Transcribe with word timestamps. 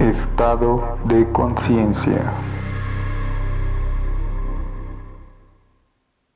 Estado 0.00 0.98
de 1.08 1.26
conciencia. 1.32 2.34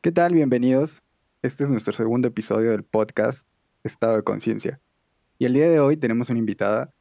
¿Qué 0.00 0.10
tal? 0.10 0.32
Bienvenidos. 0.32 1.02
Este 1.42 1.64
es 1.64 1.70
nuestro 1.70 1.92
segundo 1.92 2.28
episodio 2.28 2.70
del 2.70 2.84
podcast 2.84 3.46
Estado 3.84 4.16
de 4.16 4.22
Conciencia. 4.22 4.80
Y 5.38 5.44
el 5.44 5.52
día 5.52 5.68
de 5.68 5.78
hoy 5.78 5.98
tenemos 5.98 6.30
una 6.30 6.38
invitada 6.38 6.94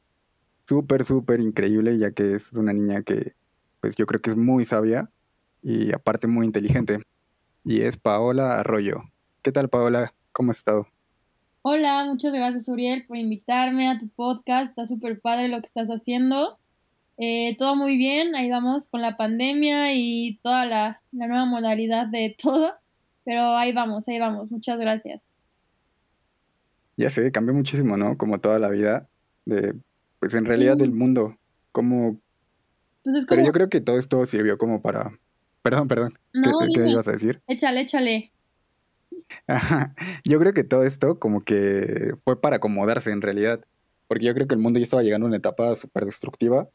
súper, 0.68 1.06
súper 1.06 1.40
increíble, 1.40 1.98
ya 1.98 2.12
que 2.12 2.36
es 2.36 2.52
una 2.52 2.74
niña 2.74 3.04
que, 3.04 3.36
pues 3.80 3.96
yo 3.96 4.06
creo 4.06 4.20
que 4.22 4.32
es 4.32 4.36
muy 4.36 4.66
sabia 4.66 5.10
y 5.62 5.94
aparte 5.94 6.28
muy 6.28 6.46
inteligente. 6.46 7.00
Y 7.64 7.82
es 7.84 7.96
Paola 7.96 8.60
Arroyo. 8.60 9.04
¿Qué 9.42 9.54
tal, 9.54 9.70
Paola? 9.70 10.14
¿Cómo 10.34 10.52
has 10.52 10.58
estado? 10.58 10.88
Hola, 11.62 12.06
muchas 12.06 12.32
gracias, 12.32 12.70
Uriel, 12.70 13.06
por 13.06 13.18
invitarme 13.18 13.90
a 13.90 14.00
tu 14.00 14.08
podcast. 14.08 14.70
Está 14.70 14.88
súper 14.88 15.20
padre 15.20 15.50
lo 15.50 15.60
que 15.60 15.68
estás 15.68 15.90
haciendo. 15.90 16.58
Eh, 17.18 17.58
todo 17.60 17.76
muy 17.76 17.98
bien, 17.98 18.34
ahí 18.34 18.50
vamos 18.50 18.88
con 18.88 19.02
la 19.02 19.18
pandemia 19.18 19.94
y 19.94 20.40
toda 20.42 20.66
la, 20.66 21.02
la 21.12 21.28
nueva 21.28 21.46
modalidad 21.46 22.08
de 22.08 22.34
todo. 22.42 22.72
Pero 23.26 23.42
ahí 23.58 23.74
vamos, 23.74 24.08
ahí 24.08 24.20
vamos. 24.20 24.50
Muchas 24.50 24.80
gracias. 24.80 25.22
Ya 26.96 27.10
sé, 27.10 27.30
cambió 27.34 27.54
muchísimo, 27.54 27.98
¿no? 27.98 28.18
Como 28.18 28.40
toda 28.40 28.58
la 28.60 28.70
vida 28.70 29.10
de, 29.46 29.76
pues 30.20 30.34
en 30.36 30.46
realidad 30.46 30.78
del 30.78 30.92
mundo. 30.92 31.38
Como... 31.74 32.18
Pues 33.04 33.16
es 33.18 33.26
como... 33.26 33.36
Pero 33.36 33.48
yo 33.48 33.54
creo 33.54 33.70
que 33.70 33.82
todo 33.82 33.98
esto 33.98 34.26
sirvió 34.26 34.58
como 34.58 34.82
para... 34.82 35.12
Perdón, 35.62 35.90
perdón. 35.90 36.20
No, 36.34 36.60
¿Qué, 36.60 36.68
qué 36.74 36.90
ibas 36.90 37.08
a 37.10 37.12
decir? 37.12 37.42
Échale, 37.48 37.82
échale. 37.82 38.32
Ajá. 39.48 39.96
Yo 40.26 40.40
creo 40.40 40.54
que 40.54 40.64
todo 40.64 40.84
esto 40.84 41.20
como 41.20 41.44
que 41.44 42.14
fue 42.24 42.40
para 42.42 42.58
acomodarse 42.58 43.12
en 43.12 43.22
realidad. 43.22 43.62
Porque 44.08 44.26
yo 44.26 44.34
creo 44.34 44.48
que 44.48 44.56
el 44.56 44.62
mundo 44.62 44.80
ya 44.80 44.84
estaba 44.84 45.04
llegando 45.04 45.26
a 45.26 45.30
una 45.30 45.38
etapa 45.38 45.76
súper 45.76 46.06
destructiva. 46.06 46.68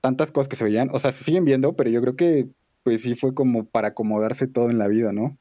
Tantas 0.00 0.32
cosas 0.32 0.48
que 0.48 0.56
se 0.56 0.64
veían, 0.64 0.90
o 0.92 0.98
sea, 0.98 1.12
se 1.12 1.24
siguen 1.24 1.44
viendo, 1.44 1.74
pero 1.74 1.90
yo 1.90 2.00
creo 2.00 2.16
que 2.16 2.48
pues 2.82 3.02
sí 3.02 3.14
fue 3.14 3.34
como 3.34 3.66
para 3.66 3.88
acomodarse 3.88 4.46
todo 4.46 4.70
en 4.70 4.78
la 4.78 4.88
vida, 4.88 5.12
¿no? 5.12 5.38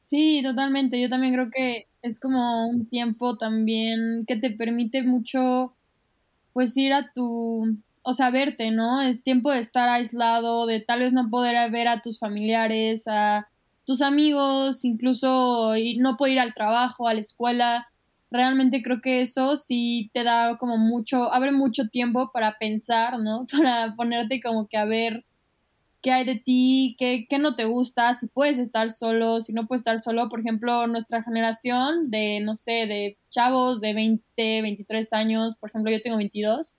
Sí, 0.00 0.40
totalmente. 0.42 1.00
Yo 1.00 1.08
también 1.08 1.34
creo 1.34 1.50
que 1.50 1.86
es 2.02 2.18
como 2.20 2.68
un 2.68 2.86
tiempo 2.86 3.36
también 3.36 4.24
que 4.26 4.36
te 4.36 4.50
permite 4.50 5.02
mucho, 5.02 5.74
pues 6.52 6.76
ir 6.76 6.92
a 6.92 7.12
tu, 7.12 7.76
o 8.02 8.14
sea, 8.14 8.30
verte, 8.30 8.70
¿no? 8.70 9.02
Es 9.02 9.22
tiempo 9.22 9.50
de 9.50 9.60
estar 9.60 9.88
aislado, 9.88 10.66
de 10.66 10.80
tal 10.80 11.00
vez 11.00 11.12
no 11.12 11.28
poder 11.30 11.70
ver 11.70 11.88
a 11.88 12.00
tus 12.00 12.18
familiares, 12.18 13.04
a 13.08 13.48
tus 13.90 14.02
amigos, 14.02 14.84
incluso 14.84 15.72
no 15.96 16.16
poder 16.16 16.34
ir 16.34 16.38
al 16.38 16.54
trabajo, 16.54 17.08
a 17.08 17.14
la 17.14 17.18
escuela. 17.18 17.88
Realmente 18.30 18.84
creo 18.84 19.00
que 19.00 19.20
eso 19.20 19.56
sí 19.56 20.12
te 20.14 20.22
da 20.22 20.58
como 20.58 20.76
mucho, 20.78 21.32
abre 21.32 21.50
mucho 21.50 21.88
tiempo 21.88 22.30
para 22.32 22.56
pensar, 22.56 23.18
¿no? 23.18 23.46
Para 23.50 23.92
ponerte 23.96 24.40
como 24.40 24.68
que 24.68 24.76
a 24.76 24.84
ver 24.84 25.24
qué 26.02 26.12
hay 26.12 26.24
de 26.24 26.36
ti, 26.36 26.94
qué, 27.00 27.26
qué 27.28 27.40
no 27.40 27.56
te 27.56 27.64
gusta, 27.64 28.14
si 28.14 28.28
puedes 28.28 28.60
estar 28.60 28.92
solo, 28.92 29.40
si 29.40 29.52
no 29.52 29.66
puedes 29.66 29.80
estar 29.80 29.98
solo. 29.98 30.28
Por 30.28 30.38
ejemplo, 30.38 30.86
nuestra 30.86 31.24
generación 31.24 32.12
de, 32.12 32.38
no 32.38 32.54
sé, 32.54 32.86
de 32.86 33.18
chavos 33.28 33.80
de 33.80 33.92
20, 33.92 34.62
23 34.62 35.12
años, 35.14 35.56
por 35.56 35.70
ejemplo, 35.70 35.90
yo 35.90 36.00
tengo 36.00 36.16
22, 36.18 36.76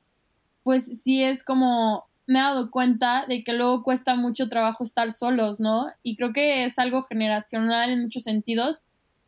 pues 0.64 1.04
sí 1.04 1.22
es 1.22 1.44
como, 1.44 2.06
me 2.32 2.40
he 2.40 2.42
dado 2.42 2.72
cuenta 2.72 3.26
de 3.28 3.44
que 3.44 3.54
luego 3.54 3.84
cuesta 3.84 4.16
mucho 4.16 4.48
trabajo 4.48 4.84
estar 4.84 5.12
solos, 5.12 5.60
¿no? 5.60 5.88
Y 6.02 6.16
creo 6.16 6.32
que 6.32 6.64
es 6.64 6.80
algo 6.80 7.04
generacional 7.04 7.90
en 7.92 8.04
muchos 8.04 8.24
sentidos, 8.24 8.82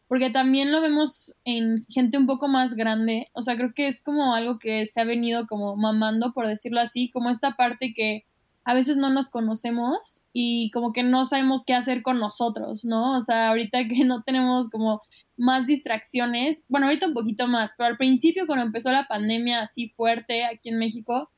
porque 0.07 0.29
también 0.29 0.71
lo 0.71 0.81
vemos 0.81 1.35
en 1.43 1.85
gente 1.89 2.17
un 2.17 2.27
poco 2.27 2.47
más 2.47 2.75
grande, 2.75 3.29
o 3.33 3.41
sea, 3.41 3.55
creo 3.55 3.73
que 3.73 3.87
es 3.87 4.01
como 4.01 4.35
algo 4.35 4.57
que 4.59 4.85
se 4.85 5.01
ha 5.01 5.05
venido 5.05 5.47
como 5.47 5.75
mamando, 5.75 6.33
por 6.33 6.47
decirlo 6.47 6.79
así, 6.79 7.09
como 7.11 7.29
esta 7.29 7.55
parte 7.55 7.93
que 7.93 8.25
a 8.65 8.73
veces 8.73 8.95
no 8.95 9.09
nos 9.09 9.29
conocemos 9.29 10.23
y 10.31 10.71
como 10.71 10.93
que 10.93 11.03
no 11.03 11.25
sabemos 11.25 11.65
qué 11.65 11.73
hacer 11.73 12.01
con 12.01 12.19
nosotros, 12.19 12.85
¿no? 12.85 13.17
O 13.17 13.21
sea, 13.21 13.49
ahorita 13.49 13.87
que 13.89 14.05
no 14.05 14.23
tenemos 14.23 14.69
como 14.69 15.01
más 15.35 15.67
distracciones, 15.67 16.63
bueno, 16.69 16.87
ahorita 16.87 17.07
un 17.07 17.13
poquito 17.13 17.47
más, 17.47 17.73
pero 17.77 17.87
al 17.87 17.97
principio 17.97 18.45
cuando 18.47 18.65
empezó 18.65 18.91
la 18.91 19.07
pandemia 19.07 19.61
así 19.61 19.89
fuerte 19.89 20.45
aquí 20.45 20.69
en 20.69 20.79
México, 20.79 21.29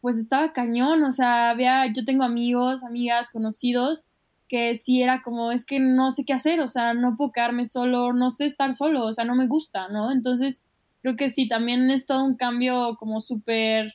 pues 0.00 0.18
estaba 0.18 0.52
cañón, 0.52 1.02
o 1.04 1.12
sea, 1.12 1.50
había, 1.50 1.86
yo 1.92 2.04
tengo 2.04 2.24
amigos, 2.24 2.84
amigas, 2.84 3.30
conocidos, 3.30 4.04
que 4.48 4.76
sí 4.76 5.02
era 5.02 5.22
como, 5.22 5.52
es 5.52 5.64
que 5.64 5.80
no 5.80 6.12
sé 6.12 6.24
qué 6.24 6.32
hacer, 6.32 6.60
o 6.60 6.68
sea, 6.68 6.94
no 6.94 7.16
puedo 7.16 7.32
quedarme 7.32 7.66
solo, 7.66 8.12
no 8.12 8.30
sé 8.30 8.44
estar 8.46 8.74
solo, 8.74 9.04
o 9.06 9.12
sea, 9.12 9.24
no 9.24 9.34
me 9.34 9.46
gusta, 9.46 9.88
¿no? 9.88 10.12
Entonces, 10.12 10.60
creo 11.02 11.16
que 11.16 11.30
sí, 11.30 11.48
también 11.48 11.90
es 11.90 12.06
todo 12.06 12.24
un 12.24 12.36
cambio 12.36 12.96
como 12.98 13.20
súper, 13.20 13.94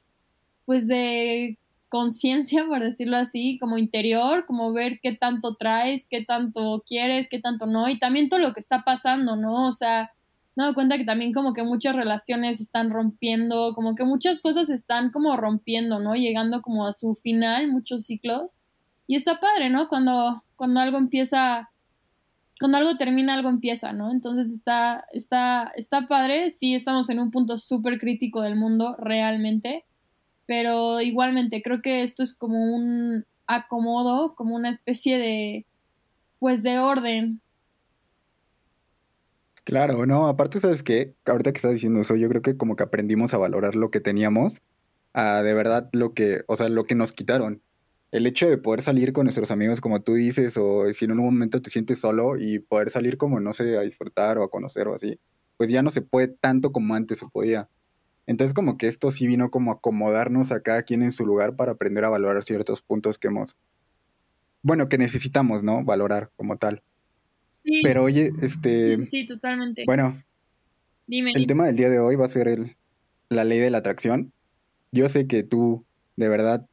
pues 0.65 0.87
de 0.87 1.57
conciencia, 1.89 2.65
por 2.67 2.81
decirlo 2.81 3.17
así, 3.17 3.57
como 3.59 3.77
interior, 3.77 4.45
como 4.45 4.73
ver 4.73 4.99
qué 5.01 5.13
tanto 5.13 5.55
traes, 5.55 6.05
qué 6.09 6.23
tanto 6.25 6.83
quieres, 6.85 7.29
qué 7.29 7.39
tanto 7.39 7.65
no, 7.65 7.89
y 7.89 7.99
también 7.99 8.29
todo 8.29 8.39
lo 8.39 8.53
que 8.53 8.59
está 8.59 8.83
pasando, 8.83 9.35
¿no? 9.35 9.67
O 9.67 9.71
sea, 9.71 10.11
me 10.55 10.63
dado 10.63 10.73
cuenta 10.73 10.97
que 10.97 11.05
también 11.05 11.33
como 11.33 11.53
que 11.53 11.63
muchas 11.63 11.95
relaciones 11.95 12.59
están 12.59 12.89
rompiendo, 12.89 13.73
como 13.73 13.95
que 13.95 14.03
muchas 14.03 14.39
cosas 14.39 14.69
están 14.69 15.11
como 15.11 15.37
rompiendo, 15.37 15.99
¿no? 15.99 16.15
Llegando 16.15 16.61
como 16.61 16.85
a 16.85 16.93
su 16.93 17.15
final, 17.15 17.67
muchos 17.69 18.05
ciclos. 18.05 18.59
Y 19.07 19.15
está 19.15 19.39
padre, 19.39 19.69
¿no? 19.69 19.87
Cuando, 19.87 20.43
cuando 20.55 20.79
algo 20.79 20.97
empieza, 20.97 21.69
cuando 22.59 22.77
algo 22.77 22.95
termina, 22.97 23.33
algo 23.33 23.49
empieza, 23.49 23.93
¿no? 23.93 24.11
Entonces 24.11 24.53
está, 24.53 25.05
está, 25.11 25.71
está 25.75 26.07
padre, 26.07 26.49
sí 26.51 26.75
estamos 26.75 27.09
en 27.09 27.19
un 27.19 27.31
punto 27.31 27.57
súper 27.57 27.99
crítico 27.99 28.41
del 28.41 28.55
mundo, 28.55 28.95
realmente 28.97 29.85
pero 30.51 30.99
igualmente 30.99 31.61
creo 31.61 31.81
que 31.81 32.03
esto 32.03 32.23
es 32.23 32.33
como 32.33 32.61
un 32.75 33.25
acomodo, 33.47 34.35
como 34.35 34.53
una 34.53 34.69
especie 34.69 35.17
de, 35.17 35.65
pues, 36.39 36.61
de 36.61 36.77
orden. 36.77 37.39
Claro, 39.63 40.05
no, 40.07 40.27
aparte, 40.27 40.59
¿sabes 40.59 40.81
qué? 40.83 41.15
Ahorita 41.25 41.51
que 41.51 41.57
estás 41.57 41.73
diciendo 41.73 42.01
eso, 42.01 42.15
yo 42.15 42.27
creo 42.29 42.41
que 42.41 42.57
como 42.57 42.75
que 42.75 42.83
aprendimos 42.83 43.33
a 43.33 43.37
valorar 43.37 43.75
lo 43.75 43.91
que 43.91 43.99
teníamos, 43.99 44.61
a 45.13 45.43
de 45.43 45.53
verdad 45.53 45.89
lo 45.93 46.13
que, 46.13 46.41
o 46.47 46.55
sea, 46.57 46.67
lo 46.69 46.83
que 46.83 46.95
nos 46.95 47.13
quitaron. 47.13 47.61
El 48.11 48.25
hecho 48.27 48.49
de 48.49 48.57
poder 48.57 48.81
salir 48.81 49.13
con 49.13 49.25
nuestros 49.25 49.51
amigos, 49.51 49.79
como 49.79 50.01
tú 50.01 50.15
dices, 50.15 50.57
o 50.57 50.91
si 50.93 51.05
en 51.05 51.11
un 51.11 51.17
momento 51.19 51.61
te 51.61 51.69
sientes 51.69 51.99
solo 51.99 52.37
y 52.37 52.59
poder 52.59 52.89
salir 52.89 53.17
como, 53.17 53.39
no 53.39 53.53
sé, 53.53 53.77
a 53.77 53.81
disfrutar 53.81 54.37
o 54.39 54.43
a 54.43 54.49
conocer 54.49 54.87
o 54.87 54.95
así, 54.95 55.19
pues 55.57 55.69
ya 55.69 55.83
no 55.83 55.89
se 55.91 56.01
puede 56.01 56.27
tanto 56.27 56.71
como 56.71 56.95
antes 56.95 57.19
se 57.19 57.27
podía. 57.27 57.69
Entonces 58.27 58.53
como 58.55 58.77
que 58.77 58.87
esto 58.87 59.11
sí 59.11 59.27
vino 59.27 59.51
como 59.51 59.71
a 59.71 59.75
acomodarnos 59.75 60.51
a 60.53 60.61
cada 60.63 60.83
quien 60.83 61.03
en 61.03 61.11
su 61.11 61.25
lugar 61.25 61.55
para 61.57 61.73
aprender 61.73 62.05
a 62.05 62.09
valorar 62.09 62.43
ciertos 62.43 62.81
puntos 62.83 63.17
que 63.19 63.27
hemos, 63.29 63.57
bueno, 64.63 64.87
que 64.87 64.97
necesitamos, 64.97 65.63
¿no? 65.63 65.83
Valorar 65.83 66.31
como 66.35 66.57
tal. 66.57 66.83
Sí. 67.51 67.81
Pero 67.83 68.03
oye, 68.03 68.31
este, 68.41 68.97
sí, 68.97 69.05
sí, 69.05 69.25
totalmente. 69.27 69.83
bueno, 69.85 70.23
Dime. 71.05 71.33
el 71.35 71.45
tema 71.45 71.67
del 71.67 71.75
día 71.75 71.89
de 71.89 71.99
hoy 71.99 72.15
va 72.15 72.25
a 72.25 72.29
ser 72.29 72.47
el, 72.47 72.75
la 73.29 73.43
ley 73.43 73.59
de 73.59 73.69
la 73.69 73.79
atracción. 73.79 74.33
Yo 74.91 75.07
sé 75.09 75.27
que 75.27 75.43
tú 75.43 75.85
de 76.15 76.29
verdad 76.29 76.65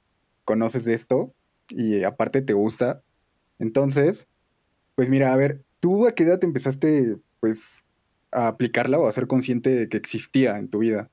conoces 0.45 0.85
de 0.85 0.95
esto 0.95 1.35
y 1.69 2.05
aparte 2.05 2.43
te 2.43 2.53
gusta. 2.53 3.03
Entonces, 3.59 4.27
pues 4.95 5.11
mira, 5.11 5.33
a 5.33 5.37
ver, 5.37 5.63
¿tú 5.81 6.07
a 6.07 6.13
qué 6.13 6.23
edad 6.23 6.39
te 6.39 6.47
empezaste 6.47 7.19
pues 7.41 7.85
a 8.31 8.49
aplicarla 8.49 8.99
o 8.99 9.07
a 9.07 9.13
ser 9.13 9.27
consciente 9.27 9.71
de 9.71 9.89
que 9.89 9.97
existía 9.97 10.59
en 10.59 10.69
tu 10.69 10.79
vida? 10.79 11.11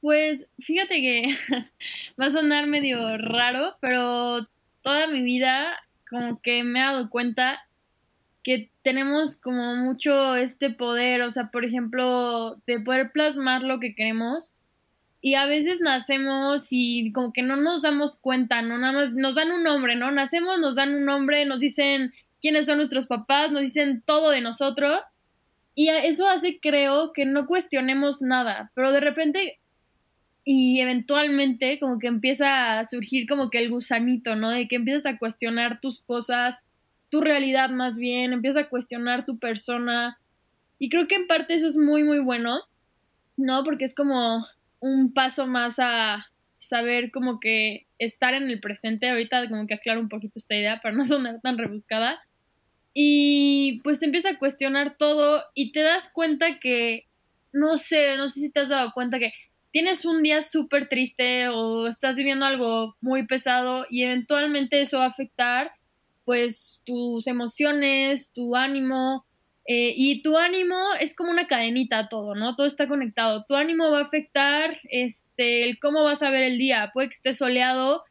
Pues 0.00 0.48
fíjate 0.58 1.00
que 1.00 1.36
va 2.20 2.26
a 2.26 2.30
sonar 2.30 2.66
medio 2.66 3.18
raro, 3.18 3.76
pero 3.80 4.46
toda 4.82 5.06
mi 5.06 5.22
vida 5.22 5.76
como 6.08 6.40
que 6.40 6.64
me 6.64 6.80
he 6.80 6.82
dado 6.82 7.10
cuenta 7.10 7.60
que 8.42 8.70
tenemos 8.82 9.36
como 9.36 9.76
mucho 9.76 10.36
este 10.36 10.70
poder, 10.70 11.22
o 11.22 11.30
sea, 11.30 11.50
por 11.50 11.64
ejemplo, 11.64 12.60
de 12.66 12.80
poder 12.80 13.12
plasmar 13.12 13.62
lo 13.62 13.80
que 13.80 13.94
queremos. 13.94 14.54
Y 15.22 15.34
a 15.34 15.44
veces 15.44 15.80
nacemos 15.80 16.68
y 16.70 17.12
como 17.12 17.32
que 17.32 17.42
no 17.42 17.56
nos 17.56 17.82
damos 17.82 18.16
cuenta, 18.16 18.62
¿no? 18.62 18.78
Nada 18.78 18.94
más 18.94 19.12
nos 19.12 19.34
dan 19.34 19.52
un 19.52 19.62
nombre, 19.62 19.96
¿no? 19.96 20.10
Nacemos, 20.10 20.58
nos 20.58 20.76
dan 20.76 20.94
un 20.94 21.04
nombre, 21.04 21.44
nos 21.44 21.60
dicen 21.60 22.14
quiénes 22.40 22.66
son 22.66 22.78
nuestros 22.78 23.06
papás, 23.06 23.52
nos 23.52 23.62
dicen 23.62 24.02
todo 24.06 24.30
de 24.30 24.40
nosotros. 24.40 25.00
Y 25.74 25.88
eso 25.88 26.26
hace, 26.28 26.58
creo, 26.60 27.12
que 27.12 27.26
no 27.26 27.46
cuestionemos 27.46 28.22
nada. 28.22 28.72
Pero 28.74 28.92
de 28.92 29.00
repente 29.00 29.60
y 30.44 30.80
eventualmente 30.80 31.78
como 31.78 31.98
que 31.98 32.06
empieza 32.06 32.78
a 32.78 32.84
surgir 32.84 33.28
como 33.28 33.50
que 33.50 33.58
el 33.58 33.70
gusanito, 33.70 34.36
¿no? 34.36 34.50
De 34.50 34.68
que 34.68 34.76
empiezas 34.76 35.06
a 35.06 35.18
cuestionar 35.18 35.80
tus 35.80 36.00
cosas, 36.00 36.58
tu 37.10 37.20
realidad 37.20 37.70
más 37.70 37.96
bien, 37.96 38.32
empiezas 38.32 38.64
a 38.64 38.68
cuestionar 38.68 39.26
tu 39.26 39.38
persona. 39.38 40.18
Y 40.78 40.88
creo 40.88 41.06
que 41.06 41.16
en 41.16 41.26
parte 41.26 41.54
eso 41.54 41.66
es 41.66 41.76
muy, 41.76 42.04
muy 42.04 42.20
bueno, 42.20 42.60
¿no? 43.36 43.64
Porque 43.64 43.84
es 43.84 43.94
como 43.94 44.46
un 44.78 45.12
paso 45.12 45.46
más 45.46 45.78
a 45.78 46.26
saber 46.56 47.10
como 47.10 47.40
que 47.40 47.86
estar 47.98 48.34
en 48.34 48.48
el 48.48 48.60
presente. 48.60 49.10
Ahorita 49.10 49.48
como 49.48 49.66
que 49.66 49.74
aclaro 49.74 50.00
un 50.00 50.08
poquito 50.08 50.38
esta 50.38 50.54
idea 50.54 50.80
para 50.80 50.94
no 50.94 51.04
sonar 51.04 51.40
tan 51.42 51.58
rebuscada. 51.58 52.20
Y 52.94 53.80
pues 53.84 54.00
te 54.00 54.06
empieza 54.06 54.30
a 54.30 54.38
cuestionar 54.38 54.96
todo 54.96 55.44
y 55.54 55.72
te 55.72 55.80
das 55.80 56.10
cuenta 56.12 56.58
que, 56.58 57.06
no 57.52 57.76
sé, 57.76 58.16
no 58.16 58.28
sé 58.30 58.40
si 58.40 58.50
te 58.50 58.60
has 58.60 58.68
dado 58.68 58.92
cuenta 58.92 59.18
que 59.18 59.32
tienes 59.72 60.04
un 60.04 60.22
día 60.22 60.42
súper 60.42 60.88
triste 60.88 61.48
o 61.48 61.86
estás 61.86 62.16
viviendo 62.16 62.46
algo 62.46 62.96
muy 63.00 63.26
pesado 63.26 63.86
y 63.88 64.02
eventualmente 64.02 64.80
eso 64.80 64.98
va 64.98 65.04
a 65.04 65.08
afectar 65.08 65.72
pues 66.24 66.82
tus 66.84 67.26
emociones, 67.26 68.30
tu 68.32 68.56
ánimo, 68.56 69.24
eh, 69.72 69.94
y 69.96 70.22
tu 70.22 70.36
ánimo 70.36 70.76
es 70.98 71.14
como 71.14 71.30
una 71.30 71.46
cadenita 71.46 72.08
todo, 72.08 72.34
¿no? 72.34 72.56
Todo 72.56 72.66
está 72.66 72.88
conectado. 72.88 73.44
Tu 73.46 73.54
ánimo 73.54 73.90
va 73.90 74.00
a 74.00 74.02
afectar 74.02 74.80
este, 74.90 75.62
el 75.62 75.78
cómo 75.78 76.02
vas 76.02 76.24
a 76.24 76.30
ver 76.30 76.42
el 76.42 76.58
día. 76.58 76.90
Puede 76.92 77.08
que 77.08 77.14
esté 77.14 77.34
soleado, 77.34 78.02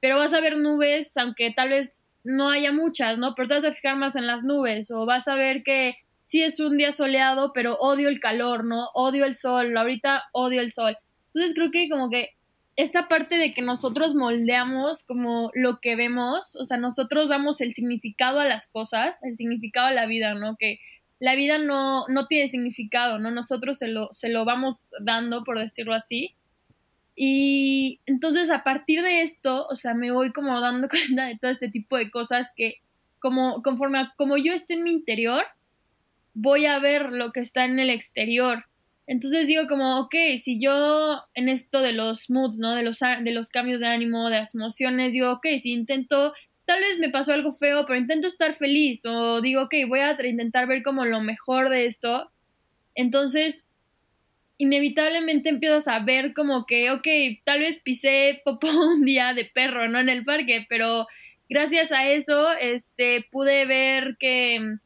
pero 0.00 0.18
vas 0.18 0.34
a 0.34 0.42
ver 0.42 0.58
nubes, 0.58 1.16
aunque 1.16 1.52
tal 1.52 1.70
vez 1.70 2.02
no 2.22 2.50
haya 2.50 2.70
muchas, 2.70 3.16
¿no? 3.16 3.34
Pero 3.34 3.48
te 3.48 3.54
vas 3.54 3.64
a 3.64 3.72
fijar 3.72 3.96
más 3.96 4.14
en 4.14 4.26
las 4.26 4.44
nubes. 4.44 4.90
O 4.90 5.06
vas 5.06 5.26
a 5.26 5.36
ver 5.36 5.62
que 5.62 5.94
sí 6.22 6.42
es 6.42 6.60
un 6.60 6.76
día 6.76 6.92
soleado, 6.92 7.52
pero 7.54 7.76
odio 7.76 8.10
el 8.10 8.20
calor, 8.20 8.64
¿no? 8.66 8.90
Odio 8.92 9.24
el 9.24 9.36
sol. 9.36 9.74
Ahorita 9.74 10.24
odio 10.32 10.60
el 10.60 10.70
sol. 10.70 10.98
Entonces 11.32 11.54
creo 11.54 11.70
que 11.70 11.88
como 11.88 12.10
que 12.10 12.35
esta 12.76 13.08
parte 13.08 13.38
de 13.38 13.52
que 13.52 13.62
nosotros 13.62 14.14
moldeamos 14.14 15.02
como 15.02 15.50
lo 15.54 15.80
que 15.80 15.96
vemos, 15.96 16.56
o 16.56 16.66
sea, 16.66 16.76
nosotros 16.76 17.30
damos 17.30 17.60
el 17.62 17.72
significado 17.72 18.38
a 18.38 18.44
las 18.44 18.66
cosas, 18.66 19.18
el 19.22 19.36
significado 19.36 19.86
a 19.86 19.92
la 19.92 20.06
vida, 20.06 20.34
¿no? 20.34 20.56
Que 20.56 20.78
la 21.18 21.34
vida 21.34 21.56
no, 21.58 22.06
no 22.08 22.26
tiene 22.26 22.48
significado, 22.48 23.18
¿no? 23.18 23.30
Nosotros 23.30 23.78
se 23.78 23.88
lo, 23.88 24.08
se 24.12 24.28
lo 24.28 24.44
vamos 24.44 24.90
dando, 25.00 25.42
por 25.42 25.58
decirlo 25.58 25.94
así. 25.94 26.34
Y 27.14 28.00
entonces 28.04 28.50
a 28.50 28.62
partir 28.62 29.02
de 29.02 29.22
esto, 29.22 29.66
o 29.68 29.74
sea, 29.74 29.94
me 29.94 30.12
voy 30.12 30.32
como 30.32 30.60
dando 30.60 30.88
cuenta 30.90 31.26
de 31.26 31.38
todo 31.38 31.50
este 31.50 31.68
tipo 31.68 31.96
de 31.96 32.10
cosas 32.10 32.50
que 32.54 32.82
como 33.18 33.62
conforme 33.62 34.06
como 34.16 34.36
yo 34.36 34.52
esté 34.52 34.74
en 34.74 34.84
mi 34.84 34.90
interior, 34.90 35.42
voy 36.34 36.66
a 36.66 36.78
ver 36.78 37.12
lo 37.12 37.32
que 37.32 37.40
está 37.40 37.64
en 37.64 37.80
el 37.80 37.88
exterior. 37.88 38.66
Entonces 39.06 39.46
digo 39.46 39.66
como, 39.68 40.00
ok, 40.00 40.14
si 40.42 40.60
yo 40.60 41.22
en 41.34 41.48
esto 41.48 41.80
de 41.80 41.92
los 41.92 42.28
moods, 42.28 42.58
¿no? 42.58 42.74
De 42.74 42.82
los, 42.82 42.98
de 42.98 43.32
los 43.32 43.50
cambios 43.50 43.80
de 43.80 43.86
ánimo, 43.86 44.28
de 44.28 44.40
las 44.40 44.54
emociones, 44.54 45.12
digo, 45.12 45.30
ok, 45.32 45.46
si 45.58 45.72
intento 45.72 46.32
tal 46.66 46.80
vez 46.80 46.98
me 46.98 47.10
pasó 47.10 47.32
algo 47.32 47.52
feo, 47.52 47.86
pero 47.86 47.98
intento 47.98 48.26
estar 48.26 48.54
feliz 48.54 49.06
o 49.06 49.40
digo, 49.40 49.62
ok, 49.62 49.74
voy 49.88 50.00
a 50.00 50.16
intentar 50.22 50.66
ver 50.66 50.82
como 50.82 51.04
lo 51.04 51.20
mejor 51.22 51.70
de 51.70 51.86
esto. 51.86 52.30
Entonces, 52.94 53.64
inevitablemente 54.58 55.48
empiezas 55.48 55.86
a 55.86 56.00
ver 56.00 56.34
como 56.34 56.66
que, 56.66 56.90
ok, 56.90 57.06
tal 57.44 57.60
vez 57.60 57.80
pisé 57.82 58.42
popó 58.44 58.68
un 58.94 59.04
día 59.04 59.32
de 59.32 59.44
perro, 59.44 59.88
¿no? 59.88 60.00
En 60.00 60.08
el 60.08 60.24
parque, 60.24 60.66
pero 60.68 61.06
gracias 61.48 61.92
a 61.92 62.08
eso, 62.08 62.52
este, 62.60 63.24
pude 63.30 63.64
ver 63.66 64.16
que 64.18 64.78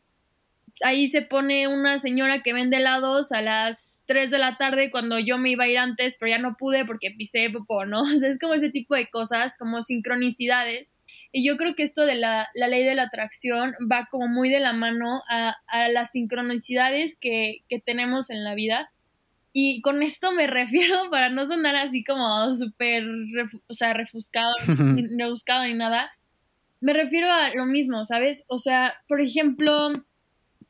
ahí 0.85 1.09
se 1.09 1.23
pone 1.23 1.69
una 1.69 1.99
señora 1.99 2.43
que 2.43 2.53
vende 2.53 2.79
helados 2.79 3.32
a 3.32 3.43
las 3.43 4.03
3 4.06 4.31
de 4.31 4.38
la 4.38 4.56
tarde 4.56 4.91
cuando 4.91 5.19
yo 5.19 5.38
me 5.38 5.50
iba 5.50 5.65
a 5.65 5.69
ir 5.69 5.79
antes, 5.79 6.17
pero 6.19 6.31
ya 6.31 6.38
no 6.38 6.56
pude 6.56 6.85
porque 6.85 7.11
pisé 7.11 7.50
popó, 7.50 7.85
¿no? 7.85 8.00
O 8.03 8.19
sea, 8.19 8.29
es 8.31 8.38
como 8.38 8.55
ese 8.55 8.71
tipo 8.71 8.94
de 8.94 9.09
cosas, 9.09 9.56
como 9.59 9.82
sincronicidades 9.82 10.93
y 11.32 11.47
yo 11.47 11.56
creo 11.56 11.75
que 11.75 11.85
esto 11.85 12.06
de 12.06 12.17
la, 12.17 12.49
ley 12.55 12.85
de 12.85 12.94
la 12.94 13.05
atracción 13.05 13.75
va 13.91 14.09
como 14.11 14.27
muy 14.27 14.50
de 14.50 14.61
la 14.61 14.73
mano 14.73 15.23
a, 15.29 15.56
las 15.88 16.11
sincronicidades 16.11 17.17
que, 17.21 17.62
tenemos 17.87 18.31
en 18.31 18.43
la 18.43 18.55
vida. 18.55 18.91
Y 19.53 19.81
con 19.81 20.03
esto 20.03 20.32
me 20.32 20.47
refiero, 20.49 20.97
para 21.11 21.31
no 21.31 21.47
sonar 21.47 21.77
así 21.77 22.03
como 22.05 22.55
súper, 22.55 23.05
o 23.69 23.75
sea, 23.75 23.94
refuscado, 23.94 24.53
rebuscado 25.19 25.65
ni 25.65 25.75
nada, 25.75 26.11
me 26.81 26.94
refiero 26.94 27.29
a 27.31 27.55
lo 27.55 27.67
mismo, 27.67 28.05
¿sabes? 28.05 28.44
O 28.49 28.59
sea, 28.59 28.94
por 29.06 29.21
ejemplo, 29.21 29.93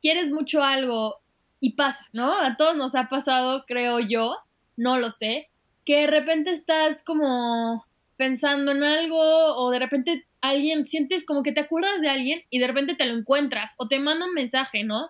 quieres 0.01 0.29
mucho 0.29 0.63
algo 0.63 1.21
y 1.59 1.73
pasa, 1.73 2.07
¿no? 2.11 2.33
A 2.33 2.57
todos 2.57 2.75
nos 2.75 2.95
ha 2.95 3.07
pasado, 3.09 3.65
creo 3.67 3.99
yo, 3.99 4.37
no 4.77 4.97
lo 4.97 5.11
sé, 5.11 5.49
que 5.85 6.01
de 6.01 6.07
repente 6.07 6.51
estás 6.51 7.03
como 7.03 7.85
pensando 8.17 8.71
en 8.71 8.83
algo 8.83 9.17
o 9.17 9.71
de 9.71 9.79
repente 9.79 10.25
alguien, 10.41 10.85
sientes 10.85 11.25
como 11.25 11.43
que 11.43 11.51
te 11.51 11.61
acuerdas 11.61 12.01
de 12.01 12.09
alguien 12.09 12.41
y 12.49 12.59
de 12.59 12.67
repente 12.67 12.95
te 12.95 13.05
lo 13.05 13.13
encuentras 13.13 13.75
o 13.77 13.87
te 13.87 13.99
manda 13.99 14.25
un 14.25 14.33
mensaje, 14.33 14.83
¿no? 14.83 15.09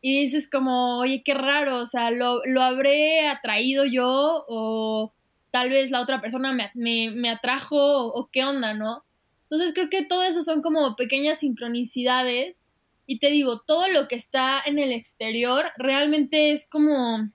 Y 0.00 0.22
dices 0.22 0.50
como, 0.50 0.98
oye, 0.98 1.22
qué 1.24 1.34
raro, 1.34 1.76
o 1.78 1.86
sea, 1.86 2.10
lo, 2.10 2.40
lo 2.44 2.62
habré 2.62 3.28
atraído 3.28 3.84
yo 3.84 4.44
o 4.48 5.12
tal 5.52 5.68
vez 5.68 5.90
la 5.90 6.00
otra 6.00 6.20
persona 6.20 6.52
me, 6.74 7.10
me, 7.10 7.30
atrajo 7.30 8.06
o, 8.06 8.28
qué 8.32 8.44
onda, 8.44 8.74
¿no? 8.74 9.04
Entonces 9.42 9.72
creo 9.74 9.90
que 9.90 10.02
todo 10.02 10.24
eso 10.24 10.42
son 10.42 10.62
como 10.62 10.96
pequeñas 10.96 11.40
sincronicidades 11.40 12.70
y 13.12 13.18
te 13.18 13.30
digo, 13.30 13.60
todo 13.60 13.88
lo 13.88 14.08
que 14.08 14.14
está 14.14 14.62
en 14.64 14.78
el 14.78 14.90
exterior 14.90 15.66
realmente 15.76 16.50
es 16.50 16.66
como 16.66 17.30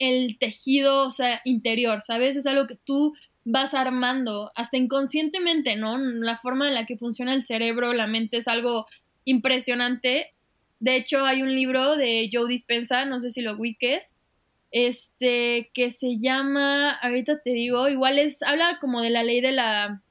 el 0.00 0.36
tejido, 0.36 1.06
o 1.06 1.12
sea, 1.12 1.42
interior, 1.44 2.02
¿sabes? 2.02 2.36
Es 2.36 2.44
algo 2.44 2.66
que 2.66 2.74
tú 2.74 3.14
vas 3.44 3.72
armando, 3.72 4.50
hasta 4.56 4.78
inconscientemente, 4.78 5.76
¿no? 5.76 5.96
La 5.96 6.38
forma 6.38 6.66
en 6.66 6.74
la 6.74 6.86
que 6.86 6.98
funciona 6.98 7.34
el 7.34 7.44
cerebro, 7.44 7.92
la 7.92 8.08
mente 8.08 8.38
es 8.38 8.48
algo 8.48 8.86
impresionante. 9.24 10.34
De 10.80 10.96
hecho, 10.96 11.24
hay 11.24 11.42
un 11.42 11.54
libro 11.54 11.94
de 11.94 12.28
Joe 12.32 12.48
Dispensa, 12.48 13.04
no 13.04 13.20
sé 13.20 13.30
si 13.30 13.42
lo 13.42 13.54
ubiques, 13.54 14.12
este, 14.72 15.70
que 15.72 15.92
se 15.92 16.18
llama, 16.18 16.90
ahorita 16.90 17.42
te 17.42 17.50
digo, 17.50 17.88
igual 17.88 18.18
es, 18.18 18.42
habla 18.42 18.78
como 18.80 19.02
de 19.02 19.10
la 19.10 19.22
ley 19.22 19.40
de 19.40 19.52
la, 19.52 20.02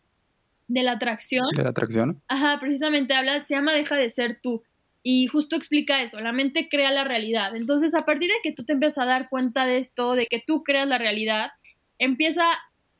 de 0.69 0.83
la 0.83 0.94
atracción. 0.94 1.48
De 1.53 1.63
la 1.63 1.71
atracción. 1.71 2.21
Ajá, 2.30 2.62
precisamente 2.62 3.13
habla, 3.13 3.41
se 3.41 3.56
llama 3.56 3.74
Deja 3.74 3.98
de 3.98 4.09
ser 4.09 4.39
tú. 4.41 4.63
Y 5.07 5.27
justo 5.27 5.55
explica 5.55 6.01
eso, 6.01 6.19
la 6.19 6.33
mente 6.33 6.67
crea 6.67 6.89
la 6.89 7.03
realidad. 7.03 7.55
Entonces, 7.55 7.93
a 7.93 8.05
partir 8.05 8.27
de 8.27 8.39
que 8.41 8.51
tú 8.51 8.65
te 8.65 8.73
empiezas 8.73 9.03
a 9.03 9.07
dar 9.07 9.29
cuenta 9.29 9.67
de 9.67 9.77
esto, 9.77 10.15
de 10.15 10.25
que 10.25 10.43
tú 10.45 10.63
creas 10.63 10.87
la 10.87 10.97
realidad, 10.97 11.51
empieza 11.99 12.43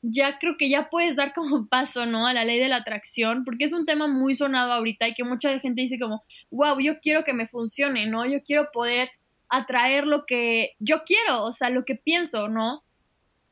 ya 0.04 0.38
creo 0.38 0.56
que 0.56 0.70
ya 0.70 0.92
puedes 0.92 1.16
dar 1.16 1.34
como 1.34 1.66
paso, 1.68 2.06
¿no? 2.06 2.28
A 2.28 2.34
la 2.34 2.46
ley 2.46 2.60
de 2.60 2.70
la 2.70 2.76
atracción, 2.76 3.44
porque 3.44 3.66
es 3.66 3.74
un 3.74 3.88
tema 3.88 4.06
muy 4.06 4.36
sonado 4.36 4.72
ahorita 4.74 5.08
y 5.08 5.16
que 5.16 5.24
mucha 5.24 5.58
gente 5.58 5.82
dice 5.82 5.98
como, 5.98 6.24
wow, 6.52 6.80
yo 6.80 7.00
quiero 7.00 7.24
que 7.24 7.34
me 7.34 7.48
funcione, 7.48 8.06
¿no? 8.06 8.24
Yo 8.28 8.44
quiero 8.44 8.70
poder 8.72 9.10
atraer 9.50 10.06
lo 10.06 10.28
que 10.28 10.76
yo 10.78 11.06
quiero, 11.06 11.44
o 11.44 11.54
sea, 11.54 11.72
lo 11.72 11.86
que 11.86 11.96
pienso, 11.96 12.50
¿no? 12.50 12.84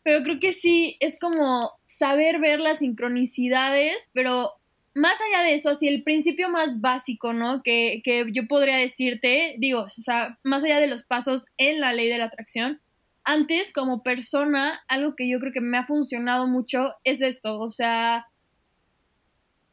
Pero 0.03 0.23
creo 0.23 0.39
que 0.39 0.53
sí, 0.53 0.95
es 1.00 1.17
como 1.19 1.71
saber 1.85 2.39
ver 2.39 2.59
las 2.59 2.77
sincronicidades, 2.77 3.97
pero 4.13 4.51
más 4.95 5.18
allá 5.22 5.44
de 5.44 5.56
eso, 5.56 5.69
así 5.69 5.88
el 5.88 6.04
principio 6.04 6.50
más 6.50 6.80
básico, 6.80 7.34
¿no? 7.34 7.63
Que, 7.63 8.01
que 8.04 8.25
yo 8.31 8.48
podría 8.48 8.78
decirte, 8.78 9.56
digo, 9.57 9.81
o 9.81 10.01
sea, 10.01 10.40
más 10.44 10.63
allá 10.63 10.80
de 10.80 10.88
los 10.88 11.04
pasos 11.04 11.45
en 11.57 11.80
la 11.80 11.94
ley 11.94 12.10
de 12.10 12.19
la 12.19 12.25
atracción, 12.25 12.80
antes 13.24 13.72
como 13.72 14.04
persona, 14.04 14.84
algo 14.88 15.16
que 15.16 15.30
yo 15.30 15.40
creo 15.40 15.54
que 15.54 15.62
me 15.62 15.78
ha 15.78 15.86
funcionado 15.86 16.48
mucho 16.48 16.94
es 17.04 17.22
esto, 17.22 17.57
o 17.60 17.72
sea, 17.72 18.27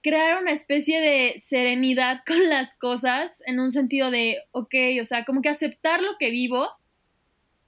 crear 0.03 0.41
una 0.41 0.53
especie 0.53 1.01
de 1.01 1.39
serenidad 1.39 2.23
con 2.27 2.49
las 2.49 2.75
cosas 2.77 3.43
en 3.47 3.61
un 3.61 3.73
sentido 3.73 4.11
de, 4.11 4.39
ok, 4.53 4.75
o 5.03 5.05
sea, 5.05 5.25
como 5.25 5.43
que 5.43 5.49
aceptar 5.49 6.03
lo 6.03 6.17
que 6.19 6.31
vivo, 6.31 6.67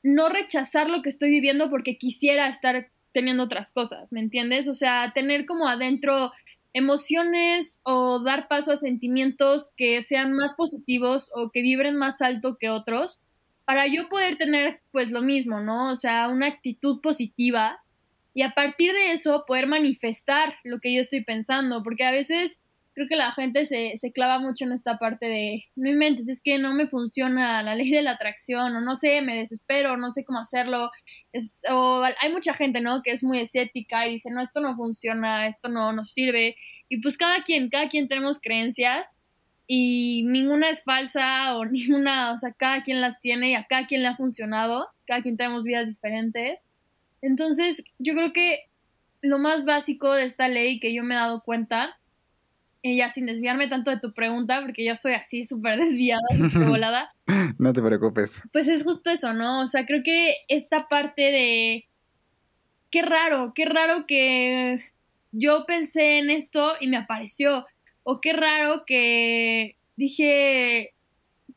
no 0.03 0.29
rechazar 0.29 0.89
lo 0.91 1.03
que 1.03 1.09
estoy 1.09 1.31
viviendo 1.31 1.71
porque 1.71 1.97
quisiera 1.97 2.49
estar 2.49 2.91
teniendo 3.13 3.45
otras 3.45 3.73
cosas, 3.73 4.13
¿me 4.13 4.21
entiendes? 4.21 4.69
O 4.69 4.75
sea, 4.75 5.13
tener 5.15 5.45
como 5.47 5.69
adentro 5.69 6.33
emociones 6.75 7.81
o 7.83 8.21
dar 8.21 8.49
paso 8.49 8.73
a 8.73 8.77
sentimientos 8.77 9.73
que 9.77 10.01
sean 10.03 10.33
más 10.33 10.55
positivos 10.55 11.31
o 11.35 11.51
que 11.51 11.63
vibren 11.63 11.97
más 11.97 12.23
alto 12.23 12.57
que 12.59 12.71
otros 12.71 13.21
para 13.65 13.87
yo 13.87 14.09
poder 14.09 14.37
tener 14.37 14.81
pues 14.91 15.11
lo 15.11 15.23
mismo, 15.23 15.61
¿no? 15.61 15.91
O 15.91 15.97
sea, 15.97 16.29
una 16.29 16.47
actitud 16.47 17.01
positiva 17.01 17.83
y 18.35 18.43
a 18.43 18.53
partir 18.53 18.93
de 18.93 19.13
eso 19.13 19.45
poder 19.47 19.67
manifestar 19.67 20.57
lo 20.65 20.81
que 20.81 20.95
yo 20.95 21.01
estoy 21.01 21.23
pensando, 21.23 21.83
porque 21.83 22.05
a 22.05 22.11
veces 22.11 22.59
creo 22.95 23.09
que 23.09 23.17
la 23.17 23.33
gente 23.33 23.65
se, 23.67 23.97
se 23.97 24.13
clava 24.13 24.39
mucho 24.39 24.65
en 24.65 24.73
esta 24.73 24.99
parte 24.99 25.27
de, 25.27 25.65
no 25.77 25.89
inventes, 25.89 26.29
es 26.29 26.41
que 26.43 26.59
no 26.59 26.75
me 26.75 26.87
funciona 26.87 27.63
la 27.63 27.75
ley 27.77 27.91
de 27.91 28.03
la 28.03 28.13
atracción, 28.13 28.75
o 28.77 28.81
no 28.81 28.95
sé, 28.97 29.23
me 29.23 29.37
desespero, 29.37 29.97
no 29.97 30.11
sé 30.11 30.25
cómo 30.25 30.41
hacerlo, 30.41 30.91
es, 31.33 31.63
o 31.71 32.03
hay 32.03 32.33
mucha 32.33 32.55
gente, 32.55 32.81
¿no? 32.81 33.03
Que 33.03 33.13
es 33.13 33.25
muy 33.25 33.41
escéptica 33.41 34.07
y 34.07 34.13
dice, 34.13 34.31
no, 34.31 34.43
esto 34.43 34.61
no 34.61 34.77
funciona, 34.77 35.47
esto 35.47 35.69
no 35.69 35.93
nos 35.93 36.13
sirve, 36.13 36.57
y 36.89 37.01
pues 37.01 37.17
cada 37.17 37.43
quien, 37.43 37.71
cada 37.71 37.89
quien 37.89 38.09
tenemos 38.09 38.41
creencias, 38.41 39.17
y 39.67 40.25
ninguna 40.25 40.69
es 40.69 40.83
falsa 40.85 41.57
o 41.57 41.65
ninguna, 41.67 42.33
o 42.33 42.39
sea, 42.39 42.53
cada 42.53 42.83
quien 42.83 43.01
las 43.01 43.21
tiene 43.21 43.51
y 43.51 43.55
a 43.55 43.65
cada 43.65 43.87
quien 43.87 44.03
le 44.03 44.09
ha 44.09 44.17
funcionado, 44.17 44.89
cada 45.07 45.23
quien 45.23 45.37
tenemos 45.37 45.65
vidas 45.65 45.89
diferentes. 45.89 46.65
Entonces, 47.23 47.83
yo 47.99 48.15
creo 48.15 48.33
que 48.33 48.65
lo 49.23 49.39
más 49.39 49.65
básico 49.65 50.13
de 50.13 50.25
esta 50.25 50.49
ley 50.49 50.81
que 50.81 50.93
yo 50.93 51.05
me 51.05 51.15
he 51.15 51.19
dado 51.19 51.43
cuenta, 51.43 51.99
y 52.83 52.97
ya 52.97 53.09
sin 53.09 53.27
desviarme 53.27 53.69
tanto 53.69 53.91
de 53.91 54.01
tu 54.01 54.13
pregunta, 54.13 54.61
porque 54.63 54.85
yo 54.85 54.97
soy 54.97 55.13
así 55.13 55.45
súper 55.45 55.79
desviada, 55.85 56.23
súper 56.37 56.69
volada. 56.69 57.15
no 57.59 57.73
te 57.73 57.83
preocupes. 57.83 58.43
Pues 58.53 58.69
es 58.69 58.83
justo 58.83 59.11
eso, 59.11 59.33
¿no? 59.33 59.63
O 59.63 59.67
sea, 59.67 59.87
creo 59.87 60.03
que 60.03 60.37
esta 60.49 60.89
parte 60.89 61.23
de... 61.23 61.89
Qué 62.91 63.01
raro, 63.01 63.53
qué 63.55 63.65
raro 63.65 64.05
que 64.07 64.85
yo 65.31 65.65
pensé 65.67 66.19
en 66.19 66.29
esto 66.29 66.75
y 66.79 66.89
me 66.89 66.99
apareció 66.99 67.67
o 68.03 68.21
qué 68.21 68.35
raro 68.35 68.85
que 68.87 69.77
dije, 69.97 70.93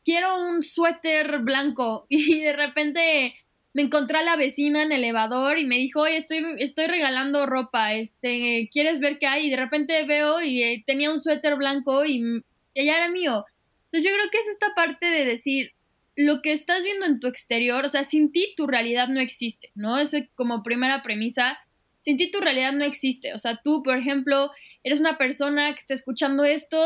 quiero 0.04 0.48
un 0.48 0.62
suéter 0.62 1.40
blanco 1.40 2.06
y 2.08 2.40
de 2.40 2.54
repente 2.54 3.34
me 3.76 3.82
encontré 3.82 4.16
a 4.16 4.22
la 4.22 4.36
vecina 4.36 4.82
en 4.82 4.90
el 4.90 5.04
elevador 5.04 5.58
y 5.58 5.66
me 5.66 5.76
dijo, 5.76 6.00
oye, 6.00 6.16
estoy, 6.16 6.42
estoy 6.60 6.86
regalando 6.86 7.44
ropa, 7.44 7.92
este, 7.92 8.70
¿quieres 8.72 9.00
ver 9.00 9.18
qué 9.18 9.26
hay? 9.26 9.46
Y 9.46 9.50
de 9.50 9.58
repente 9.58 10.02
veo 10.06 10.40
y 10.40 10.62
eh, 10.62 10.82
tenía 10.86 11.10
un 11.10 11.20
suéter 11.20 11.56
blanco 11.56 12.06
y, 12.06 12.42
ella 12.72 12.96
era 12.96 13.10
mío. 13.10 13.44
Entonces 13.84 14.10
yo 14.10 14.16
creo 14.16 14.30
que 14.32 14.38
es 14.38 14.48
esta 14.48 14.74
parte 14.74 15.04
de 15.04 15.26
decir, 15.26 15.72
lo 16.14 16.40
que 16.40 16.52
estás 16.52 16.82
viendo 16.84 17.04
en 17.04 17.20
tu 17.20 17.26
exterior, 17.26 17.84
o 17.84 17.88
sea, 17.90 18.02
sin 18.04 18.32
ti 18.32 18.54
tu 18.56 18.66
realidad 18.66 19.08
no 19.08 19.20
existe, 19.20 19.72
¿no? 19.74 19.98
Es 19.98 20.16
como 20.36 20.62
primera 20.62 21.02
premisa, 21.02 21.58
sin 21.98 22.16
ti 22.16 22.30
tu 22.30 22.40
realidad 22.40 22.72
no 22.72 22.84
existe. 22.84 23.34
O 23.34 23.38
sea, 23.38 23.60
tú, 23.62 23.82
por 23.82 23.98
ejemplo, 23.98 24.52
eres 24.84 25.00
una 25.00 25.18
persona 25.18 25.74
que 25.74 25.80
está 25.80 25.92
escuchando 25.92 26.44
esto 26.44 26.80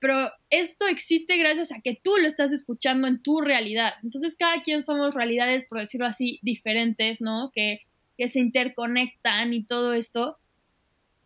pero 0.00 0.14
esto 0.48 0.86
existe 0.88 1.36
gracias 1.36 1.72
a 1.72 1.80
que 1.80 2.00
tú 2.02 2.16
lo 2.16 2.26
estás 2.26 2.52
escuchando 2.52 3.06
en 3.06 3.22
tu 3.22 3.40
realidad. 3.40 3.92
Entonces 4.02 4.34
cada 4.36 4.62
quien 4.62 4.82
somos 4.82 5.14
realidades, 5.14 5.64
por 5.64 5.78
decirlo 5.78 6.06
así, 6.06 6.40
diferentes, 6.42 7.20
¿no? 7.20 7.52
Que, 7.54 7.82
que 8.16 8.28
se 8.28 8.40
interconectan 8.40 9.52
y 9.52 9.62
todo 9.62 9.92
esto. 9.92 10.38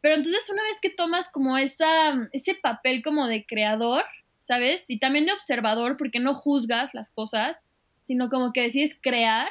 Pero 0.01 0.17
entonces 0.17 0.51
una 0.51 0.63
vez 0.65 0.79
que 0.83 0.91
tomas 0.91 1.31
como 1.31 1.57
esa, 1.57 2.29
ese 2.33 2.57
papel 2.57 3.03
como 3.03 3.29
de 3.29 3.47
creador, 3.47 4.03
¿sabes? 4.39 4.91
Y 4.91 4.99
también 4.99 5.25
de 5.25 5.33
observador, 5.33 5.97
porque 5.97 6.21
no 6.21 6.35
juzgas 6.35 6.93
las 6.95 7.11
cosas, 7.11 7.61
sino 8.01 8.29
como 8.29 8.53
que 8.53 8.63
decides 8.63 8.99
crear, 9.01 9.49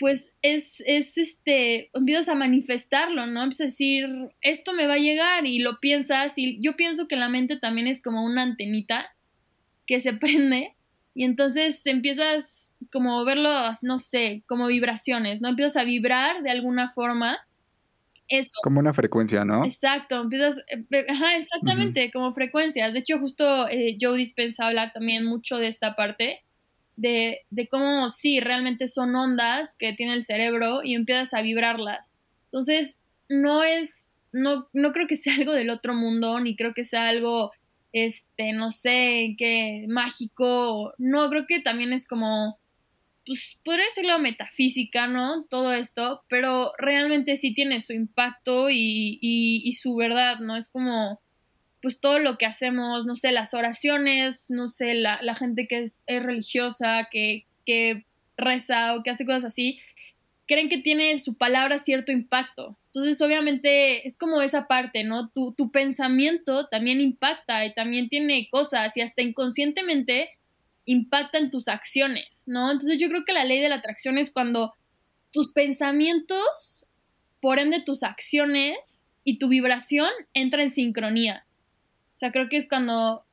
pues 0.00 0.32
es, 0.40 0.82
es 0.86 1.18
este, 1.18 1.90
empiezas 1.92 2.30
a 2.30 2.34
manifestarlo, 2.34 3.26
¿no? 3.26 3.42
Empiezas 3.42 3.60
a 3.60 3.64
decir, 3.64 4.08
esto 4.40 4.72
me 4.72 4.86
va 4.86 4.94
a 4.94 4.98
llegar 4.98 5.46
y 5.46 5.58
lo 5.58 5.78
piensas 5.78 6.38
y 6.38 6.58
yo 6.62 6.74
pienso 6.74 7.06
que 7.06 7.16
la 7.16 7.28
mente 7.28 7.58
también 7.58 7.86
es 7.86 8.02
como 8.02 8.24
una 8.24 8.40
antenita 8.40 9.14
que 9.86 10.00
se 10.00 10.14
prende 10.14 10.74
y 11.14 11.24
entonces 11.24 11.84
empiezas 11.84 12.70
como 12.90 13.20
a 13.20 13.24
verlo, 13.24 13.50
no 13.82 13.98
sé, 13.98 14.42
como 14.46 14.68
vibraciones, 14.68 15.42
¿no? 15.42 15.50
Empiezas 15.50 15.76
a 15.76 15.84
vibrar 15.84 16.42
de 16.42 16.50
alguna 16.50 16.88
forma. 16.88 17.38
Eso. 18.26 18.54
Como 18.62 18.80
una 18.80 18.94
frecuencia, 18.94 19.44
¿no? 19.44 19.66
Exacto, 19.66 20.22
empiezas, 20.22 20.64
eh, 20.68 21.06
ajá, 21.10 21.36
exactamente, 21.36 22.10
como 22.10 22.32
frecuencias. 22.32 22.94
De 22.94 23.00
hecho, 23.00 23.18
justo 23.18 23.68
eh, 23.68 23.98
Joe 24.00 24.16
Dispensa 24.16 24.68
habla 24.68 24.92
también 24.92 25.26
mucho 25.26 25.58
de 25.58 25.66
esta 25.66 25.94
parte, 25.94 26.42
de, 26.96 27.40
de 27.50 27.68
cómo 27.68 28.08
sí, 28.08 28.40
realmente 28.40 28.88
son 28.88 29.14
ondas 29.14 29.74
que 29.78 29.92
tiene 29.92 30.14
el 30.14 30.24
cerebro 30.24 30.82
y 30.82 30.94
empiezas 30.94 31.34
a 31.34 31.42
vibrarlas. 31.42 32.12
Entonces, 32.46 32.98
no 33.28 33.62
es, 33.64 34.06
no, 34.32 34.68
no 34.72 34.92
creo 34.92 35.06
que 35.06 35.16
sea 35.16 35.34
algo 35.38 35.52
del 35.52 35.70
otro 35.70 35.94
mundo, 35.94 36.40
ni 36.40 36.56
creo 36.56 36.74
que 36.74 36.84
sea 36.84 37.08
algo, 37.08 37.52
este, 37.92 38.52
no 38.52 38.70
sé, 38.70 39.34
que 39.38 39.86
mágico. 39.88 40.92
No, 40.98 41.28
creo 41.30 41.46
que 41.48 41.60
también 41.60 41.92
es 41.92 42.06
como, 42.06 42.58
pues 43.24 43.60
podría 43.64 43.86
decirlo 43.86 44.18
metafísica, 44.18 45.06
¿no? 45.06 45.44
Todo 45.44 45.72
esto, 45.72 46.24
pero 46.28 46.72
realmente 46.78 47.36
sí 47.36 47.54
tiene 47.54 47.80
su 47.80 47.92
impacto 47.92 48.70
y, 48.70 49.18
y 49.20 49.72
su 49.74 49.94
verdad, 49.94 50.40
¿no? 50.40 50.56
Es 50.56 50.68
como 50.68 51.20
pues 51.82 52.00
todo 52.00 52.18
lo 52.18 52.36
que 52.36 52.46
hacemos, 52.46 53.06
no 53.06 53.16
sé, 53.16 53.32
las 53.32 53.54
oraciones, 53.54 54.46
no 54.48 54.68
sé, 54.68 54.94
la, 54.94 55.18
la 55.22 55.34
gente 55.34 55.66
que 55.66 55.82
es, 55.82 56.02
religiosa, 56.06 57.08
que, 57.10 57.46
que 57.64 58.04
reza 58.36 58.94
o 58.94 59.02
que 59.02 59.10
hace 59.10 59.24
cosas 59.24 59.46
así, 59.46 59.78
creen 60.46 60.68
que 60.68 60.78
tiene 60.78 61.18
su 61.18 61.34
palabra 61.34 61.78
cierto 61.78 62.12
impacto. 62.12 62.76
Entonces, 62.86 63.20
obviamente, 63.22 64.06
es 64.06 64.18
como 64.18 64.42
esa 64.42 64.66
parte, 64.66 65.04
¿no? 65.04 65.30
Tu, 65.30 65.52
tu 65.52 65.70
pensamiento 65.70 66.66
también 66.66 67.00
impacta 67.00 67.64
y 67.64 67.72
también 67.72 68.08
tiene 68.08 68.48
cosas 68.50 68.96
y 68.96 69.00
hasta 69.00 69.22
inconscientemente 69.22 70.30
impacta 70.86 71.38
en 71.38 71.50
tus 71.50 71.68
acciones, 71.68 72.42
¿no? 72.46 72.72
Entonces, 72.72 72.98
yo 72.98 73.08
creo 73.08 73.24
que 73.24 73.32
la 73.32 73.44
ley 73.44 73.60
de 73.60 73.68
la 73.68 73.76
atracción 73.76 74.18
es 74.18 74.32
cuando 74.32 74.74
tus 75.30 75.52
pensamientos, 75.52 76.86
por 77.40 77.58
ende 77.58 77.80
tus 77.80 78.02
acciones 78.02 79.06
y 79.22 79.38
tu 79.38 79.48
vibración 79.48 80.10
entra 80.34 80.62
en 80.62 80.70
sincronía. 80.70 81.46
O 82.20 82.22
sea, 82.22 82.32
creo 82.32 82.50
que 82.50 82.58
es 82.58 82.68
cuando 82.68 83.24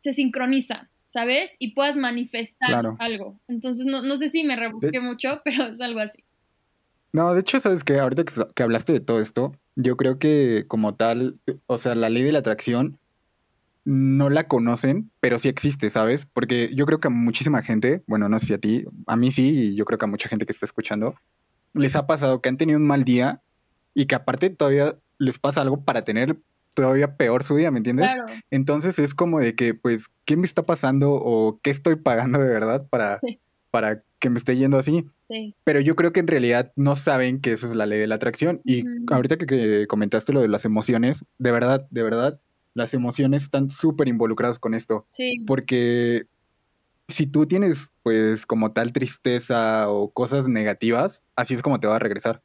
se 0.00 0.12
sincroniza, 0.12 0.90
¿sabes? 1.06 1.56
Y 1.58 1.72
puedas 1.72 1.96
manifestar 1.96 2.84
algo. 2.98 3.40
Entonces, 3.48 3.86
no, 3.86 4.16
sé 4.18 4.28
si 4.28 4.44
me 4.44 4.56
rebusqué 4.56 5.00
mucho, 5.00 5.40
pero 5.42 5.68
es 5.68 5.80
algo 5.80 6.00
así. 6.00 6.22
No, 7.14 7.32
de 7.32 7.40
hecho, 7.40 7.58
sabes 7.60 7.82
que 7.82 7.98
ahorita 7.98 8.24
que, 8.54 8.62
hablaste 8.62 8.92
de 8.92 9.00
todo 9.00 9.22
esto, 9.22 9.56
yo 9.74 9.96
creo 9.96 10.18
que 10.18 10.66
como 10.68 10.94
tal, 10.94 11.38
o 11.64 11.78
sea, 11.78 11.94
la 11.94 12.10
ley 12.10 12.24
de 12.24 12.32
la 12.32 12.40
atracción 12.40 12.98
no 13.86 14.28
la 14.28 14.46
conocen, 14.48 15.10
pero 15.20 15.38
sí 15.38 15.48
existe, 15.48 15.88
¿sabes? 15.88 16.26
Porque 16.30 16.70
yo 16.74 16.84
creo 16.84 17.00
que 17.00 17.08
a 17.08 17.10
muchísima 17.10 17.62
gente, 17.62 18.02
bueno, 18.06 18.28
no 18.28 18.38
sé 18.38 18.48
si 18.48 18.52
a 18.52 18.58
ti, 18.58 18.84
a 19.06 19.16
mí 19.16 19.30
sí, 19.30 19.48
y 19.48 19.76
yo 19.76 19.86
creo 19.86 19.98
que 19.98 20.04
a 20.04 20.08
mucha 20.08 20.28
gente 20.28 20.44
que 20.44 20.52
está 20.52 20.66
escuchando, 20.66 21.14
les 21.72 21.96
ha 21.96 22.06
pasado 22.06 22.42
que 22.42 22.50
han 22.50 22.58
tenido 22.58 22.78
un 22.78 22.86
mal 22.86 23.04
día 23.04 23.40
y 23.94 24.04
que 24.04 24.14
aparte 24.14 24.50
todavía 24.50 24.94
les 25.18 25.38
pasa 25.38 25.62
algo 25.62 25.82
para 25.82 26.02
tener 26.02 26.36
todavía 26.76 27.16
peor 27.16 27.42
su 27.42 27.56
día, 27.56 27.70
¿me 27.70 27.78
entiendes? 27.78 28.10
Entonces 28.50 28.98
es 28.98 29.14
como 29.14 29.40
de 29.40 29.56
que, 29.56 29.72
pues, 29.72 30.10
¿qué 30.26 30.36
me 30.36 30.44
está 30.44 30.62
pasando 30.62 31.12
o 31.14 31.58
qué 31.62 31.70
estoy 31.70 31.96
pagando 31.96 32.38
de 32.38 32.48
verdad 32.48 32.86
para, 32.88 33.18
para 33.70 34.04
que 34.18 34.28
me 34.28 34.38
esté 34.38 34.56
yendo 34.56 34.76
así? 34.76 35.06
Pero 35.64 35.80
yo 35.80 35.96
creo 35.96 36.12
que 36.12 36.20
en 36.20 36.26
realidad 36.26 36.72
no 36.76 36.94
saben 36.94 37.40
que 37.40 37.52
esa 37.52 37.66
es 37.66 37.74
la 37.74 37.86
ley 37.86 37.98
de 37.98 38.06
la 38.06 38.16
atracción. 38.16 38.60
Y 38.62 38.84
ahorita 39.10 39.38
que, 39.38 39.86
comentaste 39.88 40.34
lo 40.34 40.42
de 40.42 40.48
las 40.48 40.66
emociones, 40.66 41.24
de 41.38 41.50
verdad, 41.50 41.88
de 41.90 42.02
verdad, 42.02 42.40
las 42.74 42.92
emociones 42.92 43.44
están 43.44 43.70
súper 43.70 44.06
involucradas 44.06 44.58
con 44.58 44.74
esto. 44.74 45.06
Sí. 45.10 45.44
Porque 45.46 46.26
si 47.08 47.26
tú 47.26 47.46
tienes, 47.46 47.90
pues, 48.02 48.44
como 48.44 48.72
tal 48.72 48.92
tristeza 48.92 49.88
o 49.88 50.10
cosas 50.10 50.46
negativas, 50.46 51.22
así 51.36 51.54
es 51.54 51.62
como 51.62 51.80
te 51.80 51.86
va 51.86 51.96
a 51.96 52.00
regresar. 52.00 52.42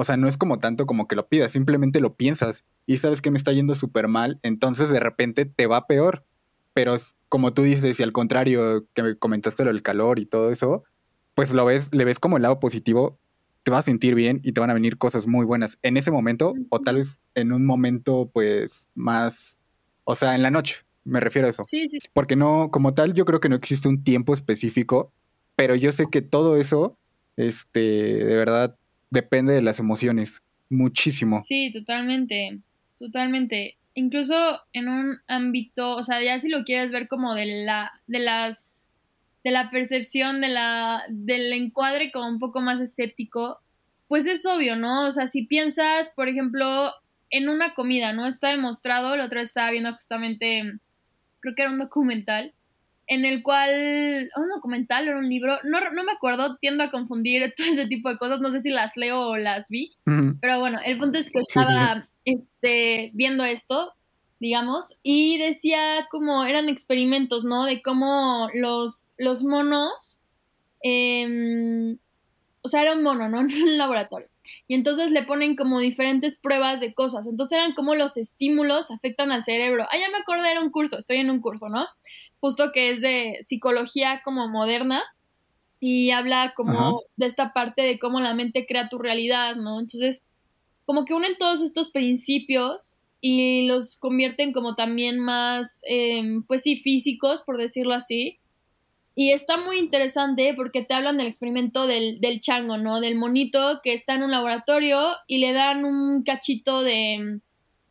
O 0.00 0.04
sea, 0.04 0.16
no 0.16 0.28
es 0.28 0.38
como 0.38 0.58
tanto 0.58 0.86
como 0.86 1.06
que 1.06 1.14
lo 1.14 1.28
pidas, 1.28 1.52
simplemente 1.52 2.00
lo 2.00 2.14
piensas 2.14 2.64
y 2.86 2.96
sabes 2.96 3.20
que 3.20 3.30
me 3.30 3.36
está 3.36 3.52
yendo 3.52 3.74
súper 3.74 4.08
mal, 4.08 4.40
entonces 4.42 4.88
de 4.88 4.98
repente 4.98 5.44
te 5.44 5.66
va 5.66 5.86
peor. 5.86 6.24
Pero 6.72 6.96
como 7.28 7.52
tú 7.52 7.64
dices, 7.64 8.00
y 8.00 8.02
al 8.02 8.14
contrario, 8.14 8.86
que 8.94 9.02
me 9.02 9.18
comentaste 9.18 9.62
lo 9.62 9.70
del 9.70 9.82
calor 9.82 10.18
y 10.18 10.24
todo 10.24 10.50
eso, 10.52 10.84
pues 11.34 11.52
lo 11.52 11.66
ves, 11.66 11.90
le 11.92 12.06
ves 12.06 12.18
como 12.18 12.38
el 12.38 12.44
lado 12.44 12.60
positivo, 12.60 13.18
te 13.62 13.70
vas 13.70 13.80
a 13.80 13.82
sentir 13.82 14.14
bien 14.14 14.40
y 14.42 14.52
te 14.52 14.60
van 14.62 14.70
a 14.70 14.74
venir 14.74 14.96
cosas 14.96 15.26
muy 15.26 15.44
buenas 15.44 15.78
en 15.82 15.98
ese 15.98 16.10
momento 16.10 16.54
o 16.70 16.80
tal 16.80 16.94
vez 16.94 17.20
en 17.34 17.52
un 17.52 17.66
momento 17.66 18.30
pues 18.32 18.88
más, 18.94 19.60
o 20.04 20.14
sea, 20.14 20.34
en 20.34 20.42
la 20.42 20.50
noche, 20.50 20.76
me 21.04 21.20
refiero 21.20 21.44
a 21.44 21.50
eso. 21.50 21.64
Sí, 21.64 21.90
sí. 21.90 21.98
Porque 22.14 22.36
no, 22.36 22.70
como 22.70 22.94
tal, 22.94 23.12
yo 23.12 23.26
creo 23.26 23.40
que 23.40 23.50
no 23.50 23.56
existe 23.56 23.86
un 23.86 24.02
tiempo 24.02 24.32
específico, 24.32 25.12
pero 25.56 25.74
yo 25.74 25.92
sé 25.92 26.06
que 26.10 26.22
todo 26.22 26.56
eso, 26.56 26.96
este, 27.36 27.80
de 27.80 28.36
verdad, 28.36 28.78
depende 29.10 29.52
de 29.52 29.62
las 29.62 29.78
emociones, 29.78 30.42
muchísimo. 30.68 31.42
Sí, 31.42 31.70
totalmente, 31.72 32.60
totalmente. 32.96 33.76
Incluso 33.94 34.34
en 34.72 34.88
un 34.88 35.18
ámbito, 35.26 35.96
o 35.96 36.02
sea, 36.02 36.22
ya 36.22 36.38
si 36.38 36.48
lo 36.48 36.64
quieres 36.64 36.92
ver 36.92 37.08
como 37.08 37.34
de 37.34 37.64
la, 37.64 37.92
de 38.06 38.20
las, 38.20 38.90
de 39.44 39.50
la 39.50 39.70
percepción, 39.70 40.40
de 40.40 40.48
la, 40.48 41.04
del 41.08 41.52
encuadre 41.52 42.12
como 42.12 42.28
un 42.28 42.38
poco 42.38 42.60
más 42.60 42.80
escéptico, 42.80 43.60
pues 44.08 44.26
es 44.26 44.46
obvio, 44.46 44.76
¿no? 44.76 45.06
O 45.06 45.12
sea, 45.12 45.26
si 45.26 45.42
piensas, 45.42 46.10
por 46.10 46.28
ejemplo, 46.28 46.92
en 47.30 47.48
una 47.48 47.74
comida, 47.74 48.12
¿no? 48.12 48.26
Está 48.26 48.50
demostrado, 48.50 49.16
la 49.16 49.24
otra 49.24 49.40
estaba 49.40 49.70
viendo 49.70 49.92
justamente, 49.94 50.78
creo 51.40 51.54
que 51.54 51.62
era 51.62 51.70
un 51.70 51.78
documental, 51.78 52.54
en 53.10 53.24
el 53.24 53.42
cual, 53.42 54.30
un 54.36 54.48
documental 54.54 55.08
o 55.08 55.18
un 55.18 55.28
libro, 55.28 55.58
no, 55.64 55.80
no 55.80 56.04
me 56.04 56.12
acuerdo, 56.12 56.56
tiendo 56.58 56.84
a 56.84 56.92
confundir 56.92 57.52
todo 57.56 57.66
ese 57.66 57.86
tipo 57.86 58.08
de 58.08 58.16
cosas, 58.16 58.40
no 58.40 58.50
sé 58.52 58.60
si 58.60 58.70
las 58.70 58.96
leo 58.96 59.20
o 59.20 59.36
las 59.36 59.68
vi, 59.68 59.92
pero 60.40 60.60
bueno, 60.60 60.78
el 60.84 60.96
punto 60.96 61.18
es 61.18 61.28
que 61.30 61.40
estaba 61.40 62.08
Este, 62.24 63.10
viendo 63.14 63.44
esto, 63.44 63.92
digamos, 64.38 64.96
y 65.02 65.38
decía 65.38 66.06
como 66.10 66.44
eran 66.44 66.68
experimentos, 66.68 67.44
¿no? 67.44 67.64
De 67.64 67.82
cómo 67.82 68.48
los, 68.54 69.12
los 69.18 69.42
monos, 69.42 70.18
em, 70.82 71.98
o 72.62 72.68
sea, 72.68 72.82
era 72.82 72.94
un 72.94 73.02
mono, 73.02 73.28
¿no? 73.28 73.40
En 73.48 73.62
un 73.62 73.78
laboratorio. 73.78 74.28
Y 74.68 74.74
entonces 74.74 75.10
le 75.10 75.22
ponen 75.22 75.56
como 75.56 75.80
diferentes 75.80 76.36
pruebas 76.36 76.80
de 76.80 76.94
cosas. 76.94 77.26
Entonces 77.26 77.58
eran 77.58 77.72
como 77.74 77.94
los 77.94 78.16
estímulos 78.16 78.90
afectan 78.90 79.32
al 79.32 79.44
cerebro. 79.44 79.84
Ah, 79.90 79.98
ya 79.98 80.08
me 80.10 80.18
acordé, 80.18 80.50
era 80.50 80.60
un 80.60 80.70
curso, 80.70 80.98
estoy 80.98 81.18
en 81.18 81.30
un 81.30 81.40
curso, 81.40 81.68
¿no? 81.68 81.86
Justo 82.40 82.72
que 82.72 82.90
es 82.90 83.00
de 83.00 83.38
psicología 83.46 84.22
como 84.24 84.48
moderna 84.48 85.02
y 85.80 86.10
habla 86.10 86.52
como 86.56 87.02
de 87.16 87.26
esta 87.26 87.52
parte 87.52 87.82
de 87.82 87.98
cómo 87.98 88.20
la 88.20 88.34
mente 88.34 88.66
crea 88.66 88.88
tu 88.88 88.98
realidad, 88.98 89.56
¿no? 89.56 89.80
Entonces, 89.80 90.22
como 90.84 91.04
que 91.04 91.14
unen 91.14 91.38
todos 91.38 91.62
estos 91.62 91.90
principios 91.90 92.96
y 93.20 93.66
los 93.66 93.96
convierten 93.98 94.52
como 94.52 94.74
también 94.74 95.18
más, 95.18 95.80
em, 95.84 96.42
pues 96.42 96.62
sí, 96.62 96.76
físicos, 96.80 97.42
por 97.42 97.58
decirlo 97.58 97.94
así. 97.94 98.38
Y 99.14 99.32
está 99.32 99.56
muy 99.56 99.78
interesante 99.78 100.54
porque 100.54 100.82
te 100.82 100.94
hablan 100.94 101.18
del 101.18 101.26
experimento 101.26 101.86
del, 101.86 102.20
del 102.20 102.40
chango, 102.40 102.78
¿no? 102.78 103.00
Del 103.00 103.16
monito 103.16 103.80
que 103.82 103.92
está 103.92 104.14
en 104.14 104.22
un 104.22 104.30
laboratorio 104.30 104.98
y 105.26 105.38
le 105.38 105.52
dan 105.52 105.84
un 105.84 106.22
cachito 106.22 106.82
de, 106.82 107.40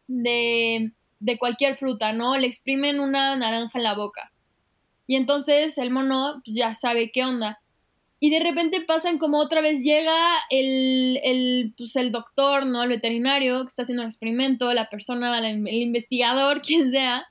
de, 0.08 0.92
de 1.20 1.38
cualquier 1.38 1.76
fruta, 1.76 2.14
¿no? 2.14 2.38
Le 2.38 2.48
exprimen 2.48 3.00
una 3.00 3.36
naranja 3.36 3.78
en 3.78 3.84
la 3.84 3.96
boca. 3.96 4.32
Y 5.10 5.16
entonces 5.16 5.80
el 5.80 5.90
mono 5.90 6.40
pues, 6.46 6.56
ya 6.56 6.76
sabe 6.76 7.12
qué 7.12 7.24
onda. 7.24 7.60
y 8.20 8.30
de 8.30 8.42
repente 8.42 8.82
pasan 8.82 9.18
como 9.18 9.40
otra 9.40 9.60
vez 9.60 9.80
llega 9.82 10.16
el, 10.52 11.20
el, 11.24 11.74
pues 11.76 11.96
el 11.96 12.12
doctor, 12.12 12.68
¿no? 12.68 12.84
El 12.84 12.90
veterinario 12.90 13.64
que 13.64 13.70
está 13.70 13.82
haciendo 13.82 14.04
el 14.04 14.10
experimento, 14.10 14.72
la 14.72 14.88
persona, 14.88 15.36
el 15.40 15.68
investigador, 15.68 16.62
quien 16.66 16.92
sea, 16.92 17.26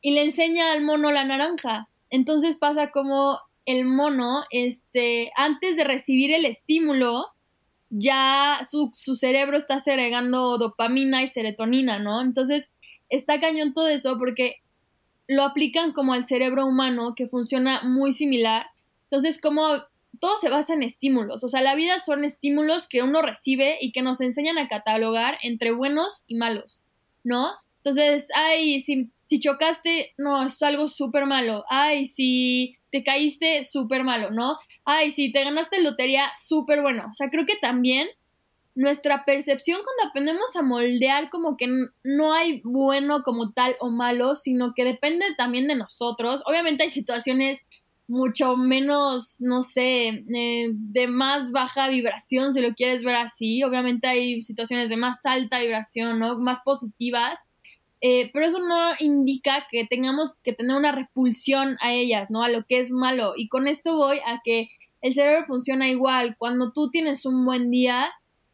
y 0.00 0.12
le 0.12 0.22
enseña 0.22 0.72
al 0.72 0.80
mono 0.80 1.10
la 1.10 1.26
naranja. 1.26 1.86
Entonces 2.08 2.56
pasa 2.56 2.90
como 2.90 3.38
el 3.66 3.84
mono, 3.84 4.44
este, 4.48 5.32
antes 5.36 5.76
de 5.76 5.84
recibir 5.84 6.32
el 6.32 6.46
estímulo, 6.46 7.26
ya 7.90 8.62
su, 8.66 8.90
su 8.94 9.16
cerebro 9.16 9.58
está 9.58 9.80
segregando 9.80 10.56
dopamina 10.56 11.22
y 11.22 11.28
serotonina, 11.28 11.98
¿no? 11.98 12.22
Entonces 12.22 12.70
está 13.10 13.38
cañón 13.38 13.74
todo 13.74 13.88
eso 13.88 14.16
porque 14.18 14.62
lo 15.28 15.42
aplican 15.42 15.92
como 15.92 16.12
al 16.12 16.24
cerebro 16.24 16.66
humano, 16.66 17.14
que 17.14 17.28
funciona 17.28 17.82
muy 17.82 18.12
similar. 18.12 18.66
Entonces, 19.04 19.40
como 19.40 19.62
todo 20.20 20.38
se 20.38 20.50
basa 20.50 20.74
en 20.74 20.82
estímulos, 20.82 21.42
o 21.42 21.48
sea, 21.48 21.62
la 21.62 21.74
vida 21.74 21.98
son 21.98 22.24
estímulos 22.24 22.86
que 22.86 23.02
uno 23.02 23.22
recibe 23.22 23.78
y 23.80 23.92
que 23.92 24.02
nos 24.02 24.20
enseñan 24.20 24.58
a 24.58 24.68
catalogar 24.68 25.38
entre 25.42 25.72
buenos 25.72 26.22
y 26.26 26.36
malos, 26.36 26.82
¿no? 27.24 27.50
Entonces, 27.84 28.28
ay, 28.34 28.78
si, 28.80 29.10
si 29.24 29.40
chocaste, 29.40 30.14
no, 30.16 30.46
es 30.46 30.62
algo 30.62 30.86
súper 30.86 31.26
malo. 31.26 31.64
Ay, 31.68 32.06
si 32.06 32.76
te 32.92 33.02
caíste, 33.02 33.64
súper 33.64 34.04
malo, 34.04 34.30
¿no? 34.30 34.56
Ay, 34.84 35.10
si 35.10 35.32
te 35.32 35.42
ganaste 35.42 35.80
lotería, 35.80 36.30
súper 36.40 36.82
bueno. 36.82 37.08
O 37.10 37.14
sea, 37.14 37.28
creo 37.28 37.44
que 37.44 37.56
también 37.56 38.06
nuestra 38.74 39.24
percepción 39.24 39.80
cuando 39.84 40.10
aprendemos 40.10 40.56
a 40.56 40.62
moldear 40.62 41.28
como 41.30 41.56
que 41.56 41.68
no 42.04 42.32
hay 42.32 42.62
bueno 42.64 43.22
como 43.22 43.52
tal 43.52 43.76
o 43.80 43.90
malo, 43.90 44.34
sino 44.34 44.72
que 44.74 44.84
depende 44.84 45.26
también 45.36 45.68
de 45.68 45.74
nosotros. 45.74 46.42
Obviamente 46.46 46.84
hay 46.84 46.90
situaciones 46.90 47.62
mucho 48.08 48.56
menos, 48.56 49.36
no 49.38 49.62
sé, 49.62 50.08
eh, 50.08 50.70
de 50.72 51.06
más 51.06 51.50
baja 51.50 51.88
vibración, 51.88 52.52
si 52.52 52.60
lo 52.60 52.74
quieres 52.74 53.02
ver 53.02 53.16
así. 53.16 53.62
Obviamente 53.62 54.06
hay 54.06 54.42
situaciones 54.42 54.90
de 54.90 54.96
más 54.96 55.24
alta 55.24 55.60
vibración, 55.60 56.18
¿no? 56.18 56.38
Más 56.38 56.60
positivas. 56.64 57.40
Eh, 58.00 58.30
pero 58.32 58.46
eso 58.46 58.58
no 58.58 58.92
indica 58.98 59.66
que 59.70 59.86
tengamos 59.86 60.34
que 60.42 60.52
tener 60.52 60.76
una 60.76 60.92
repulsión 60.92 61.76
a 61.80 61.92
ellas, 61.92 62.30
¿no? 62.30 62.42
A 62.42 62.48
lo 62.48 62.64
que 62.64 62.80
es 62.80 62.90
malo. 62.90 63.32
Y 63.36 63.48
con 63.48 63.68
esto 63.68 63.96
voy 63.96 64.18
a 64.26 64.40
que 64.44 64.70
el 65.02 65.14
cerebro 65.14 65.46
funciona 65.46 65.88
igual. 65.88 66.36
Cuando 66.36 66.72
tú 66.72 66.90
tienes 66.90 67.24
un 67.24 67.44
buen 67.44 67.70
día, 67.70 68.12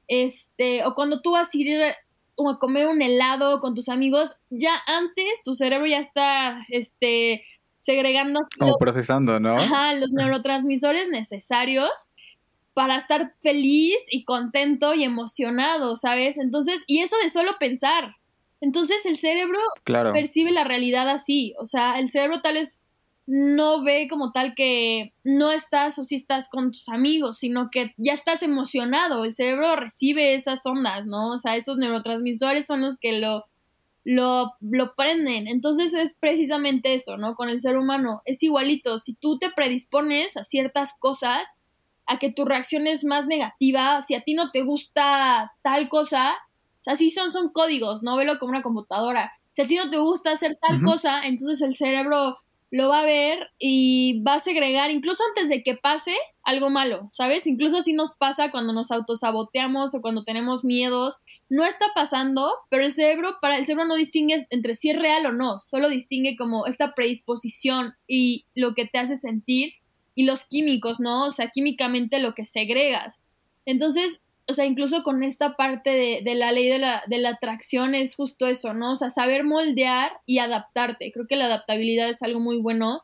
este, 0.09 0.85
o 0.85 0.95
cuando 0.95 1.21
tú 1.21 1.33
vas 1.33 1.49
a 1.55 1.59
ir 1.59 1.81
a 1.83 2.59
comer 2.59 2.89
un 2.89 3.03
helado 3.03 3.61
con 3.61 3.75
tus 3.75 3.89
amigos, 3.89 4.37
ya 4.51 4.73
antes 4.87 5.43
tu 5.45 5.55
cerebro 5.55 5.87
ya 5.87 6.01
está, 6.01 6.65
este, 6.69 7.45
segregando 7.81 8.41
como 8.59 8.77
procesando, 8.79 9.39
¿no? 9.39 9.57
Ajá, 9.57 9.95
los 9.95 10.13
neurotransmisores 10.13 11.09
necesarios 11.09 11.91
para 12.75 12.97
estar 12.97 13.35
feliz 13.41 13.97
y 14.11 14.25
contento 14.25 14.95
y 14.95 15.05
emocionado, 15.05 15.97
¿sabes? 15.97 16.39
Entonces, 16.39 16.85
y 16.87 17.01
eso 17.01 17.17
de 17.23 17.31
solo 17.31 17.53
pensar. 17.59 18.15
Entonces 18.61 19.05
el 19.07 19.19
cerebro 19.19 19.59
percibe 20.13 20.51
la 20.51 20.65
realidad 20.65 21.09
así, 21.09 21.55
o 21.59 21.67
sea, 21.67 21.99
el 21.99 22.11
cerebro 22.11 22.41
tal 22.41 22.55
vez 22.55 22.81
no 23.31 23.85
ve 23.85 24.09
como 24.09 24.33
tal 24.33 24.55
que 24.55 25.13
no 25.23 25.51
estás 25.51 25.99
o 25.99 26.05
si 26.05 26.15
estás 26.15 26.49
con 26.49 26.73
tus 26.73 26.89
amigos, 26.89 27.37
sino 27.37 27.69
que 27.71 27.93
ya 27.99 28.15
estás 28.15 28.43
emocionado, 28.43 29.27
el 29.27 29.35
cerebro 29.35 29.77
recibe 29.77 30.35
esas 30.35 30.65
ondas, 30.65 31.05
¿no? 31.05 31.33
O 31.33 31.39
sea, 31.39 31.55
esos 31.55 31.77
neurotransmisores 31.77 32.65
son 32.65 32.81
los 32.81 32.97
que 32.97 33.21
lo 33.21 33.45
lo, 34.03 34.55
lo 34.63 34.95
prenden. 34.95 35.47
Entonces 35.47 35.93
es 35.93 36.17
precisamente 36.19 36.95
eso, 36.95 37.19
¿no? 37.19 37.35
Con 37.35 37.51
el 37.51 37.61
ser 37.61 37.77
humano. 37.77 38.23
Es 38.25 38.43
igualito. 38.43 38.99
Si 38.99 39.13
tú 39.13 39.39
te 39.39 39.51
predispones 39.51 40.39
a 40.39 40.45
ciertas 40.45 40.95
cosas, 40.99 41.59
a 42.07 42.19
que 42.19 42.33
tu 42.33 42.47
reacción 42.47 42.87
es 42.87 43.05
más 43.05 43.27
negativa, 43.27 44.01
si 44.01 44.15
a 44.15 44.23
ti 44.23 44.33
no 44.33 44.51
te 44.51 44.63
gusta 44.63 45.53
tal 45.61 45.91
cosa, 45.91 46.33
o 46.33 46.85
sea, 46.85 46.97
sí 46.97 47.11
son, 47.11 47.31
son 47.31 47.51
códigos, 47.51 48.03
no 48.03 48.17
velo 48.17 48.39
como 48.39 48.53
una 48.53 48.63
computadora. 48.63 49.35
Si 49.55 49.61
a 49.61 49.67
ti 49.67 49.77
no 49.77 49.91
te 49.91 49.99
gusta 49.99 50.33
hacer 50.33 50.59
tal 50.59 50.83
cosa, 50.83 51.27
entonces 51.27 51.61
el 51.61 51.75
cerebro 51.75 52.39
lo 52.71 52.89
va 52.89 53.01
a 53.01 53.05
ver 53.05 53.49
y 53.59 54.23
va 54.23 54.35
a 54.35 54.39
segregar, 54.39 54.91
incluso 54.91 55.23
antes 55.29 55.49
de 55.49 55.63
que 55.63 55.75
pase 55.75 56.15
algo 56.43 56.71
malo, 56.71 57.09
¿sabes? 57.13 57.47
Incluso 57.47 57.79
así 57.79 57.93
nos 57.93 58.13
pasa 58.13 58.51
cuando 58.51 58.73
nos 58.73 58.91
autosaboteamos 58.91 59.95
o 59.95 60.01
cuando 60.01 60.25
tenemos 60.25 60.65
miedos. 60.65 61.19
No 61.49 61.65
está 61.65 61.87
pasando, 61.95 62.47
pero 62.69 62.85
el 62.85 62.93
cerebro, 62.93 63.31
para 63.41 63.57
el 63.57 63.65
cerebro 63.65 63.87
no 63.87 63.95
distingue 63.95 64.47
entre 64.51 64.75
si 64.75 64.91
es 64.91 64.99
real 64.99 65.25
o 65.27 65.33
no, 65.33 65.61
solo 65.63 65.89
distingue 65.89 66.37
como 66.37 66.67
esta 66.67 66.95
predisposición 66.95 67.95
y 68.07 68.45
lo 68.55 68.75
que 68.75 68.87
te 68.87 68.99
hace 68.99 69.17
sentir 69.17 69.73
y 70.15 70.25
los 70.25 70.45
químicos, 70.45 71.01
¿no? 71.01 71.27
O 71.27 71.31
sea, 71.31 71.49
químicamente 71.49 72.19
lo 72.19 72.35
que 72.35 72.45
segregas. 72.45 73.19
Entonces, 73.65 74.21
o 74.49 74.55
sea, 74.55 74.65
incluso 74.65 75.03
con 75.03 75.23
esta 75.23 75.57
parte 75.57 75.91
de, 75.91 76.23
de 76.25 76.35
la 76.35 76.53
ley 76.53 76.69
de 76.69 76.79
la, 76.79 77.03
de 77.07 77.19
la, 77.19 77.31
atracción 77.31 77.95
es 77.95 78.17
justo 78.17 78.47
eso, 78.47 78.73
¿no? 78.73 78.93
O 78.93 78.97
sea, 78.97 79.11
saber 79.11 79.45
moldear 79.45 80.11
y 80.25 80.39
adaptarte. 80.39 81.13
Creo 81.13 81.27
que 81.27 81.37
la 81.37 81.45
adaptabilidad 81.45 82.09
es 82.09 82.23
algo 82.23 82.41
muy 82.41 82.59
bueno. 82.59 83.03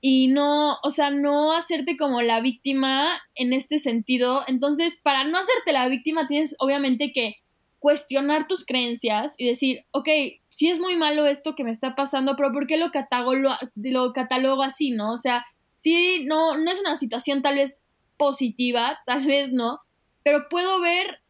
Y 0.00 0.28
no, 0.28 0.78
o 0.82 0.90
sea, 0.90 1.10
no 1.10 1.52
hacerte 1.52 1.96
como 1.96 2.20
la 2.20 2.40
víctima 2.40 3.16
en 3.36 3.52
este 3.52 3.78
sentido. 3.78 4.42
Entonces, 4.48 4.98
para 5.02 5.24
no 5.24 5.38
hacerte 5.38 5.72
la 5.72 5.88
víctima, 5.88 6.26
tienes 6.26 6.56
obviamente 6.58 7.12
que 7.12 7.36
cuestionar 7.78 8.48
tus 8.48 8.64
creencias 8.64 9.36
y 9.38 9.46
decir, 9.46 9.84
ok, 9.92 10.08
sí 10.48 10.68
es 10.68 10.80
muy 10.80 10.96
malo 10.96 11.26
esto 11.26 11.54
que 11.54 11.62
me 11.62 11.70
está 11.70 11.94
pasando, 11.94 12.34
pero 12.36 12.52
¿por 12.52 12.66
qué 12.66 12.76
lo 12.76 12.90
catalogo, 12.90 13.36
lo, 13.36 13.50
lo 13.76 14.12
catalogo 14.12 14.64
así, 14.64 14.90
no? 14.90 15.12
O 15.12 15.18
sea, 15.18 15.44
sí, 15.76 16.24
no, 16.26 16.56
no 16.56 16.70
es 16.72 16.80
una 16.80 16.96
situación 16.96 17.42
tal 17.42 17.54
vez 17.54 17.82
positiva, 18.16 18.98
tal 19.06 19.24
vez 19.26 19.52
no, 19.52 19.78
pero 20.26 20.48
puedo 20.48 20.80
ver 20.80 21.20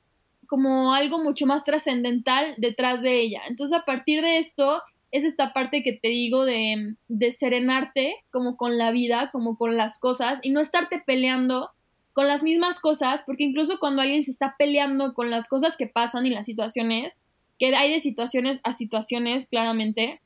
como 0.47 0.95
algo 0.95 1.23
mucho 1.23 1.45
más 1.45 1.65
trascendental 1.65 2.55
detrás 2.57 3.03
de 3.03 3.21
ella. 3.21 3.43
Entonces, 3.47 3.77
a 3.77 3.85
partir 3.85 4.23
de 4.23 4.39
esto, 4.39 4.81
es 5.11 5.25
esta 5.25 5.53
parte 5.53 5.83
que 5.83 5.93
te 5.93 6.09
digo 6.09 6.47
de, 6.47 6.95
de 7.07 7.31
serenarte 7.31 8.25
como 8.31 8.57
con 8.57 8.79
la 8.79 8.93
vida, 8.93 9.29
como 9.33 9.59
con 9.59 9.77
las 9.77 9.99
cosas, 9.99 10.39
y 10.41 10.49
no 10.49 10.61
estarte 10.61 11.03
peleando 11.05 11.73
con 12.15 12.27
las 12.27 12.43
mismas 12.43 12.81
cosas, 12.81 13.23
porque 13.27 13.45
incluso 13.45 13.79
cuando 13.79 14.01
alguien 14.01 14.25
se 14.25 14.31
está 14.31 14.55
peleando 14.59 15.13
con 15.13 15.29
las 15.29 15.47
cosas 15.47 15.77
que 15.77 15.89
pasan 15.89 16.25
y 16.25 16.31
las 16.31 16.47
situaciones, 16.47 17.21
que 17.59 17.77
hay 17.77 17.93
de 17.93 18.01
situaciones 18.01 18.61
a 18.65 18.73
situaciones, 18.73 19.47
claramente, 19.47 20.23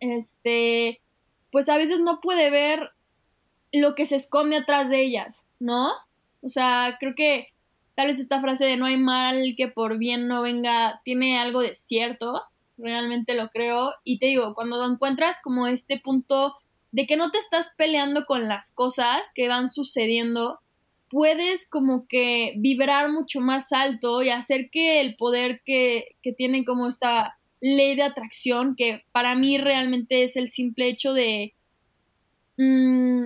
este, 0.00 1.02
pues 1.52 1.68
a 1.68 1.76
veces 1.76 2.00
no 2.00 2.22
puede 2.22 2.48
ver 2.48 2.88
lo 3.70 3.94
que 3.94 4.06
se 4.06 4.16
esconde 4.16 4.56
atrás 4.56 4.88
de 4.88 5.02
ellas, 5.02 5.44
¿no? 5.60 5.90
O 6.40 6.48
sea, 6.48 6.96
creo 6.98 7.12
que 7.14 7.48
tal 7.98 8.06
vez 8.06 8.20
esta 8.20 8.40
frase 8.40 8.64
de 8.64 8.76
no 8.76 8.86
hay 8.86 8.96
mal 8.96 9.54
que 9.56 9.66
por 9.66 9.98
bien 9.98 10.28
no 10.28 10.40
venga 10.40 11.02
tiene 11.04 11.36
algo 11.36 11.62
de 11.62 11.74
cierto, 11.74 12.40
realmente 12.76 13.34
lo 13.34 13.48
creo. 13.48 13.92
Y 14.04 14.20
te 14.20 14.26
digo, 14.26 14.54
cuando 14.54 14.88
encuentras 14.88 15.38
como 15.42 15.66
este 15.66 15.98
punto 15.98 16.54
de 16.92 17.08
que 17.08 17.16
no 17.16 17.32
te 17.32 17.38
estás 17.38 17.70
peleando 17.76 18.24
con 18.24 18.46
las 18.46 18.70
cosas 18.70 19.32
que 19.34 19.48
van 19.48 19.68
sucediendo, 19.68 20.60
puedes 21.10 21.68
como 21.68 22.06
que 22.06 22.54
vibrar 22.58 23.10
mucho 23.10 23.40
más 23.40 23.72
alto 23.72 24.22
y 24.22 24.28
hacer 24.28 24.70
que 24.70 25.00
el 25.00 25.16
poder 25.16 25.60
que, 25.66 26.14
que 26.22 26.32
tiene 26.32 26.64
como 26.64 26.86
esta 26.86 27.36
ley 27.60 27.96
de 27.96 28.04
atracción, 28.04 28.76
que 28.76 29.06
para 29.10 29.34
mí 29.34 29.58
realmente 29.58 30.22
es 30.22 30.36
el 30.36 30.48
simple 30.50 30.86
hecho 30.86 31.12
de, 31.14 31.52
mm, 32.58 33.24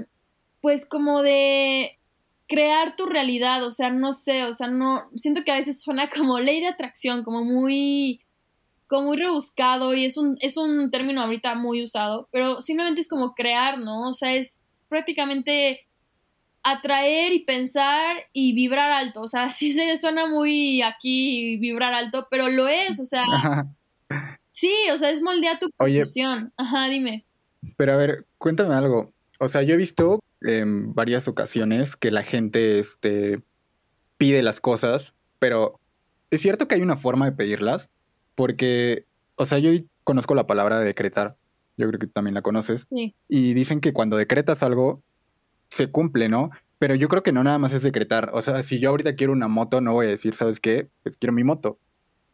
pues 0.62 0.86
como 0.86 1.20
de 1.20 1.98
crear 2.52 2.96
tu 2.96 3.06
realidad, 3.06 3.64
o 3.64 3.70
sea, 3.70 3.88
no 3.88 4.12
sé, 4.12 4.44
o 4.44 4.52
sea, 4.52 4.68
no, 4.68 5.08
siento 5.16 5.42
que 5.42 5.52
a 5.52 5.56
veces 5.56 5.80
suena 5.80 6.10
como 6.10 6.38
ley 6.38 6.60
de 6.60 6.68
atracción, 6.68 7.24
como 7.24 7.42
muy, 7.44 8.20
como 8.86 9.06
muy 9.06 9.16
rebuscado 9.16 9.94
y 9.94 10.04
es 10.04 10.18
un, 10.18 10.36
es 10.38 10.58
un 10.58 10.90
término 10.90 11.22
ahorita 11.22 11.54
muy 11.54 11.82
usado, 11.82 12.28
pero 12.30 12.60
simplemente 12.60 13.00
es 13.00 13.08
como 13.08 13.34
crear, 13.34 13.78
¿no? 13.78 14.10
O 14.10 14.12
sea, 14.12 14.34
es 14.34 14.60
prácticamente 14.90 15.86
atraer 16.62 17.32
y 17.32 17.46
pensar 17.46 18.18
y 18.34 18.52
vibrar 18.52 18.92
alto, 18.92 19.22
o 19.22 19.28
sea, 19.28 19.48
sí 19.48 19.72
se 19.72 19.96
suena 19.96 20.26
muy 20.26 20.82
aquí 20.82 21.56
vibrar 21.56 21.94
alto, 21.94 22.26
pero 22.30 22.50
lo 22.50 22.68
es, 22.68 23.00
o 23.00 23.06
sea, 23.06 23.24
sí, 24.52 24.74
o 24.92 24.98
sea, 24.98 25.08
es 25.08 25.22
moldear 25.22 25.58
tu 25.58 25.70
percepción. 25.70 26.52
Ajá, 26.58 26.86
dime. 26.88 27.24
Pero 27.78 27.94
a 27.94 27.96
ver, 27.96 28.26
cuéntame 28.36 28.74
algo. 28.74 29.14
O 29.38 29.48
sea, 29.48 29.62
yo 29.62 29.72
he 29.72 29.78
visto 29.78 30.20
en 30.44 30.94
varias 30.94 31.28
ocasiones 31.28 31.96
que 31.96 32.10
la 32.10 32.22
gente 32.22 32.78
este, 32.78 33.42
pide 34.16 34.42
las 34.42 34.60
cosas, 34.60 35.14
pero 35.38 35.80
es 36.30 36.40
cierto 36.40 36.68
que 36.68 36.76
hay 36.76 36.82
una 36.82 36.96
forma 36.96 37.26
de 37.26 37.36
pedirlas, 37.36 37.90
porque, 38.34 39.06
o 39.36 39.46
sea, 39.46 39.58
yo 39.58 39.70
conozco 40.04 40.34
la 40.34 40.46
palabra 40.46 40.78
decretar, 40.78 41.36
yo 41.76 41.88
creo 41.88 41.98
que 41.98 42.06
también 42.06 42.34
la 42.34 42.42
conoces, 42.42 42.86
y 42.90 43.54
dicen 43.54 43.80
que 43.80 43.92
cuando 43.92 44.16
decretas 44.16 44.62
algo, 44.62 45.02
se 45.68 45.90
cumple, 45.90 46.28
¿no? 46.28 46.50
Pero 46.78 46.94
yo 46.94 47.08
creo 47.08 47.22
que 47.22 47.32
no 47.32 47.44
nada 47.44 47.58
más 47.58 47.72
es 47.72 47.82
decretar, 47.82 48.30
o 48.32 48.42
sea, 48.42 48.62
si 48.62 48.78
yo 48.78 48.90
ahorita 48.90 49.14
quiero 49.14 49.32
una 49.32 49.48
moto, 49.48 49.80
no 49.80 49.92
voy 49.92 50.06
a 50.06 50.10
decir, 50.10 50.34
¿sabes 50.34 50.60
qué? 50.60 50.88
Pues 51.02 51.16
quiero 51.16 51.32
mi 51.32 51.44
moto. 51.44 51.78